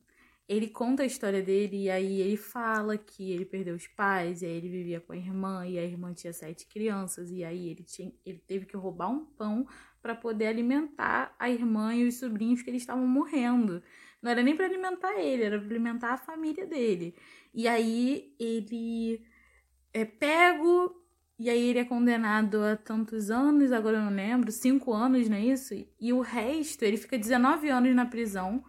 Ele 0.51 0.67
conta 0.67 1.03
a 1.03 1.05
história 1.05 1.41
dele 1.41 1.83
e 1.83 1.89
aí 1.89 2.19
ele 2.19 2.35
fala 2.35 2.97
que 2.97 3.31
ele 3.31 3.45
perdeu 3.45 3.73
os 3.73 3.87
pais, 3.87 4.41
e 4.41 4.45
aí 4.45 4.51
ele 4.51 4.67
vivia 4.67 4.99
com 4.99 5.13
a 5.13 5.15
irmã, 5.15 5.65
e 5.65 5.79
a 5.79 5.81
irmã 5.81 6.13
tinha 6.13 6.33
sete 6.33 6.67
crianças, 6.67 7.31
e 7.31 7.41
aí 7.41 7.69
ele, 7.69 7.83
tinha, 7.83 8.11
ele 8.25 8.37
teve 8.45 8.65
que 8.65 8.75
roubar 8.75 9.09
um 9.09 9.23
pão 9.23 9.65
para 10.01 10.13
poder 10.13 10.47
alimentar 10.47 11.33
a 11.39 11.49
irmã 11.49 11.95
e 11.95 12.05
os 12.05 12.15
sobrinhos 12.15 12.61
que 12.61 12.69
eles 12.69 12.81
estavam 12.81 13.07
morrendo. 13.07 13.81
Não 14.21 14.29
era 14.29 14.43
nem 14.43 14.53
para 14.53 14.65
alimentar 14.65 15.17
ele, 15.17 15.41
era 15.41 15.57
para 15.57 15.69
alimentar 15.69 16.11
a 16.11 16.17
família 16.17 16.67
dele. 16.67 17.15
E 17.53 17.65
aí 17.65 18.35
ele 18.37 19.23
é 19.93 20.03
pego 20.03 21.01
e 21.39 21.49
aí 21.49 21.69
ele 21.69 21.79
é 21.79 21.85
condenado 21.85 22.61
a 22.61 22.75
tantos 22.75 23.31
anos, 23.31 23.71
agora 23.71 23.99
eu 23.99 24.03
não 24.03 24.13
lembro, 24.13 24.51
cinco 24.51 24.91
anos, 24.91 25.29
não 25.29 25.37
é 25.37 25.45
isso? 25.45 25.73
E 25.97 26.11
o 26.11 26.19
resto, 26.19 26.83
ele 26.83 26.97
fica 26.97 27.17
19 27.17 27.69
anos 27.69 27.95
na 27.95 28.05
prisão, 28.05 28.61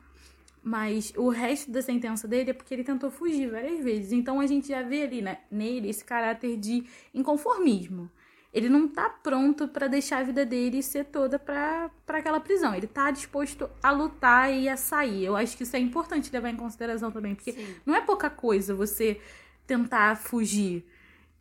mas 0.63 1.13
o 1.17 1.29
resto 1.29 1.71
da 1.71 1.83
sentença 1.83 2.29
dele 2.29 2.51
é 2.51 2.55
porque 2.55 2.73
ele 2.73 2.85
tentou 2.85 3.11
fugir 3.11 3.51
várias 3.51 3.83
vezes. 3.83 4.13
Então 4.13 4.41
a 4.41 4.47
gente 4.47 4.69
já 4.69 4.83
vê 4.83 5.03
ali 5.03 5.23
né, 5.23 5.39
nele 5.51 5.89
esse 5.89 6.05
caráter 6.05 6.57
de 6.57 6.85
inconformismo. 7.13 8.11
Ele 8.53 8.69
não 8.69 8.87
tá 8.87 9.09
pronto 9.09 9.67
para 9.67 9.89
deixar 9.89 10.19
a 10.19 10.23
vida 10.23 10.45
dele 10.45 10.83
ser 10.83 11.07
toda 11.07 11.39
para 11.39 11.91
aquela 12.09 12.39
prisão. 12.39 12.75
Ele 12.75 12.87
tá 12.87 13.11
disposto 13.11 13.69
a 13.83 13.91
lutar 13.91 14.53
e 14.53 14.69
a 14.69 14.77
sair. 14.77 15.25
Eu 15.25 15.35
acho 15.35 15.57
que 15.57 15.63
isso 15.63 15.75
é 15.75 15.79
importante 15.79 16.31
levar 16.31 16.51
em 16.51 16.57
consideração 16.57 17.11
também, 17.11 17.35
porque 17.35 17.53
Sim. 17.53 17.75
não 17.87 17.95
é 17.95 18.03
pouca 18.03 18.29
coisa 18.29 18.75
você 18.75 19.19
tentar 19.67 20.17
fugir 20.17 20.85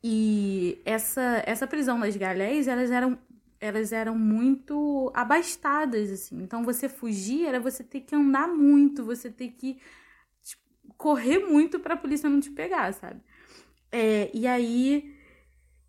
e 0.03 0.81
essa, 0.83 1.43
essa 1.45 1.67
prisão 1.67 1.99
das 1.99 2.15
galés, 2.15 2.67
elas 2.67 2.89
eram, 2.89 3.17
elas 3.61 3.93
eram 3.93 4.17
muito 4.17 5.11
abastadas, 5.13 6.11
assim. 6.11 6.41
Então, 6.41 6.63
você 6.63 6.89
fugir 6.89 7.45
era 7.45 7.59
você 7.59 7.83
ter 7.83 8.01
que 8.01 8.15
andar 8.15 8.47
muito, 8.47 9.05
você 9.05 9.29
ter 9.29 9.49
que 9.49 9.79
tipo, 10.43 10.63
correr 10.97 11.39
muito 11.39 11.79
para 11.79 11.93
a 11.93 11.97
polícia 11.97 12.27
não 12.29 12.39
te 12.39 12.49
pegar, 12.49 12.91
sabe? 12.93 13.21
É, 13.91 14.31
e 14.33 14.47
aí 14.47 15.15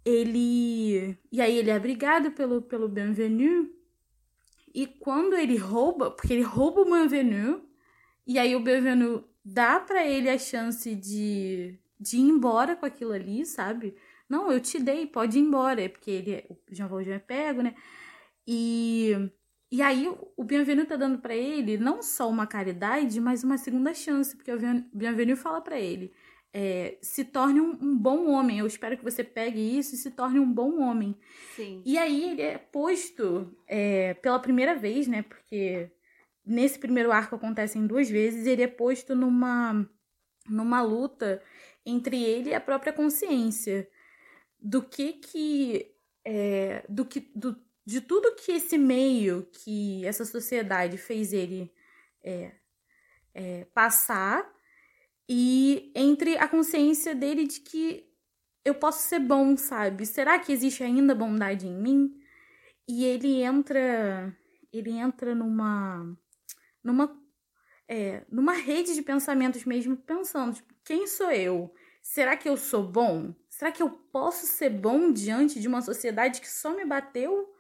ele 0.05 1.17
e 1.31 1.41
aí 1.41 1.57
ele 1.57 1.71
é 1.71 1.75
abrigado 1.75 2.33
pelo 2.33 2.61
pelo 2.63 2.89
Bienvenu 2.89 3.71
e 4.75 4.87
quando 4.87 5.35
ele 5.35 5.57
rouba, 5.57 6.11
porque 6.11 6.33
ele 6.33 6.43
rouba 6.43 6.83
o 6.83 6.85
Bienvenu 6.85 7.63
e 8.27 8.39
aí 8.39 8.55
o 8.57 8.61
Bienvenu 8.61 9.25
dá 9.45 9.81
para 9.81 10.07
ele 10.07 10.29
a 10.29 10.39
chance 10.39 10.95
de 10.95 11.79
de 12.01 12.17
ir 12.19 12.23
embora 12.23 12.77
com 12.77 12.85
aquilo 12.85 13.13
ali, 13.13 13.47
sabe? 13.47 13.95
Não, 14.29 14.51
eu 14.51 14.61
te 14.61 14.79
dei, 14.79 15.07
pode 15.07 15.39
ir 15.39 15.43
embora. 15.43 15.83
É 15.83 15.89
porque 15.89 16.11
ele, 16.11 16.33
é, 16.35 16.47
o 16.49 16.57
Jean 16.71 16.89
Valjean 16.89 17.17
é 17.17 17.19
pego, 17.19 17.63
né? 17.63 17.75
E, 18.47 19.13
e 19.71 19.81
aí 19.83 20.13
o 20.37 20.45
Bienvenu 20.45 20.85
tá 20.85 20.97
dando 20.97 21.19
para 21.19 21.35
ele 21.35 21.79
não 21.79 22.03
só 22.03 22.29
uma 22.29 22.47
caridade, 22.47 23.21
mas 23.21 23.45
uma 23.45 23.59
segunda 23.59 23.95
chance. 23.95 24.37
Porque 24.37 24.53
o 24.53 24.59
Bienvenu 24.93 25.37
fala 25.37 25.61
para 25.61 25.79
ele, 25.79 26.13
é, 26.53 26.99
se 27.01 27.25
torne 27.25 27.61
um, 27.61 27.79
um, 27.81 27.97
bom 27.97 28.31
homem. 28.31 28.59
Eu 28.59 28.67
espero 28.67 28.97
que 28.97 29.05
você 29.05 29.25
pegue 29.25 29.61
isso 29.61 29.95
e 29.95 29.99
se 29.99 30.11
torne 30.11 30.39
um 30.39 30.53
bom 30.53 30.81
homem. 30.81 31.17
Sim. 31.57 31.83
E 31.85 31.97
aí 31.97 32.31
ele 32.31 32.43
é 32.43 32.59
posto 32.59 33.51
é, 33.67 34.15
pela 34.15 34.39
primeira 34.39 34.75
vez, 34.75 35.07
né? 35.07 35.23
Porque 35.23 35.91
nesse 36.45 36.79
primeiro 36.79 37.13
arco 37.13 37.37
acontecem 37.37 37.87
duas 37.87 38.11
vezes. 38.11 38.47
Ele 38.47 38.63
é 38.63 38.69
posto 38.69 39.15
numa, 39.15 39.89
numa 40.49 40.83
luta 40.83 41.43
entre 41.85 42.23
ele 42.23 42.51
e 42.51 42.55
a 42.55 42.61
própria 42.61 42.93
consciência 42.93 43.89
do 44.63 44.83
que 44.83 45.15
que 45.15 45.95
é, 46.25 46.85
do 46.89 47.05
que 47.05 47.21
do, 47.35 47.57
de 47.85 48.01
tudo 48.01 48.37
que 48.37 48.53
esse 48.53 48.79
meio 48.79 49.49
que 49.53 50.07
essa 50.07 50.25
sociedade 50.25 50.97
fez 50.97 51.33
ele 51.33 51.73
é, 52.23 52.53
é, 53.35 53.65
passar 53.75 54.49
e 55.29 55.93
entre 55.95 56.37
a 56.39 56.47
consciência 56.47 57.15
dele 57.15 57.47
de 57.47 57.61
que 57.61 58.09
eu 58.65 58.75
posso 58.75 59.09
ser 59.09 59.19
bom, 59.19 59.57
sabe? 59.57 60.07
Será 60.07 60.39
que 60.39 60.53
existe 60.53 60.85
ainda 60.85 61.15
bondade 61.15 61.67
em 61.67 61.75
mim? 61.75 62.21
E 62.87 63.05
ele 63.05 63.43
entra 63.43 64.37
ele 64.73 64.91
entra 64.91 65.35
numa 65.35 66.17
numa 66.83 67.21
é, 67.89 68.25
numa 68.31 68.53
rede 68.53 68.95
de 68.95 69.03
pensamentos 69.03 69.65
mesmo 69.65 69.97
pensando 69.97 70.55
tipo, 70.55 70.73
quem 70.85 71.07
sou 71.07 71.33
eu 71.33 71.75
Será 72.03 72.37
que 72.37 72.49
eu 72.49 72.57
sou 72.57 72.83
bom? 72.83 73.33
Será 73.53 73.71
que 73.71 73.83
eu 73.83 73.91
posso 73.91 74.47
ser 74.47 74.71
bom 74.71 75.13
diante 75.13 75.61
de 75.61 75.69
uma 75.69 75.83
sociedade 75.83 76.41
que 76.41 76.49
só 76.49 76.75
me 76.75 76.87
bateu? 76.87 77.55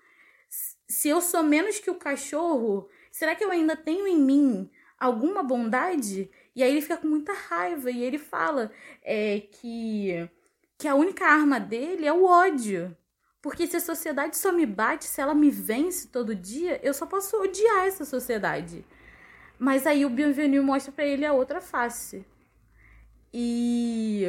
Se 0.88 1.10
eu 1.10 1.20
sou 1.20 1.42
menos 1.42 1.80
que 1.80 1.90
o 1.90 1.96
cachorro, 1.96 2.88
será 3.10 3.34
que 3.34 3.44
eu 3.44 3.50
ainda 3.50 3.76
tenho 3.76 4.06
em 4.06 4.18
mim 4.18 4.70
alguma 4.98 5.42
bondade? 5.42 6.30
E 6.56 6.62
aí 6.62 6.70
ele 6.70 6.80
fica 6.80 6.96
com 6.96 7.06
muita 7.06 7.34
raiva 7.34 7.90
e 7.90 8.02
ele 8.02 8.16
fala 8.16 8.72
é, 9.02 9.40
que, 9.40 10.30
que 10.78 10.88
a 10.88 10.94
única 10.94 11.26
arma 11.26 11.60
dele 11.60 12.06
é 12.06 12.12
o 12.12 12.24
ódio. 12.24 12.96
Porque 13.42 13.66
se 13.66 13.76
a 13.76 13.80
sociedade 13.80 14.38
só 14.38 14.50
me 14.50 14.64
bate, 14.64 15.04
se 15.04 15.20
ela 15.20 15.34
me 15.34 15.50
vence 15.50 16.08
todo 16.08 16.34
dia, 16.34 16.80
eu 16.82 16.94
só 16.94 17.04
posso 17.04 17.36
odiar 17.36 17.86
essa 17.86 18.06
sociedade. 18.06 18.82
Mas 19.58 19.86
aí 19.86 20.06
o 20.06 20.10
Bienvenu 20.10 20.62
mostra 20.62 20.90
para 20.90 21.04
ele 21.04 21.26
a 21.26 21.34
outra 21.34 21.60
face. 21.60 22.24
E, 23.32 24.26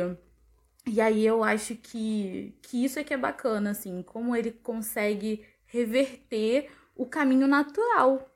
e 0.86 1.00
aí 1.00 1.26
eu 1.26 1.44
acho 1.44 1.76
que, 1.76 2.56
que 2.62 2.84
isso 2.84 3.00
é 3.00 3.04
que 3.04 3.14
é 3.14 3.18
bacana, 3.18 3.72
assim, 3.72 4.02
como 4.04 4.36
ele 4.36 4.52
consegue 4.52 5.46
reverter 5.66 6.70
o 6.96 7.06
caminho 7.06 7.48
natural 7.48 8.30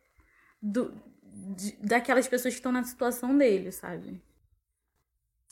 do, 0.62 0.93
de, 1.23 1.73
daquelas 1.81 2.27
pessoas 2.27 2.53
que 2.53 2.60
estão 2.60 2.71
na 2.71 2.83
situação 2.83 3.38
dele, 3.38 3.71
sabe? 3.71 4.21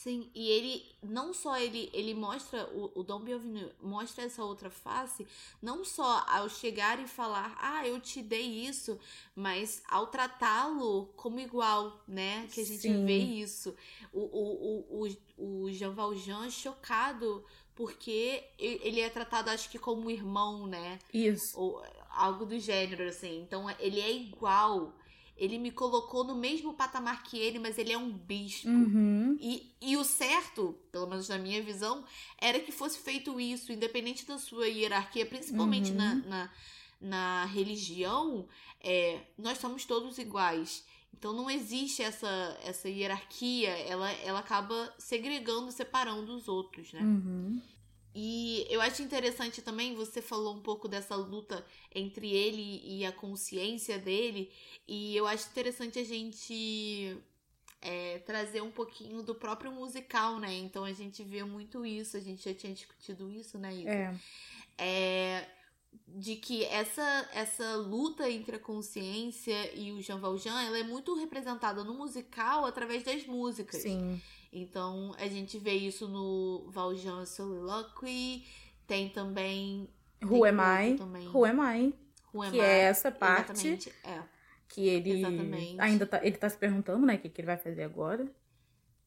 Sim, 0.06 0.30
e 0.36 0.52
ele 0.52 0.86
não 1.02 1.34
só 1.34 1.58
ele 1.58 1.90
ele 1.92 2.14
mostra 2.14 2.64
o, 2.68 2.92
o 2.94 3.02
Dom 3.02 3.22
Bienvenu 3.22 3.72
mostra 3.82 4.26
essa 4.26 4.44
outra 4.44 4.70
face, 4.70 5.26
não 5.60 5.84
só 5.84 6.24
ao 6.28 6.48
chegar 6.48 7.00
e 7.00 7.08
falar, 7.08 7.58
ah, 7.60 7.88
eu 7.88 8.00
te 8.00 8.22
dei 8.22 8.68
isso, 8.68 9.00
mas 9.36 9.82
ao 9.90 10.06
tratá-lo 10.06 11.08
como 11.16 11.40
igual, 11.40 12.04
né? 12.08 12.48
Que 12.54 12.62
a 12.62 12.64
gente 12.64 12.82
Sim. 12.82 13.04
vê 13.04 13.18
isso. 13.18 13.76
O, 14.14 14.20
o, 14.20 15.08
o, 15.08 15.18
o, 15.38 15.64
o 15.64 15.72
Jean 15.72 15.90
Valjean 15.90 16.52
chocado 16.52 17.44
porque 17.74 18.44
ele 18.60 19.02
é 19.02 19.10
tratado, 19.10 19.50
acho 19.50 19.72
que, 19.72 19.80
como 19.80 20.12
irmão, 20.12 20.68
né? 20.68 21.00
Isso. 21.12 21.60
Ou 21.60 21.84
algo 22.12 22.46
do 22.46 22.60
gênero, 22.60 23.10
assim. 23.10 23.42
Então 23.42 23.68
ele 23.80 24.00
é 24.00 24.12
igual 24.14 24.94
ele 25.38 25.58
me 25.58 25.70
colocou 25.72 26.24
no 26.24 26.36
mesmo 26.36 26.74
patamar 26.74 27.24
que 27.24 27.38
ele, 27.38 27.60
mas 27.60 27.78
ele 27.78 27.92
é 27.92 27.98
um 27.98 28.12
bispo. 28.12 28.70
Uhum. 28.70 29.38
E, 29.40 29.74
e 29.82 29.98
o 29.98 30.04
certo, 30.04 30.78
pelo 30.92 31.08
menos 31.08 31.28
na 31.28 31.38
minha 31.38 31.62
visão, 31.62 32.06
era 32.40 32.60
que 32.60 32.72
fosse 32.72 33.00
feito 33.00 33.40
isso, 33.40 33.72
independente 33.72 34.26
da 34.26 34.38
sua 34.38 34.68
hierarquia, 34.68 35.26
principalmente 35.26 35.92
uhum. 35.92 35.98
na, 35.98 36.16
na, 36.16 36.50
na, 37.02 37.46
religião, 37.46 38.48
é, 38.82 39.24
nós 39.38 39.58
somos 39.58 39.84
todos 39.84 40.18
iguais. 40.18 40.86
Então 41.18 41.34
não 41.34 41.50
existe 41.50 42.02
essa, 42.02 42.58
essa 42.64 42.90
hierarquia, 42.90 43.70
ela, 43.70 44.12
ela 44.12 44.40
acaba 44.40 44.94
segregando, 44.98 45.72
separando 45.72 46.34
os 46.34 46.48
outros, 46.48 46.94
né? 46.94 47.02
Uhum. 47.02 47.62
E 48.18 48.66
eu 48.70 48.80
acho 48.80 49.02
interessante 49.02 49.62
também, 49.62 49.94
você 49.94 50.22
falou 50.22 50.56
um 50.56 50.62
pouco 50.62 50.88
dessa 50.88 51.18
luta 51.18 51.66
entre 51.94 52.32
ele 52.32 52.82
e 52.86 53.06
a 53.06 53.12
consciência 53.12 54.00
dele, 54.00 54.50
e 54.88 55.14
eu 55.18 55.28
acho 55.28 55.50
interessante 55.50 56.00
a 56.00 56.04
gente 56.04 57.18
é, 57.82 58.20
trazer 58.20 58.62
um 58.62 58.72
pouquinho 58.72 59.22
do 59.22 59.36
próprio 59.36 59.70
musical, 59.70 60.40
né? 60.40 60.54
Então 60.54 60.86
a 60.86 60.94
gente 60.94 61.24
vê 61.24 61.44
muito 61.44 61.86
isso, 61.86 62.16
a 62.16 62.22
gente 62.22 62.42
já 62.42 62.56
tinha 62.56 62.74
discutido 62.74 63.30
isso, 63.30 63.58
né, 63.58 63.76
Ika? 63.76 63.92
É. 63.92 64.18
é. 64.78 65.50
De 66.08 66.36
que 66.36 66.64
essa, 66.66 67.30
essa 67.34 67.76
luta 67.76 68.30
entre 68.30 68.56
a 68.56 68.60
consciência 68.60 69.74
e 69.76 69.92
o 69.92 70.02
Jean 70.02 70.20
Valjean, 70.20 70.62
ela 70.62 70.78
é 70.78 70.84
muito 70.84 71.16
representada 71.16 71.84
no 71.84 71.94
musical 71.94 72.66
através 72.66 73.04
das 73.04 73.26
músicas. 73.26 73.82
Sim. 73.82 74.22
Então 74.52 75.14
a 75.18 75.28
gente 75.28 75.58
vê 75.60 75.74
isso 75.74 76.08
no 76.08 76.70
Valjean 76.72 77.26
Soliloquy, 77.26 78.46
tem 78.88 79.10
também. 79.10 79.90
Who 80.24 80.46
Am 80.46 80.60
I? 80.60 80.96
Também. 80.96 81.28
Who 81.28 81.46
Am 81.46 81.60
I? 81.62 81.94
Who 82.34 82.44
am 82.44 82.52
que 82.52 82.58
I? 82.58 82.62
é 82.62 82.80
essa 82.82 83.12
parte. 83.12 83.68
Exatamente, 83.68 83.90
é. 84.04 84.24
Que 84.68 84.88
ele 84.88 85.12
Exatamente. 85.12 85.80
ainda 85.80 86.06
tá, 86.06 86.26
ele 86.26 86.38
tá 86.38 86.50
se 86.50 86.58
perguntando, 86.58 87.06
né, 87.06 87.16
o 87.16 87.20
que, 87.20 87.30
que 87.30 87.42
ele 87.42 87.46
vai 87.48 87.58
fazer 87.58 87.84
agora. 87.84 88.28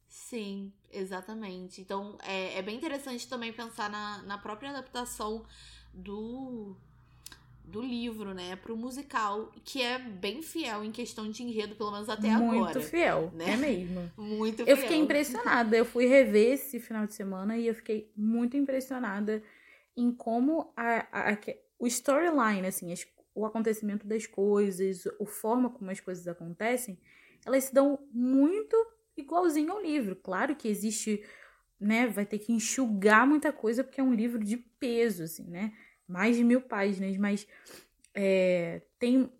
Sim, 0.08 0.72
exatamente. 0.90 1.80
Então 1.80 2.16
é, 2.22 2.58
é 2.58 2.62
bem 2.62 2.76
interessante 2.76 3.28
também 3.28 3.52
pensar 3.52 3.90
na, 3.90 4.22
na 4.22 4.38
própria 4.38 4.70
adaptação 4.70 5.44
do 5.92 6.76
do 7.70 7.80
livro, 7.80 8.32
né, 8.32 8.56
pro 8.56 8.76
musical, 8.76 9.52
que 9.64 9.82
é 9.82 9.98
bem 9.98 10.42
fiel 10.42 10.82
em 10.82 10.90
questão 10.90 11.30
de 11.30 11.42
enredo, 11.42 11.74
pelo 11.74 11.92
menos 11.92 12.08
até 12.08 12.28
Muito 12.28 12.54
agora. 12.54 12.74
Muito 12.74 12.80
fiel, 12.80 13.30
né? 13.34 13.52
é 13.52 13.56
mesmo. 13.56 14.10
muito 14.16 14.64
fiel. 14.64 14.68
Eu 14.68 14.76
fiquei 14.76 14.96
impressionada. 14.96 15.76
Eu 15.76 15.84
fui 15.84 16.06
rever 16.06 16.54
esse 16.54 16.80
final 16.80 17.06
de 17.06 17.14
semana 17.14 17.56
e 17.56 17.66
eu 17.66 17.74
fiquei 17.74 18.10
muito 18.16 18.56
impressionada 18.56 19.42
em 19.96 20.10
como 20.10 20.72
a, 20.76 21.06
a, 21.12 21.32
a 21.32 21.38
o 21.78 21.86
storyline, 21.86 22.66
assim, 22.66 22.92
as, 22.92 23.06
o 23.34 23.46
acontecimento 23.46 24.06
das 24.06 24.26
coisas, 24.26 25.06
a 25.06 25.26
forma 25.26 25.70
como 25.70 25.90
as 25.90 26.00
coisas 26.00 26.26
acontecem, 26.26 26.98
elas 27.46 27.64
se 27.64 27.74
dão 27.74 27.98
muito 28.12 28.76
igualzinho 29.16 29.72
ao 29.72 29.80
livro. 29.80 30.16
Claro 30.16 30.56
que 30.56 30.68
existe, 30.68 31.22
né, 31.78 32.06
vai 32.06 32.26
ter 32.26 32.38
que 32.38 32.52
enxugar 32.52 33.26
muita 33.26 33.52
coisa 33.52 33.84
porque 33.84 34.00
é 34.00 34.04
um 34.04 34.14
livro 34.14 34.42
de 34.42 34.56
peso, 34.56 35.22
assim, 35.22 35.48
né? 35.48 35.72
Mais 36.08 36.36
de 36.36 36.42
mil 36.42 36.62
páginas, 36.62 37.16
mas 37.18 37.46
é, 38.14 38.80
tem 38.98 39.30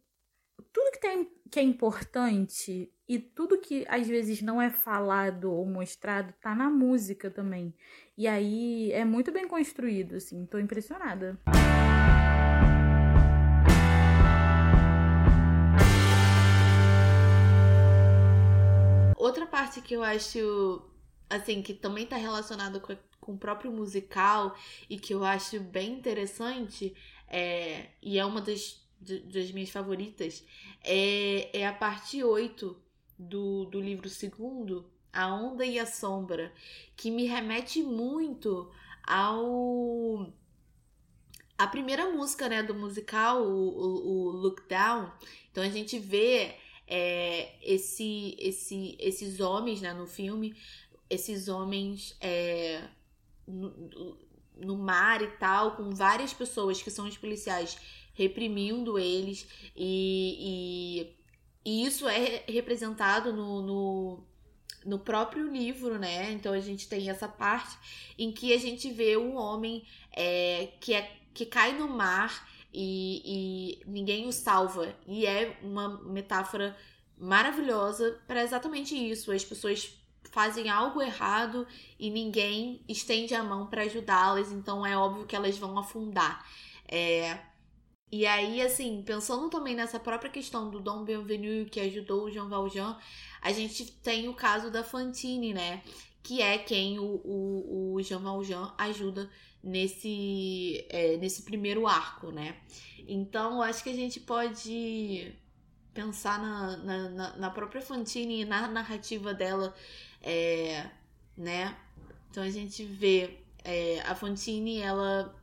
tudo 0.73 0.93
que, 0.93 1.01
tem, 1.01 1.29
que 1.51 1.59
é 1.59 1.63
importante 1.63 2.93
e 3.09 3.19
tudo 3.19 3.59
que 3.59 3.87
às 3.89 4.07
vezes 4.07 4.43
não 4.43 4.61
é 4.61 4.69
falado 4.69 5.51
ou 5.51 5.65
mostrado 5.65 6.35
tá 6.41 6.55
na 6.55 6.69
música 6.69 7.31
também. 7.31 7.75
E 8.17 8.29
aí 8.29 8.93
é 8.93 9.05
muito 9.05 9.33
bem 9.33 9.49
construído, 9.49 10.17
assim, 10.17 10.45
tô 10.45 10.59
impressionada. 10.59 11.39
Outra 19.17 19.47
parte 19.47 19.81
que 19.81 19.95
eu 19.95 20.03
acho, 20.03 20.83
assim, 21.31 21.63
que 21.63 21.73
também 21.73 22.07
tá 22.07 22.17
relacionado 22.17 22.81
com, 22.81 22.95
com 23.29 23.35
o 23.35 23.39
próprio 23.39 23.71
musical 23.71 24.57
e 24.89 24.99
que 24.99 25.13
eu 25.13 25.23
acho 25.23 25.61
bem 25.61 25.93
interessante, 25.93 26.95
é, 27.29 27.91
e 28.01 28.19
é 28.19 28.25
uma 28.25 28.41
das, 28.41 28.83
das 28.99 29.53
minhas 29.53 29.69
favoritas, 29.69 30.43
é, 30.83 31.51
é 31.53 31.67
a 31.67 31.73
parte 31.75 32.25
8 32.25 32.75
do, 33.19 33.67
do 33.67 33.79
livro 33.79 34.09
segundo, 34.09 34.91
A 35.13 35.27
Onda 35.35 35.67
e 35.67 35.79
a 35.79 35.85
Sombra, 35.85 36.51
que 36.97 37.11
me 37.11 37.27
remete 37.27 37.83
muito 37.83 38.71
ao 39.07 40.33
a 41.59 41.67
primeira 41.67 42.09
música 42.09 42.49
né, 42.49 42.63
do 42.63 42.75
musical, 42.75 43.43
o, 43.43 43.69
o, 43.69 44.09
o 44.09 44.31
Look 44.31 44.63
Down. 44.69 45.13
Então 45.51 45.63
a 45.63 45.69
gente 45.69 45.99
vê 45.99 46.55
é, 46.87 47.53
esse, 47.61 48.37
esse, 48.39 48.97
esses 48.99 49.41
homens 49.41 49.83
né, 49.83 49.93
no 49.93 50.07
filme, 50.07 50.57
esses 51.11 51.49
homens 51.49 52.17
é, 52.21 52.83
no, 53.49 54.19
no 54.57 54.77
mar 54.77 55.23
e 55.23 55.29
tal, 55.29 55.77
com 55.77 55.91
várias 55.91 56.33
pessoas 56.33 56.83
que 56.83 56.91
são 56.91 57.07
os 57.07 57.17
policiais 57.17 57.79
reprimindo 58.13 58.99
eles 58.99 59.47
e, 59.77 61.15
e, 61.65 61.81
e 61.83 61.87
isso 61.87 62.09
é 62.09 62.43
representado 62.49 63.33
no, 63.33 63.63
no, 63.63 64.27
no, 64.85 64.99
próprio 64.99 65.49
livro, 65.49 65.99
né? 65.99 66.33
Então 66.33 66.53
a 66.53 66.59
gente 66.59 66.89
tem 66.89 67.09
essa 67.09 67.29
parte 67.29 67.79
em 68.19 68.33
que 68.33 68.53
a 68.53 68.59
gente 68.59 68.91
vê 68.91 69.17
um 69.17 69.37
homem 69.37 69.85
é, 70.13 70.73
que, 70.81 70.95
é, 70.95 71.17
que 71.33 71.47
cai 71.47 71.79
no 71.79 71.89
mar 71.89 72.49
e, 72.75 73.23
e 73.85 73.87
ninguém 73.87 74.27
o 74.27 74.33
salva. 74.33 74.97
E 75.07 75.25
é 75.25 75.57
uma 75.63 76.03
metáfora 76.03 76.77
maravilhosa 77.17 78.21
para 78.27 78.43
exatamente 78.43 78.97
isso. 78.97 79.31
As 79.31 79.45
pessoas 79.45 79.97
fazem 80.39 80.71
algo 80.71 81.03
errado 81.03 81.67
e 81.99 82.09
ninguém 82.11 82.81
estende 82.89 83.35
a 83.35 83.43
mão 83.43 83.67
para 83.67 83.83
ajudá-las, 83.83 84.53
então 84.53 84.87
é 84.87 84.97
óbvio 84.97 85.27
que 85.27 85.35
elas 85.35 85.59
vão 85.59 85.77
afundar. 85.77 86.47
É... 86.87 87.41
E 88.13 88.25
aí, 88.25 88.63
assim, 88.63 89.03
pensando 89.05 89.51
também 89.51 89.75
nessa 89.75 89.99
própria 89.99 90.31
questão 90.31 90.71
do 90.71 90.79
Dom 90.79 91.03
Bienvenu 91.03 91.67
que 91.69 91.81
ajudou 91.81 92.27
o 92.27 92.31
Jean 92.31 92.49
Valjean, 92.49 92.97
a 93.43 93.51
gente 93.51 93.91
tem 94.01 94.29
o 94.29 94.35
caso 94.35 94.71
da 94.71 94.85
Fantine, 94.85 95.53
né? 95.53 95.83
Que 96.23 96.41
é 96.41 96.57
quem 96.57 97.01
o, 97.01 97.21
o, 97.25 97.95
o 97.95 98.03
Jean 98.03 98.21
Valjean 98.21 98.73
ajuda 98.79 99.29
nesse, 99.61 100.87
é, 100.89 101.17
nesse 101.17 101.43
primeiro 101.43 101.85
arco, 101.85 102.31
né? 102.31 102.57
Então, 103.09 103.61
acho 103.61 103.83
que 103.83 103.91
a 103.91 103.95
gente 103.95 104.21
pode 104.21 105.35
pensar 105.93 106.41
na, 106.41 106.77
na, 106.77 107.37
na 107.37 107.51
própria 107.51 107.83
Fantine 107.83 108.43
e 108.43 108.45
na 108.45 108.69
narrativa 108.69 109.35
dela, 109.35 109.75
é, 110.23 110.91
né? 111.37 111.77
Então 112.31 112.43
a 112.43 112.51
gente 112.51 112.85
vê 112.85 113.39
é, 113.65 114.01
a 114.01 114.15
Fantine, 114.15 114.79
ela 114.81 115.35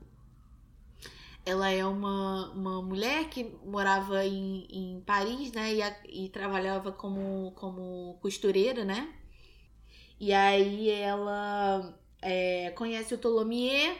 ela 1.45 1.69
é 1.69 1.85
uma, 1.85 2.51
uma 2.53 2.81
mulher 2.81 3.29
que 3.29 3.43
morava 3.63 4.25
em, 4.25 4.65
em 4.69 5.01
Paris, 5.01 5.51
né? 5.51 5.75
E, 5.75 5.81
a, 5.81 5.95
e 6.09 6.29
trabalhava 6.29 6.91
como, 6.91 7.51
como 7.51 8.17
costureira, 8.19 8.83
né? 8.83 9.13
E 10.19 10.33
aí 10.33 10.89
ela 10.89 11.95
é, 12.21 12.71
conhece 12.71 13.13
o 13.13 13.17
Tholomyès, 13.17 13.95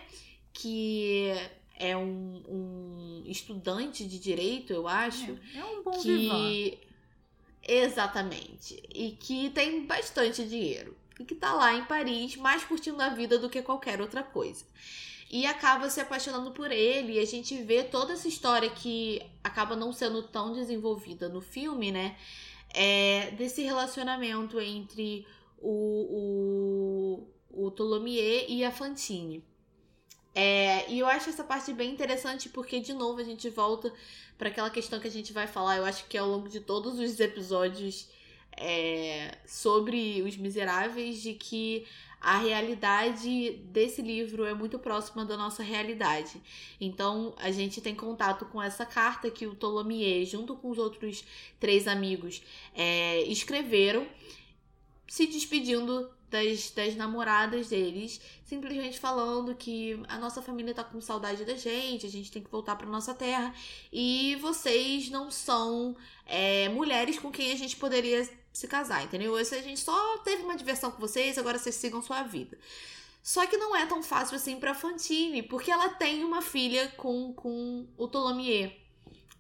que 0.52 1.34
é 1.78 1.96
um, 1.96 2.42
um 2.48 3.24
estudante 3.28 4.06
de 4.06 4.18
direito, 4.18 4.74
eu 4.74 4.88
acho. 4.88 5.38
É, 5.54 5.60
é 5.60 5.66
um 5.66 5.84
bom 5.84 5.92
que... 5.92 6.18
Vivan. 6.18 6.86
Exatamente. 7.68 8.82
E 8.94 9.12
que 9.12 9.50
tem 9.50 9.86
bastante 9.86 10.48
dinheiro. 10.48 10.96
E 11.20 11.26
que 11.26 11.34
tá 11.34 11.54
lá 11.54 11.74
em 11.74 11.86
Paris, 11.86 12.36
mais 12.36 12.64
curtindo 12.64 13.02
a 13.02 13.10
vida 13.10 13.40
do 13.40 13.50
que 13.50 13.62
qualquer 13.62 14.00
outra 14.00 14.22
coisa. 14.22 14.66
E 15.32 15.46
acaba 15.46 15.90
se 15.90 16.00
apaixonando 16.00 16.52
por 16.52 16.72
ele. 16.72 17.14
E 17.14 17.20
a 17.20 17.26
gente 17.26 17.62
vê 17.64 17.84
toda 17.84 18.14
essa 18.14 18.28
história 18.28 18.70
que 18.70 19.22
acaba 19.44 19.76
não 19.76 19.92
sendo 19.92 20.22
tão 20.24 20.54
desenvolvida 20.54 21.28
no 21.28 21.42
filme, 21.42 21.92
né? 21.92 22.16
É 22.74 23.32
desse 23.32 23.64
relacionamento 23.64 24.60
entre 24.60 25.26
o, 25.58 27.26
o, 27.52 27.66
o 27.66 27.72
Tholomyès 27.72 28.46
e 28.50 28.64
a 28.64 28.72
Fantine. 28.72 29.44
É, 30.36 30.92
e 30.92 31.00
eu 31.00 31.08
acho 31.08 31.30
essa 31.30 31.46
parte 31.46 31.72
bem 31.72 31.92
interessante 31.92 32.50
porque, 32.50 32.82
de 32.82 32.94
novo, 32.94 33.22
a 33.22 33.24
gente 33.24 33.50
volta 33.50 33.92
para 34.38 34.50
aquela 34.50 34.70
questão 34.70 35.00
que 35.00 35.08
a 35.08 35.12
gente 35.12 35.32
vai 35.32 35.48
falar, 35.48 35.78
eu 35.78 35.86
acho 35.86 36.06
que 36.08 36.18
ao 36.18 36.28
longo 36.28 36.50
de 36.50 36.60
todos 36.60 37.00
os 37.00 37.20
episódios 37.22 38.10
é, 38.58 39.38
sobre 39.48 40.22
os 40.22 40.36
miseráveis, 40.36 41.22
de 41.22 41.34
que 41.34 41.86
a 42.20 42.40
realidade 42.40 43.52
desse 43.66 44.02
livro 44.02 44.46
é 44.46 44.54
muito 44.54 44.80
próxima 44.80 45.24
da 45.24 45.38
nossa 45.38 45.62
realidade. 45.62 46.42
Então, 46.82 47.34
a 47.38 47.52
gente 47.52 47.80
tem 47.80 47.94
contato 47.94 48.46
com 48.46 48.62
essa 48.62 48.86
carta 48.86 49.30
que 49.30 49.46
o 49.46 49.56
Tholomyès, 49.56 50.30
junto 50.30 50.56
com 50.56 50.70
os 50.70 50.78
outros 50.78 51.24
três 51.60 51.88
amigos, 51.88 52.42
é, 52.74 53.22
escreveram, 53.24 54.08
se 55.08 55.28
despedindo 55.28 56.10
das, 56.36 56.72
das 56.72 56.96
namoradas 56.96 57.70
deles, 57.70 58.20
simplesmente 58.44 59.00
falando 59.00 59.56
que 59.56 60.02
a 60.10 60.18
nossa 60.18 60.42
família 60.42 60.74
tá 60.74 60.84
com 60.84 61.00
saudade 61.00 61.46
da 61.46 61.56
gente, 61.56 62.06
a 62.06 62.10
gente 62.10 62.30
tem 62.30 62.44
que 62.44 62.52
voltar 62.52 62.76
pra 62.76 62.86
nossa 62.86 63.14
terra 63.14 63.54
e 63.92 64.36
vocês 64.42 65.10
não 65.10 65.32
são 65.32 65.96
é, 66.26 66.68
mulheres 66.70 67.18
com 67.18 67.32
quem 67.32 67.54
a 67.54 67.56
gente 67.56 67.78
poderia 67.78 68.30
se 68.52 68.68
casar, 68.68 69.04
entendeu? 69.04 69.36
A 69.36 69.44
gente 69.44 69.80
só 69.80 70.18
teve 70.20 70.44
uma 70.44 70.58
diversão 70.58 70.92
com 70.92 71.00
vocês, 71.00 71.38
agora 71.38 71.58
vocês 71.58 71.76
sigam 71.76 72.02
sua 72.02 72.24
vida. 72.24 72.58
Só 73.24 73.46
que 73.48 73.58
não 73.58 73.76
é 73.76 73.86
tão 73.86 74.04
fácil 74.04 74.36
assim 74.36 74.60
pra 74.60 74.76
Fantine, 74.76 75.42
porque 75.42 75.72
ela 75.72 75.90
tem 75.90 76.24
uma 76.24 76.42
filha 76.42 76.90
com, 76.98 77.34
com 77.34 77.88
o 77.98 78.08
Tholomyès. 78.08 78.72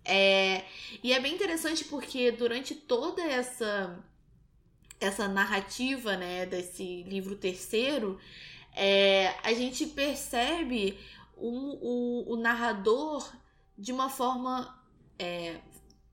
É, 0.03 0.63
e 1.03 1.11
é 1.11 1.19
bem 1.19 1.33
interessante 1.33 1.83
porque 1.85 2.31
durante 2.31 2.75
toda 2.75 3.21
essa 3.23 4.03
essa 4.99 5.27
narrativa, 5.27 6.15
né, 6.15 6.45
desse 6.45 7.03
livro 7.03 7.35
terceiro, 7.35 8.19
é, 8.75 9.35
a 9.43 9.53
gente 9.53 9.85
percebe 9.87 10.99
o, 11.35 11.49
o, 12.29 12.33
o 12.33 12.35
narrador 12.35 13.29
de 13.77 13.91
uma 13.91 14.09
forma. 14.09 14.77
É, 15.17 15.61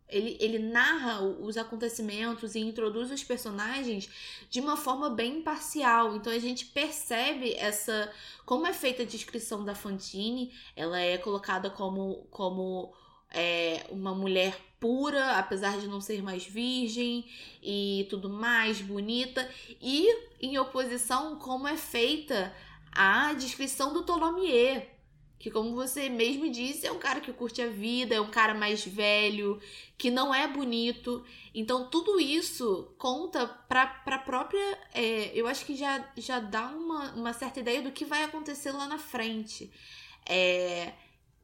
ele, 0.08 0.36
ele 0.40 0.58
narra 0.58 1.22
os 1.22 1.56
acontecimentos 1.56 2.54
e 2.54 2.60
introduz 2.60 3.10
os 3.10 3.24
personagens 3.24 4.10
de 4.50 4.60
uma 4.60 4.76
forma 4.76 5.08
bem 5.08 5.38
imparcial. 5.38 6.14
Então 6.14 6.30
a 6.30 6.38
gente 6.38 6.66
percebe 6.66 7.54
essa. 7.54 8.12
Como 8.44 8.66
é 8.66 8.72
feita 8.72 9.02
a 9.02 9.06
descrição 9.06 9.64
da 9.64 9.74
Fantine, 9.74 10.52
ela 10.76 11.00
é 11.00 11.16
colocada 11.16 11.70
como, 11.70 12.26
como 12.30 12.92
é, 13.32 13.84
uma 13.90 14.14
mulher 14.14 14.56
pura, 14.78 15.38
apesar 15.38 15.78
de 15.78 15.87
não 15.87 16.00
ser 16.00 16.22
mais 16.22 16.44
virgem 16.44 17.24
e 17.62 18.06
tudo 18.10 18.28
mais, 18.28 18.80
bonita, 18.80 19.48
e 19.80 20.08
em 20.40 20.58
oposição 20.58 21.37
como 21.37 21.68
é 21.68 21.76
feita 21.76 22.52
a 22.90 23.33
descrição 23.33 23.92
do 23.92 24.02
Tholomyès, 24.02 24.83
que 25.38 25.50
como 25.50 25.74
você 25.74 26.08
mesmo 26.08 26.48
disse, 26.50 26.87
é 26.87 26.92
um 26.92 26.98
cara 26.98 27.20
que 27.20 27.33
curte 27.33 27.60
a 27.60 27.68
vida, 27.68 28.14
é 28.14 28.20
um 28.20 28.30
cara 28.30 28.54
mais 28.54 28.85
velho, 28.85 29.60
que 29.98 30.08
não 30.08 30.33
é 30.33 30.46
bonito. 30.46 31.24
Então 31.52 31.90
tudo 31.90 32.20
isso 32.20 32.94
conta 32.96 33.46
para 33.46 34.00
a 34.06 34.18
própria, 34.18 34.78
é, 34.94 35.33
eu 35.35 35.48
acho 35.48 35.64
que 35.64 35.74
já, 35.74 36.08
já 36.16 36.38
dá 36.38 36.66
uma, 36.68 37.12
uma 37.12 37.33
certa 37.33 37.58
ideia 37.58 37.83
do 37.83 37.90
que 37.90 38.04
vai 38.04 38.22
acontecer 38.22 38.70
lá 38.70 38.87
na 38.87 38.98
frente. 38.98 39.72
É, 40.28 40.92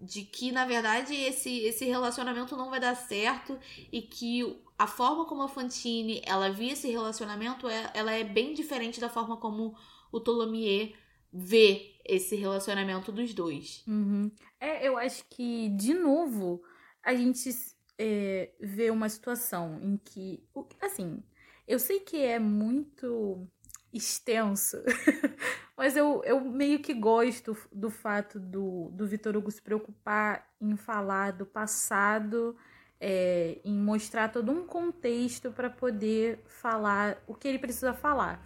de 0.00 0.22
que 0.22 0.52
na 0.52 0.64
verdade 0.64 1.14
esse, 1.14 1.60
esse 1.60 1.84
relacionamento 1.84 2.56
não 2.56 2.70
vai 2.70 2.78
dar 2.78 2.94
certo 2.94 3.58
e 3.90 4.00
que 4.02 4.62
a 4.78 4.86
forma 4.86 5.26
como 5.26 5.42
a 5.42 5.48
Fantine 5.48 6.22
ela 6.24 6.50
via 6.50 6.72
esse 6.72 6.88
relacionamento 6.88 7.68
é, 7.68 7.90
ela 7.94 8.12
é 8.12 8.22
bem 8.22 8.54
diferente 8.54 9.00
da 9.00 9.08
forma 9.08 9.36
como 9.36 9.76
o 10.12 10.20
Tolomier 10.20 10.94
vê 11.32 11.96
esse 12.04 12.36
relacionamento 12.36 13.12
dos 13.12 13.34
dois. 13.34 13.82
Uhum. 13.86 14.30
É, 14.60 14.86
eu 14.86 14.96
acho 14.96 15.24
que, 15.28 15.68
de 15.70 15.92
novo, 15.92 16.62
a 17.02 17.14
gente 17.14 17.50
é, 17.98 18.50
vê 18.60 18.90
uma 18.90 19.08
situação 19.08 19.78
em 19.82 19.96
que, 19.98 20.42
assim, 20.80 21.22
eu 21.66 21.78
sei 21.78 22.00
que 22.00 22.16
é 22.16 22.38
muito 22.38 23.46
extenso, 23.92 24.76
mas 25.76 25.96
eu, 25.96 26.22
eu 26.24 26.40
meio 26.40 26.78
que 26.80 26.92
gosto 26.92 27.56
do 27.72 27.90
fato 27.90 28.38
do, 28.38 28.90
do 28.92 29.06
Vitor 29.06 29.36
Hugo 29.36 29.50
se 29.50 29.62
preocupar 29.62 30.46
em 30.60 30.76
falar 30.76 31.32
do 31.32 31.46
passado, 31.46 32.56
é, 33.00 33.58
em 33.64 33.74
mostrar 33.74 34.28
todo 34.28 34.52
um 34.52 34.66
contexto 34.66 35.50
para 35.50 35.70
poder 35.70 36.44
falar 36.46 37.22
o 37.26 37.34
que 37.34 37.48
ele 37.48 37.58
precisa 37.58 37.94
falar. 37.94 38.44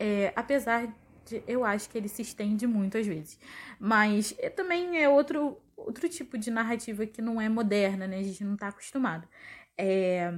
É, 0.00 0.32
apesar 0.34 0.92
de, 1.24 1.42
eu 1.46 1.64
acho 1.64 1.88
que 1.88 1.96
ele 1.96 2.08
se 2.08 2.22
estende 2.22 2.66
muito 2.66 2.98
às 2.98 3.06
vezes, 3.06 3.38
mas 3.78 4.34
é, 4.38 4.50
também 4.50 5.00
é 5.00 5.08
outro, 5.08 5.60
outro 5.76 6.08
tipo 6.08 6.36
de 6.36 6.50
narrativa 6.50 7.06
que 7.06 7.22
não 7.22 7.40
é 7.40 7.48
moderna, 7.48 8.06
né? 8.06 8.18
A 8.18 8.22
gente 8.22 8.42
não 8.42 8.54
está 8.54 8.68
acostumado. 8.68 9.28
É, 9.76 10.34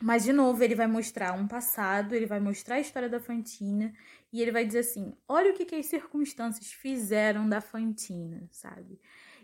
mas, 0.00 0.24
de 0.24 0.32
novo, 0.32 0.62
ele 0.62 0.74
vai 0.74 0.86
mostrar 0.86 1.32
um 1.32 1.48
passado, 1.48 2.14
ele 2.14 2.26
vai 2.26 2.38
mostrar 2.38 2.76
a 2.76 2.80
história 2.80 3.08
da 3.08 3.18
Fantina 3.18 3.94
e 4.32 4.42
ele 4.42 4.52
vai 4.52 4.64
dizer 4.66 4.80
assim: 4.80 5.16
olha 5.26 5.50
o 5.50 5.54
que, 5.54 5.64
que 5.64 5.74
as 5.74 5.86
circunstâncias 5.86 6.72
fizeram 6.72 7.48
da 7.48 7.60
Fantina, 7.60 8.46
sabe? 8.50 9.00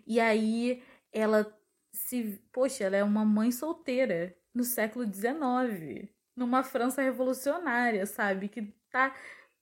E 0.06 0.20
aí 0.20 0.82
ela 1.12 1.50
se. 1.90 2.38
Poxa, 2.52 2.84
ela 2.84 2.96
é 2.96 3.04
uma 3.04 3.24
mãe 3.24 3.50
solteira 3.50 4.36
no 4.54 4.64
século 4.64 5.06
XIX, 5.06 6.08
numa 6.36 6.62
França 6.62 7.00
revolucionária, 7.00 8.04
sabe? 8.06 8.48
Que 8.48 8.74
tá. 8.90 9.14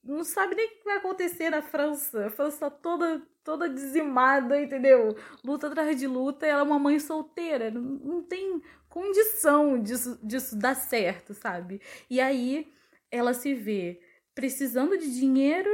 Não 0.03 0.23
sabe 0.23 0.55
nem 0.55 0.65
o 0.65 0.69
que 0.71 0.83
vai 0.83 0.97
acontecer 0.97 1.49
na 1.51 1.61
França. 1.61 2.25
A 2.27 2.29
França 2.31 2.69
tá 2.69 2.71
toda, 2.71 3.21
toda 3.43 3.69
dizimada, 3.69 4.59
entendeu? 4.59 5.15
Luta 5.43 5.67
atrás 5.67 5.97
de 5.99 6.07
luta, 6.07 6.45
ela 6.45 6.61
é 6.61 6.63
uma 6.63 6.79
mãe 6.79 6.99
solteira. 6.99 7.69
Não, 7.69 7.81
não 7.81 8.23
tem 8.23 8.61
condição 8.91 9.81
disso, 9.81 10.19
disso 10.21 10.55
dar 10.55 10.75
certo, 10.75 11.33
sabe? 11.33 11.81
E 12.09 12.19
aí 12.19 12.71
ela 13.09 13.33
se 13.33 13.53
vê 13.53 14.01
precisando 14.35 14.97
de 14.97 15.17
dinheiro 15.17 15.69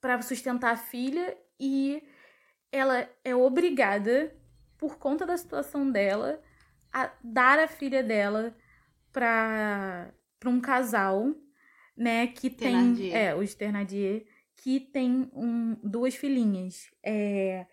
para 0.00 0.20
sustentar 0.20 0.72
a 0.72 0.76
filha 0.76 1.36
e 1.58 2.02
ela 2.72 3.08
é 3.24 3.36
obrigada, 3.36 4.36
por 4.76 4.98
conta 4.98 5.24
da 5.24 5.36
situação 5.36 5.88
dela, 5.88 6.42
a 6.92 7.12
dar 7.22 7.60
a 7.60 7.68
filha 7.68 8.02
dela 8.02 8.56
para 9.12 10.12
um 10.46 10.60
casal, 10.60 11.32
né, 11.96 12.26
que 12.26 12.50
tem, 12.50 13.14
é, 13.14 13.32
os 13.32 13.54
Ternadier, 13.54 14.26
que 14.56 14.80
tem 14.80 15.30
um, 15.32 15.76
duas 15.84 16.16
filhinhas. 16.16 16.90
É, 17.04 17.64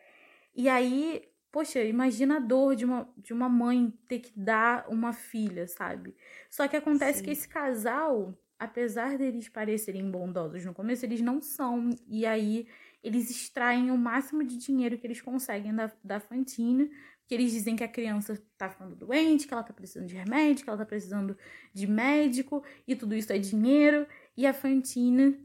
e 0.54 0.70
aí 0.70 1.29
Poxa, 1.52 1.84
imagina 1.84 2.38
a 2.38 2.39
dor 2.39 2.76
de 2.76 2.86
uma, 2.86 3.10
de 3.18 3.34
uma 3.34 3.50
mãe 3.50 3.91
ter 4.08 4.20
que 4.20 4.32
dar 4.38 4.88
uma 4.88 5.12
filha, 5.14 5.68
sabe? 5.68 6.16
Só 6.50 6.68
que 6.68 6.76
acontece 6.76 7.20
Sim. 7.20 7.26
que 7.26 7.32
esse 7.32 7.47
casal, 7.47 8.38
apesar 8.58 9.18
deles 9.18 9.50
parecerem 9.50 10.12
bondosos 10.12 10.64
no 10.64 10.74
começo, 10.74 11.06
eles 11.06 11.22
não 11.22 11.41
são. 11.41 11.89
E 12.08 12.26
aí 12.26 12.68
eles 13.04 13.32
extraem 13.32 13.89
o 13.89 13.97
máximo 13.97 14.43
de 14.43 14.58
dinheiro 14.58 14.97
que 14.97 15.08
eles 15.08 15.22
conseguem 15.22 15.74
da, 15.74 15.91
da 16.04 16.20
Fantina, 16.20 16.88
que 17.26 17.34
eles 17.34 17.52
dizem 17.52 17.76
que 17.76 17.84
a 17.84 17.88
criança 17.88 18.39
tá 18.56 18.70
ficando 18.70 18.95
doente, 18.95 19.47
que 19.47 19.54
ela 19.54 19.64
tá 19.64 19.74
precisando 19.74 20.08
de 20.08 20.16
remédio, 20.16 20.64
que 20.64 20.70
ela 20.70 20.78
tá 20.78 20.86
precisando 20.86 21.36
de 21.74 21.88
médico, 21.88 22.64
e 22.88 22.95
tudo 22.95 23.16
isso 23.16 23.32
é 23.34 23.39
dinheiro. 23.39 24.06
E 24.38 24.45
a 24.45 24.54
Fantina 24.54 25.36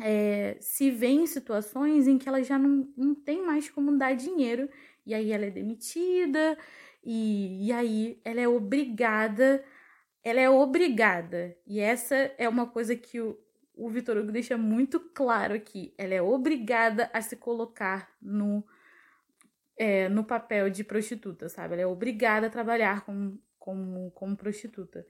é, 0.00 0.56
se 0.60 0.90
vê 0.90 1.08
em 1.08 1.26
situações 1.26 2.06
em 2.06 2.18
que 2.18 2.28
ela 2.28 2.42
já 2.42 2.58
não, 2.58 2.92
não 2.96 3.14
tem 3.14 3.44
mais 3.44 3.68
como 3.70 3.96
dar 3.96 4.14
dinheiro 4.14 4.68
e 5.06 5.14
aí 5.14 5.32
ela 5.32 5.46
é 5.46 5.50
demitida, 5.50 6.56
e, 7.04 7.66
e 7.66 7.72
aí 7.72 8.20
ela 8.24 8.40
é 8.40 8.48
obrigada, 8.48 9.64
ela 10.22 10.40
é 10.40 10.48
obrigada, 10.48 11.56
e 11.66 11.80
essa 11.80 12.14
é 12.38 12.48
uma 12.48 12.66
coisa 12.66 12.94
que 12.94 13.20
o, 13.20 13.38
o 13.74 13.88
Vitor 13.88 14.16
Hugo 14.16 14.30
deixa 14.30 14.56
muito 14.56 15.00
claro 15.00 15.54
aqui, 15.54 15.92
ela 15.98 16.14
é 16.14 16.22
obrigada 16.22 17.10
a 17.12 17.20
se 17.20 17.36
colocar 17.36 18.08
no, 18.20 18.64
é, 19.76 20.08
no 20.08 20.24
papel 20.24 20.70
de 20.70 20.84
prostituta, 20.84 21.48
sabe? 21.48 21.74
Ela 21.74 21.82
é 21.82 21.86
obrigada 21.86 22.46
a 22.46 22.50
trabalhar 22.50 23.04
como, 23.04 23.40
como, 23.58 24.10
como 24.12 24.36
prostituta. 24.36 25.04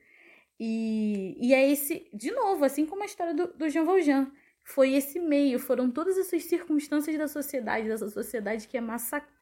E, 0.59 1.37
e 1.41 1.53
é 1.53 1.71
esse, 1.71 2.09
de 2.15 2.31
novo, 2.31 2.65
assim 2.65 2.87
como 2.87 3.03
a 3.03 3.07
história 3.07 3.35
do, 3.35 3.49
do 3.49 3.69
Jean 3.69 3.85
Valjean, 3.85 4.31
foi 4.65 4.93
esse 4.93 5.19
meio, 5.19 5.59
foram 5.59 5.91
todas 5.91 6.17
essas 6.17 6.45
circunstâncias 6.45 7.19
da 7.19 7.27
sociedade, 7.27 7.89
dessa 7.89 8.09
sociedade 8.09 8.69
que 8.69 8.77
é 8.77 8.81
massacrada 8.81 9.42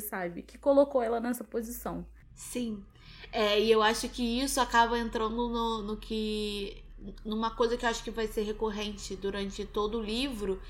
sabe? 0.00 0.42
Que 0.42 0.56
colocou 0.56 1.02
ela 1.02 1.20
nessa 1.20 1.44
posição. 1.44 2.06
Sim. 2.34 2.82
É, 3.30 3.60
e 3.60 3.70
eu 3.70 3.82
acho 3.82 4.08
que 4.08 4.22
isso 4.22 4.60
acaba 4.60 4.98
entrando 4.98 5.48
no, 5.48 5.82
no 5.82 5.96
que. 5.96 6.82
numa 7.24 7.50
coisa 7.50 7.76
que 7.76 7.84
eu 7.84 7.90
acho 7.90 8.02
que 8.02 8.10
vai 8.10 8.26
ser 8.26 8.42
recorrente 8.42 9.14
durante 9.16 9.64
todo 9.64 9.98
o 9.98 10.02
livro. 10.02 10.60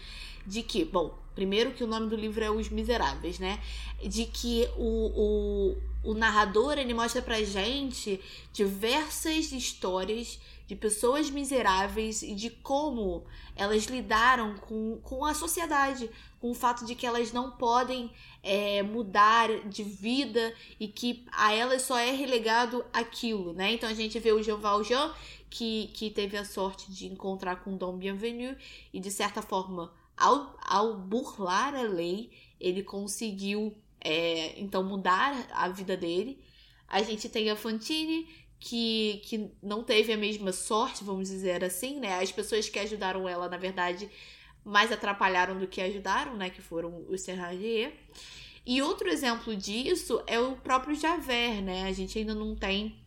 De 0.45 0.61
que, 0.61 0.85
bom, 0.85 1.17
primeiro 1.37 1.71
que 1.71 1.85
o 1.85 1.87
nome 1.87 2.09
do 2.09 2.17
livro 2.17 2.43
é 2.43 2.51
Os 2.51 2.69
Miseráveis, 2.69 3.39
né? 3.39 3.61
De 4.03 4.27
que 4.27 4.69
o, 4.77 5.77
o, 6.05 6.11
o 6.11 6.15
narrador 6.15 6.79
ele 6.79 6.93
mostra 6.93 7.23
pra 7.23 7.41
gente 7.45 8.21
diversas 8.53 9.53
histórias 9.53 10.41
de 10.67 10.77
pessoas 10.77 11.31
miseráveis 11.31 12.23
e 12.23 12.35
de 12.35 12.51
como 12.51 13.25
elas 13.55 13.85
lidaram 13.85 14.57
com, 14.57 14.99
com 15.03 15.25
a 15.25 15.35
sociedade, 15.35 16.11
com 16.41 16.51
o 16.51 16.55
fato 16.55 16.85
de 16.85 16.95
que 16.95 17.07
elas 17.07 17.33
não 17.33 17.51
podem 17.51 18.11
é, 18.43 18.83
mudar 18.83 19.49
de 19.69 19.83
vida 19.83 20.53
e 20.81 20.89
que 20.89 21.25
a 21.31 21.55
elas 21.55 21.83
só 21.83 21.99
é 21.99 22.11
relegado 22.11 22.85
aquilo, 22.93 23.53
né? 23.53 23.73
Então 23.73 23.89
a 23.89 23.95
gente 23.95 24.19
vê 24.19 24.33
o 24.33 24.43
Jean 24.43 24.57
Valjean, 24.57 25.15
que, 25.49 25.89
que 25.95 26.11
teve 26.11 26.37
a 26.37 26.45
sorte 26.45 26.91
de 26.91 27.07
encontrar 27.07 27.57
com 27.57 27.77
Dom 27.77 27.97
Bienvenu 27.97 28.57
e 28.93 28.99
de 28.99 29.11
certa 29.11 29.43
forma, 29.43 29.93
ao, 30.17 30.57
ao 30.67 30.97
burlar 30.99 31.75
a 31.75 31.83
lei, 31.83 32.31
ele 32.59 32.83
conseguiu 32.83 33.77
é, 34.01 34.59
então 34.61 34.83
mudar 34.83 35.47
a 35.53 35.69
vida 35.69 35.97
dele. 35.97 36.43
A 36.89 37.03
gente 37.03 37.29
tem 37.29 37.49
a 37.49 37.57
Fantine, 37.57 38.27
que, 38.59 39.21
que 39.25 39.51
não 39.63 39.83
teve 39.83 40.13
a 40.13 40.17
mesma 40.17 40.53
sorte, 40.53 41.03
vamos 41.03 41.29
dizer 41.29 41.65
assim, 41.65 41.99
né? 41.99 42.21
As 42.21 42.31
pessoas 42.31 42.69
que 42.69 42.79
ajudaram 42.79 43.29
ela, 43.29 43.49
na 43.49 43.57
verdade, 43.57 44.09
mais 44.65 44.93
atrapalharam 44.93 45.59
do 45.59 45.67
que 45.67 45.81
ajudaram, 45.81 46.37
né? 46.37 46.49
Que 46.49 46.63
foram 46.63 47.05
os 47.09 47.23
Serradier. 47.23 47.93
E 48.65 48.81
outro 48.81 49.09
exemplo 49.09 49.57
disso 49.57 50.23
é 50.27 50.39
o 50.39 50.57
próprio 50.57 50.95
Javert, 50.95 51.63
né? 51.63 51.85
A 51.85 51.93
gente 51.93 52.19
ainda 52.19 52.35
não 52.35 52.55
tem. 52.55 53.01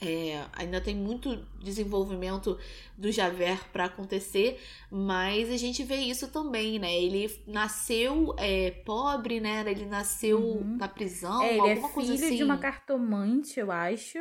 É, 0.00 0.44
ainda 0.52 0.80
tem 0.80 0.94
muito 0.94 1.36
desenvolvimento 1.62 2.58
do 2.96 3.10
Javert 3.10 3.70
para 3.72 3.86
acontecer, 3.86 4.60
mas 4.90 5.50
a 5.50 5.56
gente 5.56 5.82
vê 5.82 5.96
isso 5.96 6.28
também, 6.28 6.78
né? 6.78 6.94
Ele 6.94 7.32
nasceu 7.46 8.34
é, 8.36 8.70
pobre, 8.70 9.40
né? 9.40 9.64
Ele 9.66 9.86
nasceu 9.86 10.38
uhum. 10.38 10.76
na 10.76 10.88
prisão, 10.88 11.42
é, 11.42 11.56
ele 11.56 11.58
é 11.58 11.70
alguma 11.70 11.88
é 11.88 11.92
coisa 11.92 12.12
filho 12.14 12.26
assim. 12.26 12.36
de 12.36 12.44
uma 12.44 12.58
cartomante, 12.58 13.58
eu 13.58 13.70
acho, 13.70 14.18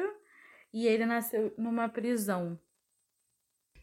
e 0.71 0.87
ele 0.87 1.05
nasceu 1.05 1.53
numa 1.57 1.89
prisão. 1.89 2.57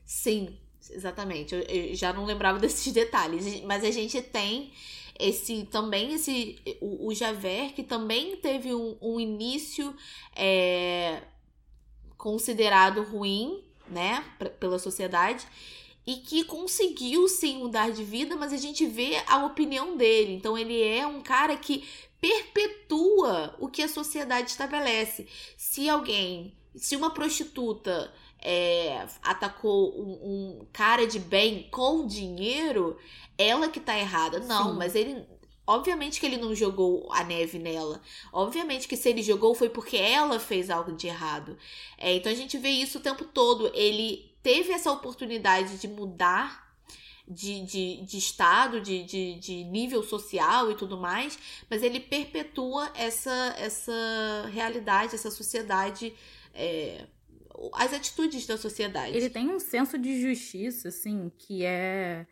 Sim, 0.04 0.58
Exatamente, 0.88 1.54
eu, 1.54 1.60
eu, 1.60 1.94
já 1.94 2.12
não 2.12 2.24
lembrava 2.24 2.58
desses 2.60 2.92
detalhes, 2.92 3.62
mas 3.62 3.84
a 3.84 3.90
gente 3.90 4.22
tem 4.22 4.72
esse 5.20 5.64
também 5.64 6.14
esse 6.14 6.58
o, 6.80 7.08
o 7.08 7.14
Javert 7.14 7.74
que 7.74 7.82
também 7.82 8.36
teve 8.36 8.74
um, 8.74 8.96
um 9.00 9.20
início 9.20 9.94
é, 10.34 11.22
considerado 12.16 13.02
ruim, 13.02 13.64
né, 13.88 14.24
pela 14.58 14.78
sociedade 14.78 15.46
e 16.06 16.16
que 16.16 16.44
conseguiu 16.44 17.28
sim 17.28 17.58
mudar 17.58 17.90
de 17.90 18.02
vida, 18.02 18.36
mas 18.36 18.52
a 18.52 18.56
gente 18.56 18.86
vê 18.86 19.22
a 19.26 19.44
opinião 19.44 19.96
dele. 19.96 20.32
Então 20.32 20.56
ele 20.56 20.82
é 20.82 21.06
um 21.06 21.20
cara 21.20 21.56
que 21.56 21.84
perpetua 22.20 23.54
o 23.58 23.68
que 23.68 23.82
a 23.82 23.88
sociedade 23.88 24.50
estabelece. 24.50 25.26
Se 25.56 25.88
alguém, 25.88 26.54
se 26.74 26.96
uma 26.96 27.10
prostituta 27.10 28.12
é, 28.42 29.06
atacou 29.22 29.94
um, 30.00 30.12
um, 30.12 30.66
cara 30.72 31.06
de 31.06 31.18
bem 31.18 31.68
com 31.70 32.06
dinheiro, 32.06 32.98
ela 33.36 33.68
que 33.68 33.80
tá 33.80 33.98
errada. 33.98 34.40
Não, 34.40 34.72
Sim. 34.72 34.78
mas 34.78 34.94
ele. 34.94 35.24
Obviamente 35.66 36.18
que 36.18 36.26
ele 36.26 36.36
não 36.36 36.52
jogou 36.52 37.08
a 37.12 37.22
neve 37.22 37.56
nela. 37.58 38.00
Obviamente 38.32 38.88
que 38.88 38.96
se 38.96 39.08
ele 39.08 39.22
jogou 39.22 39.54
foi 39.54 39.68
porque 39.68 39.96
ela 39.96 40.40
fez 40.40 40.68
algo 40.68 40.92
de 40.92 41.06
errado. 41.06 41.56
É, 41.96 42.14
então 42.16 42.32
a 42.32 42.34
gente 42.34 42.58
vê 42.58 42.70
isso 42.70 42.98
o 42.98 43.00
tempo 43.00 43.24
todo. 43.24 43.70
Ele 43.72 44.34
teve 44.42 44.72
essa 44.72 44.90
oportunidade 44.90 45.78
de 45.78 45.86
mudar 45.86 46.70
de, 47.28 47.64
de, 47.64 48.02
de 48.02 48.18
estado, 48.18 48.80
de, 48.80 49.04
de, 49.04 49.34
de 49.36 49.64
nível 49.64 50.02
social 50.02 50.72
e 50.72 50.74
tudo 50.74 50.98
mais, 50.98 51.38
mas 51.70 51.84
ele 51.84 52.00
perpetua 52.00 52.90
essa, 52.92 53.54
essa 53.56 54.50
realidade, 54.52 55.14
essa 55.14 55.30
sociedade. 55.30 56.12
É, 56.52 57.06
as 57.74 57.92
atitudes 57.92 58.46
da 58.46 58.56
sociedade. 58.56 59.16
Ele 59.16 59.28
tem 59.28 59.50
um 59.50 59.58
senso 59.58 59.98
de 59.98 60.20
justiça, 60.20 60.88
assim, 60.88 61.30
que 61.36 61.64
é 61.64 62.26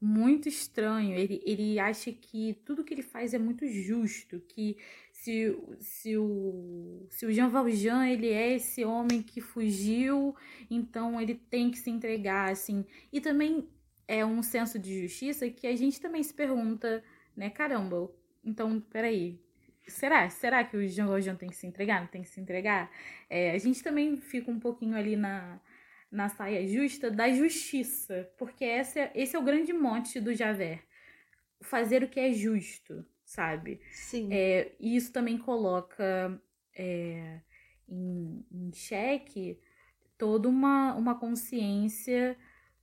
muito 0.00 0.48
estranho. 0.48 1.16
Ele, 1.16 1.40
ele 1.46 1.78
acha 1.78 2.12
que 2.12 2.54
tudo 2.64 2.82
que 2.82 2.92
ele 2.92 3.02
faz 3.02 3.32
é 3.32 3.38
muito 3.38 3.66
justo, 3.66 4.40
que 4.48 4.76
se, 5.12 5.56
se, 5.78 6.16
o, 6.16 7.06
se 7.08 7.24
o 7.24 7.32
Jean 7.32 7.48
Valjean 7.48 8.08
ele 8.08 8.28
é 8.28 8.54
esse 8.56 8.84
homem 8.84 9.22
que 9.22 9.40
fugiu, 9.40 10.34
então 10.68 11.20
ele 11.20 11.34
tem 11.34 11.70
que 11.70 11.78
se 11.78 11.90
entregar, 11.90 12.50
assim. 12.50 12.84
E 13.12 13.20
também 13.20 13.68
é 14.08 14.26
um 14.26 14.42
senso 14.42 14.78
de 14.78 15.02
justiça 15.02 15.48
que 15.48 15.66
a 15.66 15.76
gente 15.76 16.00
também 16.00 16.22
se 16.22 16.34
pergunta, 16.34 17.02
né? 17.36 17.50
Caramba, 17.50 18.10
então, 18.44 18.80
peraí. 18.80 19.38
Será? 19.86 20.28
Será 20.30 20.64
que 20.64 20.76
o 20.76 20.88
Jean 20.88 21.06
Valjean 21.06 21.34
tem 21.34 21.48
que 21.48 21.56
se 21.56 21.66
entregar? 21.66 22.00
Não 22.00 22.08
tem 22.08 22.22
que 22.22 22.28
se 22.28 22.40
entregar? 22.40 22.90
É, 23.28 23.52
a 23.52 23.58
gente 23.58 23.82
também 23.82 24.16
fica 24.16 24.50
um 24.50 24.60
pouquinho 24.60 24.96
ali 24.96 25.16
na, 25.16 25.60
na 26.10 26.28
saia 26.28 26.66
justa 26.66 27.10
da 27.10 27.30
justiça, 27.30 28.30
porque 28.38 28.64
esse 28.64 29.00
é, 29.00 29.12
esse 29.14 29.34
é 29.34 29.38
o 29.38 29.42
grande 29.42 29.72
mote 29.72 30.20
do 30.20 30.34
Javert. 30.34 30.82
Fazer 31.60 32.02
o 32.02 32.08
que 32.08 32.20
é 32.20 32.32
justo, 32.32 33.04
sabe? 33.24 33.80
Sim. 33.90 34.28
É, 34.32 34.72
e 34.78 34.96
isso 34.96 35.12
também 35.12 35.38
coloca 35.38 36.40
é, 36.76 37.40
em, 37.88 38.44
em 38.50 38.72
xeque 38.72 39.58
toda 40.18 40.48
uma, 40.48 40.94
uma 40.94 41.18
consciência 41.18 42.36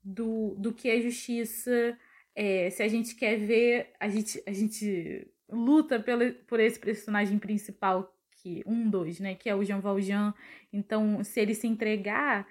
do, 0.04 0.56
do 0.56 0.74
que 0.74 0.89
é 0.89 1.00
justiça. 1.00 1.97
É, 2.36 2.70
se 2.70 2.84
a 2.84 2.88
gente 2.88 3.16
quer 3.16 3.38
ver, 3.38 3.93
a 4.00 4.10
gente, 4.10 4.41
a 4.45 4.52
gente 4.52 5.28
luta 5.52 6.00
pelo, 6.00 6.34
por 6.47 6.60
esse 6.60 6.80
personagem 6.80 7.38
principal, 7.39 8.16
que 8.41 8.64
um, 8.66 8.89
dois, 8.89 9.20
né? 9.20 9.36
Que 9.36 9.50
é 9.50 9.56
o 9.56 9.64
Jean 9.64 9.80
Valjean. 9.80 10.34
Então, 10.72 11.24
se 11.24 11.39
ele 11.39 11.54
se 11.54 11.68
entregar, 11.68 12.47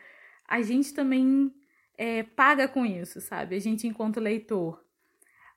a 0.46 0.60
gente 0.62 0.92
também 0.92 1.52
é, 1.96 2.22
paga 2.22 2.68
com 2.68 2.84
isso, 2.84 3.20
sabe? 3.20 3.56
A 3.56 3.58
gente 3.58 3.86
enquanto 3.86 4.20
leitor. 4.20 4.82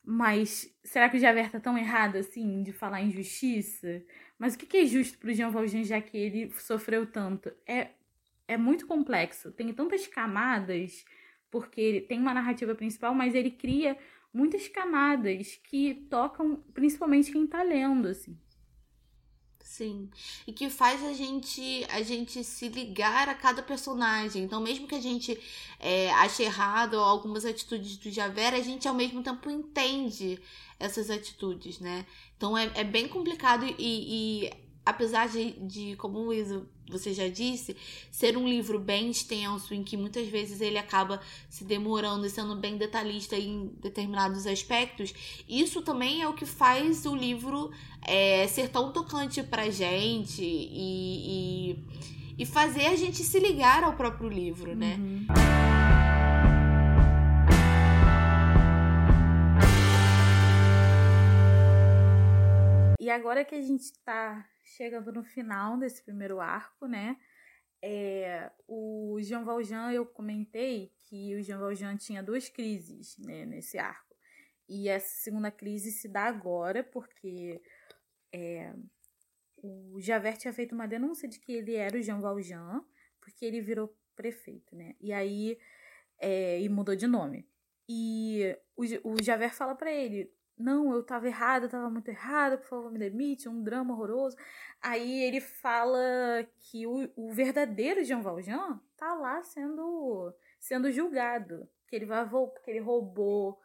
Mas 0.04 0.74
será 0.84 1.10
que 1.10 1.18
o 1.18 1.20
Javert 1.20 1.52
tá 1.52 1.60
tão 1.60 1.78
errado 1.78 2.16
assim 2.16 2.64
de 2.64 2.72
falar 2.72 3.02
em 3.02 3.12
justiça? 3.12 4.04
Mas 4.38 4.56
o 4.56 4.58
que 4.58 4.78
é 4.78 4.86
justo 4.86 5.18
pro 5.20 5.34
Jean 5.34 5.52
Valjean 5.52 5.84
já 5.84 6.02
que 6.02 6.18
ele 6.18 6.52
sofreu 6.54 7.06
tanto? 7.06 7.52
É, 7.68 7.90
é 8.48 8.58
muito 8.58 8.88
complexo, 8.88 9.52
tem 9.52 9.72
tantas 9.74 10.08
camadas 10.08 11.06
porque 11.52 12.06
tem 12.08 12.20
uma 12.20 12.34
narrativa 12.34 12.74
principal, 12.74 13.14
mas 13.14 13.36
ele 13.36 13.52
cria 13.52 13.98
muitas 14.34 14.68
camadas 14.68 15.60
que 15.64 16.06
tocam 16.10 16.64
principalmente 16.74 17.32
quem 17.32 17.46
tá 17.48 17.64
lendo, 17.64 18.08
assim. 18.08 18.38
Sim. 19.64 20.10
E 20.46 20.52
que 20.52 20.70
faz 20.70 21.02
a 21.04 21.14
gente 21.14 21.86
a 21.90 22.02
gente 22.02 22.44
se 22.44 22.68
ligar 22.68 23.30
a 23.30 23.34
cada 23.34 23.64
personagem. 23.64 24.44
Então, 24.44 24.60
mesmo 24.60 24.86
que 24.86 24.96
a 24.96 25.02
gente 25.02 25.40
é, 25.80 26.12
ache 26.12 26.44
errado 26.44 27.00
algumas 27.00 27.46
atitudes 27.46 27.96
do 27.96 28.12
Javert, 28.12 28.54
a 28.54 28.60
gente 28.62 28.88
ao 28.88 28.94
mesmo 28.94 29.24
tempo 29.24 29.50
entende 29.50 30.38
essas 30.78 31.10
atitudes, 31.10 31.80
né? 31.80 32.06
Então 32.36 32.58
é, 32.58 32.70
é 32.76 32.84
bem 32.84 33.08
complicado 33.08 33.66
e, 33.66 33.76
e 34.46 34.54
apesar 34.86 35.28
de, 35.28 35.52
de, 35.60 35.96
como 35.96 36.20
o 36.20 36.26
Luísa, 36.26 36.66
você 36.90 37.14
já 37.14 37.28
disse, 37.28 37.76
ser 38.12 38.36
um 38.36 38.48
livro 38.48 38.80
bem 38.80 39.10
extenso, 39.10 39.74
em 39.74 39.84
que 39.84 39.96
muitas 39.96 40.28
vezes 40.28 40.60
ele 40.60 40.78
acaba 40.78 41.22
se 41.50 41.64
demorando 41.64 42.26
e 42.26 42.30
sendo 42.30 42.56
bem 42.56 42.78
detalhista 42.78 43.36
em 43.36 43.72
determinados 43.82 44.46
aspectos, 44.46 45.14
isso 45.48 45.82
também 45.82 46.22
é 46.22 46.28
o 46.28 46.34
que 46.34 46.46
faz 46.46 47.06
o 47.06 47.16
livro 47.16 47.72
é, 48.02 48.48
ser 48.48 48.70
tão 48.70 48.92
tocante 48.92 49.44
pra 49.44 49.70
gente 49.70 50.44
e, 50.44 51.74
e, 51.74 51.86
e, 52.40 52.46
fazer 52.46 52.88
a 52.88 52.96
gente 52.96 53.24
se 53.24 53.40
ligar 53.40 53.84
ao 53.84 53.94
próprio 53.94 54.30
livro, 54.30 54.76
né? 54.76 54.98
Uhum. 55.00 55.71
Agora 63.12 63.46
que 63.46 63.56
a 63.56 63.62
gente 63.62 63.94
tá 64.04 64.48
chegando 64.64 65.12
no 65.12 65.24
final 65.24 65.78
desse 65.78 66.04
primeiro 66.04 66.40
arco, 66.40 66.88
né? 66.88 67.18
É, 67.82 68.52
o 68.68 69.18
Jean 69.22 69.44
Valjean, 69.44 69.92
eu 69.92 70.06
comentei 70.06 70.94
que 71.06 71.36
o 71.36 71.42
Jean 71.42 71.58
Valjean 71.58 71.98
tinha 71.98 72.22
duas 72.22 72.48
crises 72.48 73.18
né, 73.18 73.46
nesse 73.46 73.78
arco. 73.78 74.16
E 74.70 74.88
essa 74.88 75.22
segunda 75.22 75.52
crise 75.52 75.92
se 75.92 76.08
dá 76.08 76.26
agora 76.26 76.84
porque 76.84 77.62
é, 78.32 78.74
o 79.58 80.00
Javert 80.00 80.38
tinha 80.38 80.54
feito 80.54 80.74
uma 80.74 80.88
denúncia 80.88 81.28
de 81.28 81.40
que 81.40 81.52
ele 81.52 81.76
era 81.76 81.98
o 81.98 82.02
Jean 82.02 82.20
Valjean, 82.20 82.86
porque 83.20 83.46
ele 83.46 83.62
virou 83.62 83.96
prefeito, 84.16 84.76
né? 84.76 84.96
E 85.00 85.12
aí 85.12 85.58
é, 86.20 86.62
e 86.62 86.70
mudou 86.70 86.96
de 86.96 87.08
nome. 87.08 87.48
E 87.90 88.56
o, 88.76 88.84
o 89.12 89.24
Javert 89.24 89.54
fala 89.54 89.76
para 89.76 89.92
ele: 89.92 90.32
não, 90.58 90.94
eu 90.94 91.04
tava 91.04 91.28
errada, 91.28 91.66
eu 91.66 91.70
tava 91.70 91.90
muito 91.90 92.10
errada, 92.10 92.58
por 92.58 92.68
favor, 92.68 92.92
me 92.92 93.00
demite, 93.00 93.50
um 93.50 93.64
drama 93.64 93.94
horroroso. 93.94 94.36
Aí 94.82 95.24
ele 95.24 95.42
fala 95.42 96.00
que 96.60 96.86
o, 96.86 97.10
o 97.16 97.32
verdadeiro 97.32 98.04
Jean 98.04 98.22
Valjean 98.22 98.80
tá 98.96 99.14
lá 99.16 99.44
sendo, 99.44 100.34
sendo 100.60 100.92
julgado, 100.92 101.68
que 101.88 101.96
ele 101.96 102.06
vai 102.06 102.28
porque 102.30 102.70
ele 102.70 102.80
roubou 102.80 103.60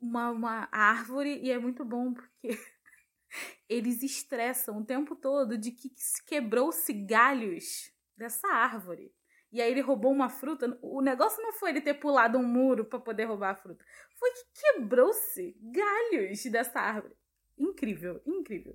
uma, 0.00 0.30
uma 0.30 0.68
árvore 0.72 1.38
e 1.42 1.50
é 1.50 1.58
muito 1.58 1.84
bom 1.84 2.14
porque 2.14 2.48
eles 3.68 4.02
estressam 4.02 4.78
o 4.78 4.84
tempo 4.84 5.14
todo 5.14 5.58
de 5.58 5.70
que 5.70 5.90
quebrou-se 6.26 6.92
galhos 6.92 7.92
dessa 8.16 8.48
árvore. 8.48 9.12
E 9.52 9.60
aí 9.60 9.70
ele 9.70 9.80
roubou 9.80 10.12
uma 10.12 10.28
fruta. 10.28 10.78
O 10.80 11.00
negócio 11.00 11.42
não 11.42 11.52
foi 11.52 11.70
ele 11.70 11.80
ter 11.80 11.94
pulado 11.94 12.38
um 12.38 12.42
muro 12.42 12.84
para 12.84 13.00
poder 13.00 13.24
roubar 13.24 13.50
a 13.50 13.54
fruta. 13.56 13.84
Foi 14.16 14.30
que 14.30 14.44
quebrou-se 14.60 15.56
galhos 15.60 16.42
dessa 16.44 16.78
árvore. 16.78 17.14
Incrível, 17.58 18.22
incrível. 18.24 18.74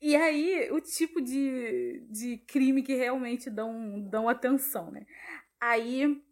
E 0.00 0.14
aí, 0.14 0.70
o 0.70 0.80
tipo 0.80 1.20
de, 1.20 2.06
de 2.08 2.36
crime 2.46 2.82
que 2.82 2.94
realmente 2.94 3.50
dão, 3.50 4.00
dão 4.00 4.28
atenção, 4.28 4.92
né? 4.92 5.04
Aí, 5.60 6.22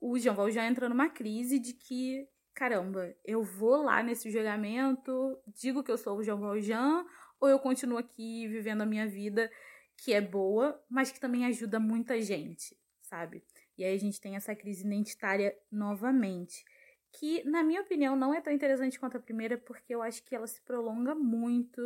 o 0.00 0.16
Jean 0.18 0.34
Valjean 0.34 0.66
entra 0.66 0.88
numa 0.88 1.08
crise 1.08 1.58
de 1.58 1.72
que, 1.72 2.28
caramba, 2.54 3.12
eu 3.24 3.42
vou 3.42 3.82
lá 3.82 4.00
nesse 4.00 4.30
julgamento, 4.30 5.36
digo 5.48 5.82
que 5.82 5.90
eu 5.90 5.98
sou 5.98 6.18
o 6.18 6.22
Jean 6.22 6.36
Valjean, 6.36 7.04
ou 7.40 7.48
eu 7.48 7.58
continuo 7.58 7.98
aqui 7.98 8.46
vivendo 8.46 8.82
a 8.82 8.86
minha 8.86 9.08
vida 9.08 9.50
que 9.96 10.12
é 10.12 10.20
boa, 10.20 10.80
mas 10.88 11.10
que 11.10 11.20
também 11.20 11.44
ajuda 11.46 11.80
muita 11.80 12.20
gente 12.20 12.79
sabe? 13.10 13.42
E 13.76 13.84
aí 13.84 13.94
a 13.94 13.98
gente 13.98 14.20
tem 14.20 14.36
essa 14.36 14.54
crise 14.54 14.86
identitária 14.86 15.56
novamente, 15.70 16.64
que 17.12 17.42
na 17.44 17.62
minha 17.62 17.82
opinião 17.82 18.14
não 18.14 18.32
é 18.32 18.40
tão 18.40 18.52
interessante 18.52 18.98
quanto 18.98 19.16
a 19.16 19.20
primeira, 19.20 19.58
porque 19.58 19.94
eu 19.94 20.02
acho 20.02 20.22
que 20.24 20.34
ela 20.34 20.46
se 20.46 20.62
prolonga 20.62 21.14
muito. 21.14 21.80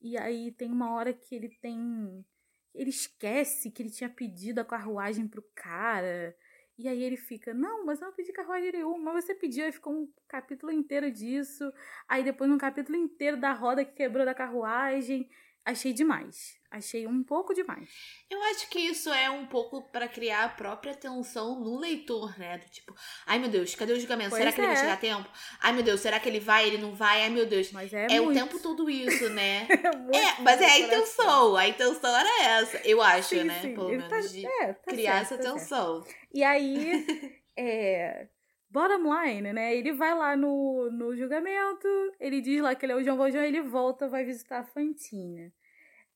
E 0.00 0.18
aí 0.18 0.52
tem 0.52 0.70
uma 0.70 0.94
hora 0.94 1.12
que 1.12 1.34
ele 1.34 1.48
tem 1.60 2.24
ele 2.74 2.90
esquece 2.90 3.70
que 3.70 3.82
ele 3.82 3.90
tinha 3.90 4.08
pedido 4.08 4.60
a 4.60 4.64
carruagem 4.64 5.26
pro 5.26 5.42
cara. 5.54 6.36
E 6.78 6.88
aí 6.88 7.02
ele 7.02 7.16
fica, 7.16 7.52
não, 7.52 7.84
mas 7.84 8.00
eu 8.00 8.06
não 8.06 8.14
pedi 8.14 8.32
carruagem 8.32 8.72
nenhuma, 8.72 9.12
mas 9.12 9.24
você 9.24 9.34
pediu, 9.34 9.64
aí 9.64 9.72
ficou 9.72 9.92
um 9.92 10.12
capítulo 10.28 10.72
inteiro 10.72 11.10
disso. 11.10 11.70
Aí 12.08 12.24
depois 12.24 12.50
um 12.50 12.56
capítulo 12.56 12.96
inteiro 12.96 13.36
da 13.38 13.52
roda 13.52 13.84
que 13.84 13.92
quebrou 13.92 14.24
da 14.24 14.34
carruagem. 14.34 15.28
Achei 15.64 15.92
demais. 15.92 16.58
Achei 16.70 17.04
um 17.04 17.24
pouco 17.24 17.52
demais. 17.52 17.88
Eu 18.30 18.40
acho 18.44 18.70
que 18.70 18.78
isso 18.78 19.12
é 19.12 19.28
um 19.28 19.44
pouco 19.44 19.82
para 19.90 20.06
criar 20.06 20.44
a 20.44 20.48
própria 20.48 20.94
tensão 20.94 21.58
no 21.58 21.76
leitor, 21.76 22.38
né? 22.38 22.58
Do 22.58 22.70
tipo, 22.70 22.94
ai 23.26 23.40
meu 23.40 23.48
Deus, 23.48 23.74
cadê 23.74 23.92
o 23.92 23.98
julgamento? 23.98 24.30
Pois 24.30 24.40
será 24.40 24.52
que 24.52 24.60
é. 24.60 24.64
ele 24.64 24.72
vai 24.72 24.76
é. 24.76 24.80
chegar 24.80 24.92
a 24.92 24.96
tempo? 24.96 25.28
Ai 25.60 25.72
meu 25.72 25.82
Deus, 25.82 26.00
será 26.00 26.20
que 26.20 26.28
ele 26.28 26.38
vai, 26.38 26.68
ele 26.68 26.78
não 26.78 26.94
vai? 26.94 27.24
Ai 27.24 27.30
meu 27.30 27.44
Deus. 27.44 27.72
Mas 27.72 27.92
é, 27.92 28.06
é 28.08 28.20
o 28.20 28.32
tempo 28.32 28.60
todo 28.60 28.88
isso, 28.88 29.28
né? 29.30 29.66
é, 30.14 30.16
é 30.16 30.40
mas 30.40 30.60
é 30.60 30.66
a 30.66 30.78
intenção. 30.78 31.56
A 31.56 31.66
intenção 31.66 32.16
era 32.16 32.44
essa, 32.44 32.76
eu 32.84 33.02
acho, 33.02 33.30
sim, 33.30 33.42
né? 33.42 33.60
Sim. 33.62 33.74
Pelo 33.74 33.88
ele 33.88 33.98
menos 33.98 34.26
tá, 34.26 34.32
de 34.32 34.46
é, 34.46 34.72
tá 34.72 34.92
criar 34.92 35.26
certo, 35.26 35.40
essa 35.40 35.42
tá 35.42 35.52
tensão. 35.52 36.04
E 36.32 36.44
aí, 36.44 37.04
é, 37.58 38.28
bottom 38.70 39.12
line, 39.12 39.52
né? 39.52 39.76
Ele 39.76 39.92
vai 39.92 40.14
lá 40.14 40.36
no, 40.36 40.90
no 40.90 41.16
julgamento, 41.16 41.88
ele 42.18 42.40
diz 42.40 42.62
lá 42.62 42.74
que 42.74 42.86
ele 42.86 42.92
é 42.92 42.96
o 42.96 43.02
João 43.02 43.16
Valjean, 43.16 43.44
ele 43.44 43.60
volta, 43.60 44.08
vai 44.08 44.24
visitar 44.24 44.60
a 44.60 44.64
Fantina. 44.64 45.52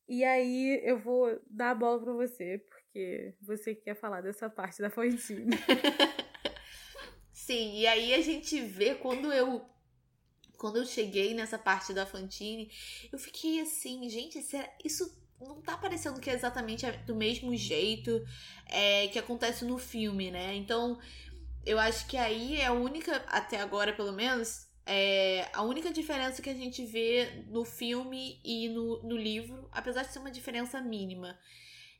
E 0.08 0.22
aí 0.22 0.80
eu 0.84 0.98
vou 0.98 1.40
dar 1.50 1.70
a 1.70 1.74
bola 1.74 2.00
para 2.00 2.12
você, 2.12 2.62
porque 2.68 3.34
você 3.40 3.74
quer 3.74 3.94
falar 3.94 4.20
dessa 4.20 4.48
parte 4.48 4.80
da 4.80 4.90
Fantine. 4.90 5.56
Sim, 7.32 7.78
e 7.78 7.86
aí 7.86 8.14
a 8.14 8.20
gente 8.20 8.60
vê 8.60 8.94
quando 8.94 9.32
eu 9.32 9.64
quando 10.56 10.76
eu 10.76 10.86
cheguei 10.86 11.34
nessa 11.34 11.58
parte 11.58 11.92
da 11.92 12.06
Fantine, 12.06 12.70
eu 13.12 13.18
fiquei 13.18 13.60
assim, 13.60 14.08
gente, 14.08 14.38
isso 14.82 15.14
não 15.38 15.60
tá 15.60 15.76
parecendo 15.76 16.20
que 16.20 16.30
é 16.30 16.32
exatamente 16.32 16.90
do 17.06 17.14
mesmo 17.14 17.54
jeito 17.54 18.24
é, 18.66 19.08
que 19.08 19.18
acontece 19.18 19.64
no 19.64 19.76
filme, 19.76 20.30
né? 20.30 20.54
Então, 20.54 20.98
eu 21.66 21.78
acho 21.78 22.06
que 22.06 22.16
aí 22.16 22.60
é 22.60 22.66
a 22.66 22.72
única, 22.72 23.24
até 23.28 23.60
agora 23.60 23.92
pelo 23.92 24.12
menos, 24.12 24.66
é 24.86 25.48
a 25.52 25.62
única 25.62 25.90
diferença 25.90 26.42
que 26.42 26.50
a 26.50 26.54
gente 26.54 26.84
vê 26.84 27.44
no 27.48 27.64
filme 27.64 28.40
e 28.44 28.68
no, 28.68 29.02
no 29.02 29.16
livro, 29.16 29.68
apesar 29.72 30.02
de 30.02 30.12
ser 30.12 30.18
uma 30.18 30.30
diferença 30.30 30.80
mínima, 30.80 31.38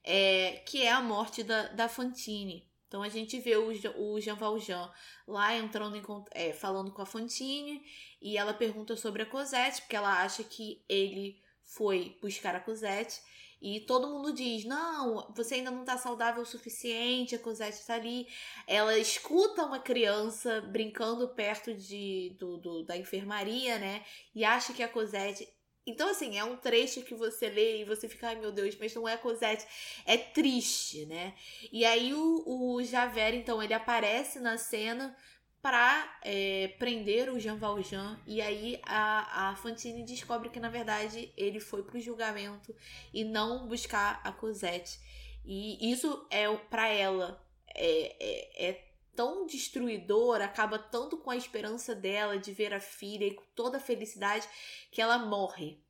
é, 0.02 0.62
que 0.66 0.82
é 0.82 0.90
a 0.90 1.00
morte 1.00 1.42
da, 1.42 1.68
da 1.68 1.88
Fantine. 1.88 2.68
Então 2.86 3.02
a 3.02 3.08
gente 3.08 3.40
vê 3.40 3.56
o, 3.56 3.72
o 3.98 4.20
Jean 4.20 4.36
Valjean 4.36 4.88
lá 5.26 5.56
entrando 5.56 5.96
em, 5.96 6.02
é, 6.30 6.52
falando 6.52 6.92
com 6.92 7.02
a 7.02 7.06
Fantine 7.06 7.82
e 8.20 8.36
ela 8.36 8.54
pergunta 8.54 8.96
sobre 8.96 9.22
a 9.22 9.26
Cosette, 9.26 9.80
porque 9.82 9.96
ela 9.96 10.22
acha 10.22 10.44
que 10.44 10.84
ele 10.88 11.42
foi 11.64 12.16
buscar 12.20 12.54
a 12.54 12.60
Cosette. 12.60 13.20
E 13.64 13.80
todo 13.80 14.10
mundo 14.10 14.30
diz: 14.30 14.66
Não, 14.66 15.32
você 15.34 15.54
ainda 15.54 15.70
não 15.70 15.80
está 15.80 15.96
saudável 15.96 16.42
o 16.42 16.46
suficiente, 16.46 17.34
a 17.34 17.38
Cosette 17.38 17.78
está 17.78 17.94
ali. 17.94 18.28
Ela 18.66 18.98
escuta 18.98 19.64
uma 19.64 19.78
criança 19.78 20.60
brincando 20.60 21.26
perto 21.30 21.72
de, 21.72 22.36
do, 22.38 22.58
do, 22.58 22.82
da 22.84 22.94
enfermaria, 22.94 23.78
né? 23.78 24.04
E 24.34 24.44
acha 24.44 24.74
que 24.74 24.82
a 24.82 24.88
Cosette. 24.88 25.48
Então, 25.86 26.10
assim, 26.10 26.36
é 26.36 26.44
um 26.44 26.58
trecho 26.58 27.02
que 27.04 27.14
você 27.14 27.48
lê 27.48 27.80
e 27.80 27.84
você 27.84 28.06
fica, 28.06 28.28
ai 28.28 28.36
meu 28.36 28.52
Deus, 28.52 28.76
mas 28.78 28.94
não 28.94 29.08
é 29.08 29.16
Cosette. 29.16 29.66
É 30.04 30.18
triste, 30.18 31.06
né? 31.06 31.34
E 31.72 31.86
aí 31.86 32.12
o, 32.12 32.44
o 32.46 32.82
Javert, 32.82 33.34
então, 33.34 33.62
ele 33.62 33.72
aparece 33.72 34.40
na 34.40 34.58
cena 34.58 35.16
para 35.64 36.18
é, 36.20 36.74
prender 36.78 37.30
o 37.30 37.40
Jean 37.40 37.56
Valjean. 37.56 38.20
E 38.26 38.42
aí 38.42 38.78
a, 38.82 39.48
a 39.48 39.56
Fantine 39.56 40.04
descobre 40.04 40.50
que 40.50 40.60
na 40.60 40.68
verdade 40.68 41.32
ele 41.38 41.58
foi 41.58 41.82
pro 41.82 41.98
julgamento 41.98 42.76
e 43.14 43.24
não 43.24 43.66
buscar 43.66 44.20
a 44.22 44.30
Cosette. 44.30 45.00
E 45.42 45.90
isso 45.90 46.26
é 46.30 46.54
para 46.54 46.88
ela 46.88 47.42
é, 47.74 48.16
é, 48.20 48.68
é, 48.68 48.84
tão 49.16 49.46
destruidor 49.46 50.42
acaba 50.42 50.78
tanto 50.78 51.16
com 51.16 51.30
a 51.30 51.36
esperança 51.36 51.94
dela 51.94 52.38
de 52.38 52.52
ver 52.52 52.74
a 52.74 52.80
filha 52.80 53.24
e 53.24 53.32
com 53.32 53.44
toda 53.54 53.78
a 53.78 53.80
felicidade 53.80 54.46
que 54.92 55.00
ela 55.00 55.16
morre. 55.16 55.82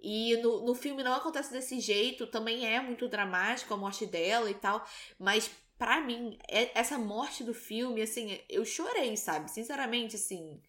E 0.00 0.38
no, 0.38 0.64
no 0.64 0.74
filme 0.74 1.02
não 1.02 1.12
acontece 1.12 1.52
desse 1.52 1.78
jeito, 1.80 2.26
também 2.26 2.66
é 2.66 2.80
muito 2.80 3.06
dramático 3.06 3.74
a 3.74 3.76
morte 3.76 4.06
dela 4.06 4.50
e 4.50 4.54
tal, 4.54 4.82
mas 5.18 5.50
para 5.82 6.00
mim, 6.00 6.38
é, 6.46 6.70
essa 6.78 6.96
morte 6.96 7.42
do 7.42 7.52
filme, 7.52 8.02
assim, 8.02 8.38
eu 8.48 8.64
chorei, 8.64 9.16
sabe? 9.16 9.50
Sinceramente, 9.50 10.14
assim. 10.14 10.62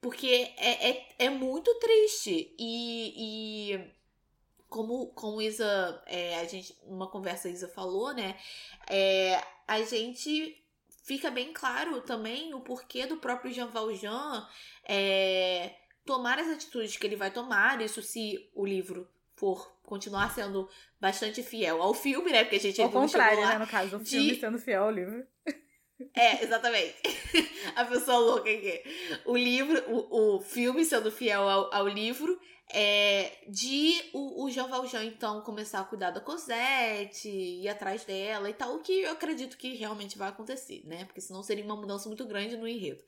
Porque 0.00 0.50
é, 0.56 0.88
é, 0.88 1.08
é 1.18 1.28
muito 1.28 1.70
triste. 1.74 2.54
E, 2.58 3.74
e 3.74 3.90
como, 4.66 5.08
como 5.08 5.42
Isa, 5.42 6.02
é, 6.06 6.40
a 6.40 6.44
gente, 6.44 6.74
numa 6.86 7.10
conversa 7.10 7.50
Isa 7.50 7.68
falou, 7.68 8.14
né? 8.14 8.38
É, 8.88 9.38
a 9.66 9.82
gente 9.82 10.64
fica 11.04 11.30
bem 11.30 11.52
claro 11.52 12.00
também 12.00 12.54
o 12.54 12.60
porquê 12.60 13.04
do 13.04 13.18
próprio 13.18 13.52
Jean 13.52 13.66
Valjean 13.66 14.48
é, 14.82 15.74
tomar 16.06 16.38
as 16.38 16.48
atitudes 16.48 16.96
que 16.96 17.06
ele 17.06 17.16
vai 17.16 17.30
tomar. 17.30 17.82
Isso 17.82 18.00
se 18.00 18.50
o 18.54 18.64
livro 18.64 19.06
for 19.38 19.78
continuar 19.84 20.34
sendo 20.34 20.68
bastante 21.00 21.42
fiel 21.42 21.80
ao 21.80 21.94
filme, 21.94 22.30
né? 22.30 22.44
Porque 22.44 22.56
a 22.56 22.60
gente 22.60 22.80
Ao 22.80 22.90
contrário, 22.90 23.46
né? 23.46 23.58
No 23.58 23.66
caso, 23.66 23.96
o 23.96 24.04
filme 24.04 24.34
de... 24.34 24.40
sendo 24.40 24.58
fiel 24.58 24.84
ao 24.84 24.90
livro. 24.90 25.26
É, 26.14 26.44
exatamente. 26.44 26.96
a 27.74 27.84
pessoa 27.84 28.18
louca 28.18 28.50
aqui. 28.50 28.82
O 29.24 29.36
livro, 29.36 29.82
o, 29.88 30.36
o 30.36 30.40
filme 30.40 30.84
sendo 30.84 31.10
fiel 31.10 31.48
ao, 31.48 31.74
ao 31.74 31.88
livro, 31.88 32.38
é 32.70 33.32
de 33.48 34.10
o, 34.12 34.44
o 34.44 34.50
Jean 34.50 34.66
Valjean, 34.66 35.04
então, 35.04 35.40
começar 35.40 35.80
a 35.80 35.84
cuidar 35.84 36.10
da 36.10 36.20
Cosette, 36.20 37.28
ir 37.28 37.68
atrás 37.68 38.04
dela 38.04 38.50
e 38.50 38.54
tal, 38.54 38.74
o 38.74 38.80
que 38.80 39.00
eu 39.00 39.12
acredito 39.12 39.56
que 39.56 39.74
realmente 39.74 40.18
vai 40.18 40.28
acontecer, 40.28 40.82
né? 40.84 41.04
Porque 41.04 41.20
senão 41.20 41.42
seria 41.42 41.64
uma 41.64 41.76
mudança 41.76 42.08
muito 42.08 42.26
grande 42.26 42.56
no 42.56 42.68
enredo. 42.68 43.02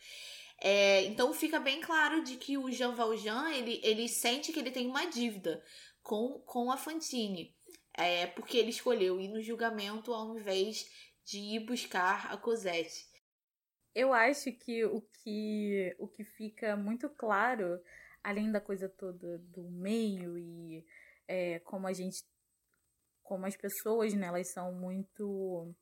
É, 0.62 1.04
então 1.04 1.32
fica 1.32 1.58
bem 1.58 1.80
claro 1.80 2.22
de 2.22 2.36
que 2.36 2.58
o 2.58 2.70
Jean 2.70 2.94
Valjean, 2.94 3.50
ele, 3.50 3.80
ele 3.82 4.06
sente 4.08 4.52
que 4.52 4.58
ele 4.58 4.70
tem 4.70 4.86
uma 4.86 5.06
dívida 5.06 5.62
com, 6.10 6.40
com 6.40 6.72
a 6.72 6.76
Fantine. 6.76 7.54
É, 7.94 8.26
porque 8.26 8.58
ele 8.58 8.70
escolheu 8.70 9.20
ir 9.20 9.28
no 9.28 9.40
julgamento 9.40 10.12
ao 10.12 10.36
invés 10.36 10.90
de 11.24 11.38
ir 11.38 11.60
buscar 11.60 12.32
a 12.32 12.36
Cosette. 12.36 13.06
Eu 13.94 14.12
acho 14.12 14.50
que 14.52 14.84
o 14.84 15.00
que, 15.02 15.94
o 16.00 16.08
que 16.08 16.24
fica 16.24 16.76
muito 16.76 17.08
claro, 17.08 17.80
além 18.24 18.50
da 18.50 18.60
coisa 18.60 18.88
toda 18.88 19.38
do 19.38 19.70
meio 19.70 20.36
e 20.36 20.84
é, 21.28 21.60
como 21.60 21.86
a 21.86 21.92
gente. 21.92 22.24
como 23.22 23.46
as 23.46 23.56
pessoas, 23.56 24.12
né, 24.12 24.26
elas 24.26 24.52
são 24.52 24.72
muito 24.72 25.72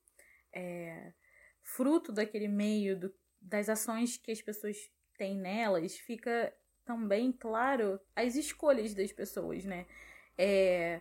é, 0.53 1.15
fruto 1.63 2.13
daquele 2.13 2.49
meio, 2.49 2.99
do, 2.99 3.15
das 3.41 3.71
ações 3.71 4.19
que 4.19 4.31
as 4.31 4.43
pessoas 4.43 4.77
têm 5.17 5.39
nelas, 5.39 5.97
fica 5.97 6.55
também 6.85 7.33
claro 7.33 7.99
as 8.15 8.35
escolhas 8.35 8.93
das 8.95 9.13
pessoas, 9.13 9.65
né? 9.65 9.87
É, 10.39 11.01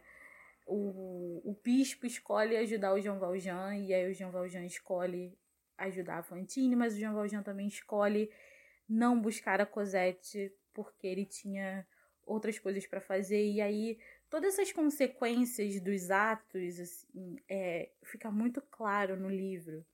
o, 0.65 1.41
o 1.45 1.57
bispo 1.63 2.05
escolhe 2.05 2.57
ajudar 2.57 2.93
o 2.93 2.99
João 2.99 3.19
Valjean 3.19 3.77
e 3.77 3.93
aí 3.93 4.11
o 4.11 4.13
João 4.13 4.31
Valjean 4.31 4.65
escolhe 4.65 5.37
ajudar 5.77 6.17
a 6.17 6.23
Fantine, 6.23 6.75
mas 6.75 6.95
o 6.95 6.99
João 6.99 7.13
Valjean 7.13 7.43
também 7.43 7.67
escolhe 7.67 8.29
não 8.89 9.21
buscar 9.21 9.61
a 9.61 9.65
Cosette 9.65 10.51
porque 10.73 11.07
ele 11.07 11.25
tinha 11.25 11.87
outras 12.25 12.59
coisas 12.59 12.85
para 12.85 12.99
fazer. 12.99 13.45
E 13.45 13.61
aí 13.61 13.97
todas 14.29 14.55
essas 14.55 14.71
consequências 14.71 15.79
dos 15.79 16.11
atos 16.11 16.79
assim, 16.79 17.37
é, 17.47 17.89
fica 18.03 18.29
muito 18.29 18.61
claro 18.61 19.17
no 19.17 19.29
livro. 19.29 19.85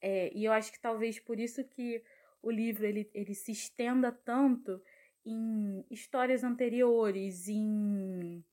É, 0.00 0.32
e 0.34 0.44
eu 0.44 0.52
acho 0.52 0.72
que 0.72 0.80
talvez 0.80 1.18
por 1.18 1.38
isso 1.38 1.64
que 1.64 2.02
o 2.42 2.50
livro 2.50 2.86
ele, 2.86 3.10
ele 3.12 3.34
se 3.34 3.52
estenda 3.52 4.12
tanto 4.12 4.80
em 5.24 5.84
histórias 5.90 6.44
anteriores, 6.44 7.48
em 7.48 8.44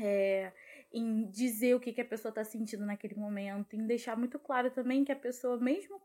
é, 0.00 0.52
em 0.92 1.28
dizer 1.30 1.74
o 1.74 1.80
que, 1.80 1.92
que 1.92 2.00
a 2.00 2.04
pessoa 2.04 2.30
está 2.30 2.44
sentindo 2.44 2.84
naquele 2.84 3.14
momento, 3.14 3.74
em 3.74 3.86
deixar 3.86 4.16
muito 4.16 4.38
claro 4.38 4.70
também 4.70 5.04
que 5.04 5.12
a 5.12 5.16
pessoa, 5.16 5.58
mesmo 5.58 6.00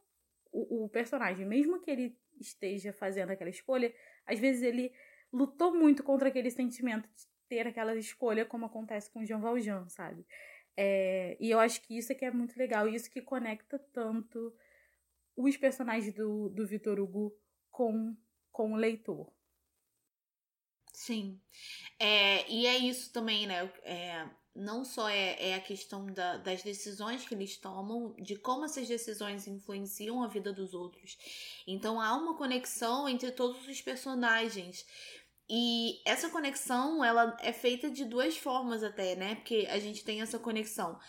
o, 0.52 0.86
o, 0.86 0.90
personagem, 0.90 1.46
mesmo 1.46 1.80
que 1.80 1.92
ele 1.92 2.18
esteja 2.40 2.92
fazendo 2.92 3.32
aquela 3.32 3.50
escolha, 3.50 3.94
às 4.26 4.40
vezes 4.40 4.64
ele 4.64 4.92
lutou 5.32 5.76
muito 5.76 6.04
contra 6.04 6.30
aquele 6.30 6.50
sentimento 6.50 7.08
de 7.10 7.28
ter 7.48 7.68
aquela 7.68 7.96
escolha, 7.96 8.46
como 8.46 8.66
acontece 8.66 9.12
com 9.12 9.20
o 9.20 9.26
Jean 9.26 9.40
Valjean, 9.40 9.88
sabe? 9.90 10.26
É, 10.76 11.36
e 11.40 11.50
eu 11.52 11.60
acho 11.60 11.82
que 11.82 11.98
isso 11.98 12.12
é 12.12 12.16
que 12.16 12.26
é 12.26 12.32
muito 12.32 12.58
legal, 12.58 12.88
isso 12.88 13.12
que 13.12 13.22
conecta 13.22 13.78
tanto 13.92 14.56
os 15.36 15.58
personagens 15.58 16.14
do, 16.14 16.50
do 16.50 16.66
Vitor 16.66 17.00
Hugo 17.00 17.36
com, 17.70 18.16
com 18.52 18.74
o 18.74 18.76
leitor. 18.76 19.32
Sim. 21.00 21.40
É, 21.98 22.46
e 22.52 22.68
é 22.68 22.78
isso 22.78 23.14
também, 23.14 23.48
né? 23.48 23.72
É, 23.86 24.28
não 24.54 24.84
só 24.84 25.08
é, 25.08 25.52
é 25.52 25.56
a 25.56 25.62
questão 25.62 26.06
da, 26.08 26.36
das 26.36 26.62
decisões 26.62 27.26
que 27.26 27.34
eles 27.34 27.56
tomam, 27.56 28.14
de 28.20 28.36
como 28.36 28.66
essas 28.66 28.86
decisões 28.86 29.48
influenciam 29.48 30.22
a 30.22 30.28
vida 30.28 30.52
dos 30.52 30.74
outros. 30.74 31.18
Então 31.66 32.02
há 32.02 32.14
uma 32.18 32.36
conexão 32.36 33.08
entre 33.08 33.32
todos 33.32 33.66
os 33.66 33.82
personagens. 33.82 34.86
E 35.50 36.02
essa 36.04 36.30
conexão, 36.30 37.02
ela 37.02 37.38
é 37.40 37.54
feita 37.54 37.90
de 37.90 38.04
duas 38.04 38.36
formas 38.36 38.84
até, 38.84 39.16
né? 39.16 39.36
Porque 39.36 39.68
a 39.72 39.80
gente 39.80 40.04
tem 40.04 40.22
essa 40.22 40.38
conexão 40.38 41.00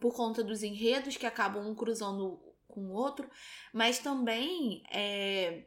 por 0.00 0.14
conta 0.14 0.42
dos 0.42 0.62
enredos 0.62 1.18
que 1.18 1.26
acabam 1.26 1.68
um 1.68 1.74
cruzando 1.74 2.40
com 2.66 2.80
o 2.80 2.94
outro, 2.94 3.30
mas 3.74 3.98
também 3.98 4.82
é, 4.90 5.66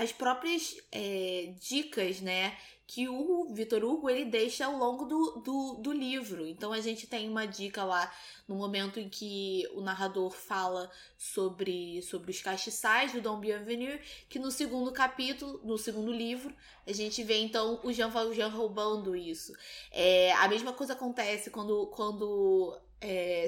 as 0.00 0.12
próprias 0.12 0.76
é, 0.90 1.52
dicas, 1.60 2.20
né, 2.22 2.56
que 2.86 3.06
o 3.06 3.52
Vitor 3.52 3.84
Hugo 3.84 4.08
ele 4.08 4.24
deixa 4.24 4.64
ao 4.64 4.76
longo 4.76 5.04
do, 5.04 5.42
do, 5.44 5.74
do, 5.74 5.92
livro. 5.92 6.46
Então 6.46 6.72
a 6.72 6.80
gente 6.80 7.06
tem 7.06 7.28
uma 7.28 7.46
dica 7.46 7.84
lá 7.84 8.12
no 8.48 8.56
momento 8.56 8.98
em 8.98 9.08
que 9.08 9.68
o 9.74 9.80
narrador 9.80 10.30
fala 10.30 10.90
sobre, 11.16 12.02
sobre 12.02 12.30
os 12.30 12.40
castiçais 12.40 13.12
do 13.12 13.20
Dom 13.20 13.38
Bienvenu, 13.38 13.96
que 14.28 14.38
no 14.38 14.50
segundo 14.50 14.90
capítulo, 14.90 15.60
no 15.62 15.78
segundo 15.78 16.10
livro, 16.10 16.52
a 16.84 16.92
gente 16.92 17.22
vê 17.22 17.38
então 17.38 17.78
o 17.84 17.92
Jean 17.92 18.08
Valjean 18.08 18.48
roubando 18.48 19.14
isso. 19.14 19.52
É, 19.92 20.32
a 20.32 20.48
mesma 20.48 20.72
coisa 20.72 20.94
acontece 20.94 21.50
quando, 21.50 21.86
quando 21.88 22.76
é, 23.00 23.46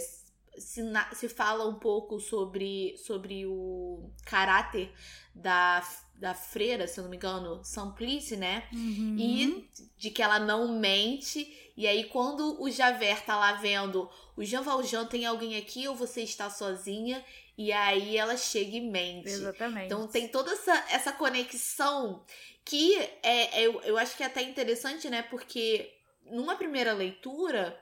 se, 0.59 0.83
na, 0.83 1.11
se 1.15 1.29
fala 1.29 1.67
um 1.67 1.75
pouco 1.75 2.21
sobre, 2.21 2.97
sobre 2.99 3.47
o 3.47 4.11
caráter 4.25 4.93
da, 5.35 5.87
da 6.15 6.35
freira, 6.35 6.87
se 6.87 6.99
eu 7.01 7.05
não 7.05 7.11
me 7.11 7.17
engano, 7.17 7.65
Samplice, 7.65 8.37
né? 8.37 8.69
Uhum. 8.73 9.17
E 9.19 9.69
de 9.97 10.11
que 10.11 10.23
ela 10.23 10.39
não 10.39 10.79
mente. 10.79 11.73
E 11.77 11.87
aí, 11.87 12.05
quando 12.05 12.61
o 12.61 12.71
Javert 12.71 13.25
tá 13.25 13.37
lá 13.37 13.55
vendo 13.55 14.11
o 14.37 14.45
Jean 14.45 14.63
Valjean 14.63 15.07
tem 15.07 15.27
alguém 15.27 15.57
aqui 15.57 15.87
ou 15.87 15.95
você 15.95 16.23
está 16.23 16.49
sozinha? 16.49 17.25
E 17.57 17.71
aí 17.71 18.17
ela 18.17 18.37
chega 18.37 18.77
e 18.77 18.81
mente. 18.81 19.29
Exatamente. 19.29 19.87
Então 19.87 20.07
tem 20.07 20.29
toda 20.29 20.53
essa, 20.53 20.73
essa 20.91 21.13
conexão 21.13 22.25
que 22.65 22.97
é, 23.23 23.61
é, 23.61 23.67
eu, 23.67 23.81
eu 23.83 23.99
acho 23.99 24.17
que 24.17 24.23
é 24.23 24.27
até 24.27 24.43
interessante, 24.43 25.11
né? 25.11 25.23
Porque 25.23 25.93
numa 26.25 26.57
primeira 26.57 26.93
leitura 26.93 27.79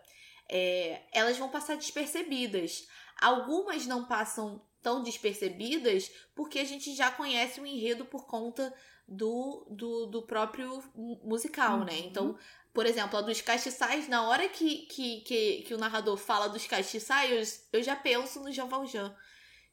é, 0.51 1.03
elas 1.13 1.39
vão 1.39 1.49
passar 1.49 1.77
despercebidas. 1.77 2.89
Algumas 3.21 3.87
não 3.87 4.05
passam 4.05 4.61
tão 4.83 5.03
despercebidas 5.03 6.11
porque 6.35 6.59
a 6.59 6.65
gente 6.65 6.95
já 6.95 7.11
conhece 7.11 7.61
o 7.61 7.67
enredo 7.67 8.05
por 8.05 8.27
conta 8.27 8.75
do, 9.07 9.67
do, 9.71 10.07
do 10.07 10.23
próprio 10.23 10.83
musical, 11.23 11.79
né? 11.79 11.79
uhum. 11.79 11.85
né? 11.85 11.99
Então, 11.99 12.39
por 12.73 12.87
exemplo, 12.87 13.19
a 13.19 13.23
dos 13.23 13.41
castiçais, 13.41 14.09
na 14.09 14.29
hora 14.29 14.49
que, 14.49 14.87
que, 14.87 15.21
que, 15.21 15.63
que 15.63 15.75
o 15.75 15.79
narrador 15.79 16.17
fala 16.17 16.49
dos 16.49 16.67
castiçais, 16.67 17.69
eu, 17.73 17.79
eu 17.79 17.83
já 17.83 17.95
penso 17.95 18.41
no 18.41 18.53
Jean 18.53 18.67
Valjean 18.67 19.15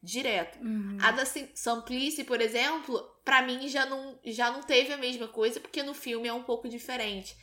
direto. 0.02 0.60
Uhum. 0.60 0.98
A 1.02 1.12
da 1.12 1.24
Samplice, 1.26 2.24
por 2.24 2.40
exemplo, 2.42 3.00
para 3.26 3.42
mim 3.42 3.68
já 3.68 3.86
não, 3.86 4.20
já 4.26 4.52
não 4.52 4.62
teve 4.62 4.94
a 4.94 4.98
mesma 4.98 5.28
coisa, 5.28 5.60
porque 5.60 5.82
no 5.84 5.94
filme 5.94 6.28
é 6.28 6.34
um 6.34 6.44
pouco 6.44 6.70
diferente. 6.70 7.36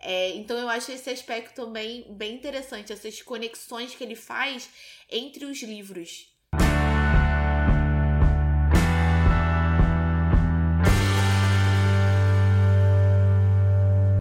É, 0.00 0.30
então 0.36 0.56
eu 0.56 0.68
acho 0.68 0.92
esse 0.92 1.10
aspecto 1.10 1.54
também 1.54 2.06
bem 2.10 2.34
interessante, 2.34 2.92
essas 2.92 3.20
conexões 3.20 3.94
que 3.94 4.04
ele 4.04 4.14
faz 4.14 4.68
entre 5.10 5.44
os 5.44 5.62
livros. 5.62 6.28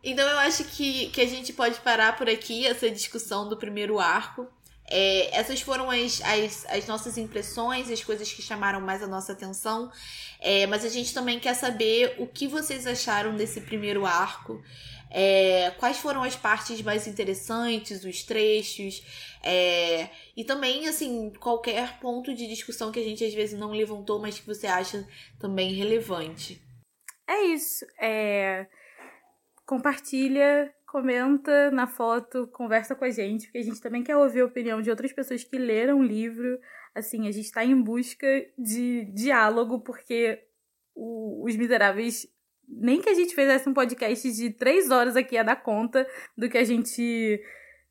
Então 0.04 0.28
eu 0.28 0.40
acho 0.40 0.64
que, 0.64 1.10
que 1.10 1.22
a 1.22 1.28
gente 1.28 1.52
pode 1.54 1.80
parar 1.82 2.16
por 2.18 2.30
aqui 2.30 2.66
essa 2.66 2.90
discussão 2.90 3.48
do 3.48 3.58
primeiro 3.58 4.00
arco. 4.00 4.48
É, 4.90 5.38
essas 5.38 5.60
foram 5.60 5.92
as, 5.92 6.22
as, 6.22 6.66
as, 6.70 6.88
nossas 6.88 7.18
impressões, 7.18 7.92
as 7.92 8.02
coisas 8.02 8.32
que 8.32 8.42
chamaram 8.42 8.80
mais 8.80 9.04
a 9.04 9.08
nossa 9.08 9.34
atenção. 9.34 9.92
É, 10.40 10.66
mas 10.66 10.86
a 10.86 10.90
gente 10.90 11.14
também 11.14 11.40
quer 11.40 11.54
saber 11.54 12.16
o 12.20 12.26
que 12.26 12.48
vocês 12.48 12.88
acharam 12.88 13.36
desse 13.36 13.60
primeiro 13.60 14.06
arco. 14.06 14.64
É, 15.10 15.72
quais 15.78 15.98
foram 15.98 16.24
as 16.24 16.36
partes 16.36 16.82
mais 16.82 17.08
interessantes, 17.08 18.04
os 18.04 18.24
trechos, 18.24 19.04
é, 19.44 20.10
e 20.36 20.44
também, 20.44 20.88
assim, 20.88 21.32
qualquer 21.40 22.00
ponto 22.00 22.34
de 22.34 22.48
discussão 22.48 22.92
que 22.92 23.00
a 23.00 23.04
gente 23.04 23.24
às 23.24 23.34
vezes 23.34 23.58
não 23.58 23.72
levantou, 23.72 24.20
mas 24.20 24.40
que 24.40 24.46
você 24.46 24.68
acha 24.68 25.08
também 25.40 25.74
relevante. 25.74 26.62
É 27.28 27.46
isso. 27.46 27.86
É 28.00 28.68
compartilha, 29.68 30.74
comenta 30.88 31.70
na 31.72 31.86
foto, 31.86 32.48
conversa 32.48 32.96
com 32.96 33.04
a 33.04 33.10
gente, 33.10 33.48
porque 33.48 33.58
a 33.58 33.64
gente 33.64 33.82
também 33.82 34.02
quer 34.02 34.16
ouvir 34.16 34.40
a 34.40 34.46
opinião 34.46 34.82
de 34.82 34.90
outras 34.90 35.12
pessoas 35.12 35.44
que 35.44 35.58
leram 35.58 36.00
o 36.00 36.04
livro. 36.04 36.58
Assim, 36.96 37.28
a 37.28 37.32
gente 37.32 37.46
está 37.46 37.64
em 37.64 37.80
busca 37.80 38.26
de 38.58 39.04
diálogo, 39.14 39.82
porque 39.82 40.42
o, 40.96 41.46
Os 41.46 41.56
Miseráveis, 41.58 42.26
nem 42.68 43.02
que 43.02 43.10
a 43.10 43.14
gente 43.14 43.34
fizesse 43.34 43.68
um 43.70 43.74
podcast 43.74 44.32
de 44.32 44.50
três 44.50 44.92
horas 44.92 45.16
aqui 45.16 45.38
a 45.38 45.44
dar 45.44 45.56
conta 45.56 46.08
do 46.38 46.50
que 46.50 46.58
a 46.58 46.64
gente 46.64 47.42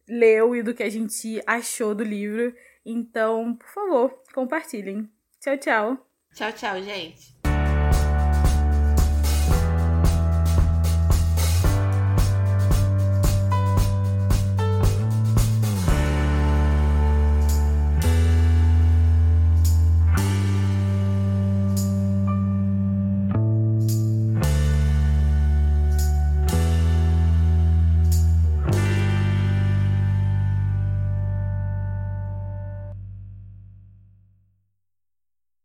leu 0.09 0.55
e 0.55 0.63
do 0.63 0.75
que 0.75 0.83
a 0.83 0.91
gente 0.91 1.43
achou 1.47 1.95
do 1.95 2.05
livro. 2.05 2.55
Então, 2.85 3.55
por 3.55 3.69
favor, 3.69 4.23
compartilhem. 4.35 5.09
Tchau, 5.41 5.57
tchau. 5.57 6.07
Tchau, 6.35 6.53
tchau, 6.53 6.83
gente. 6.83 7.36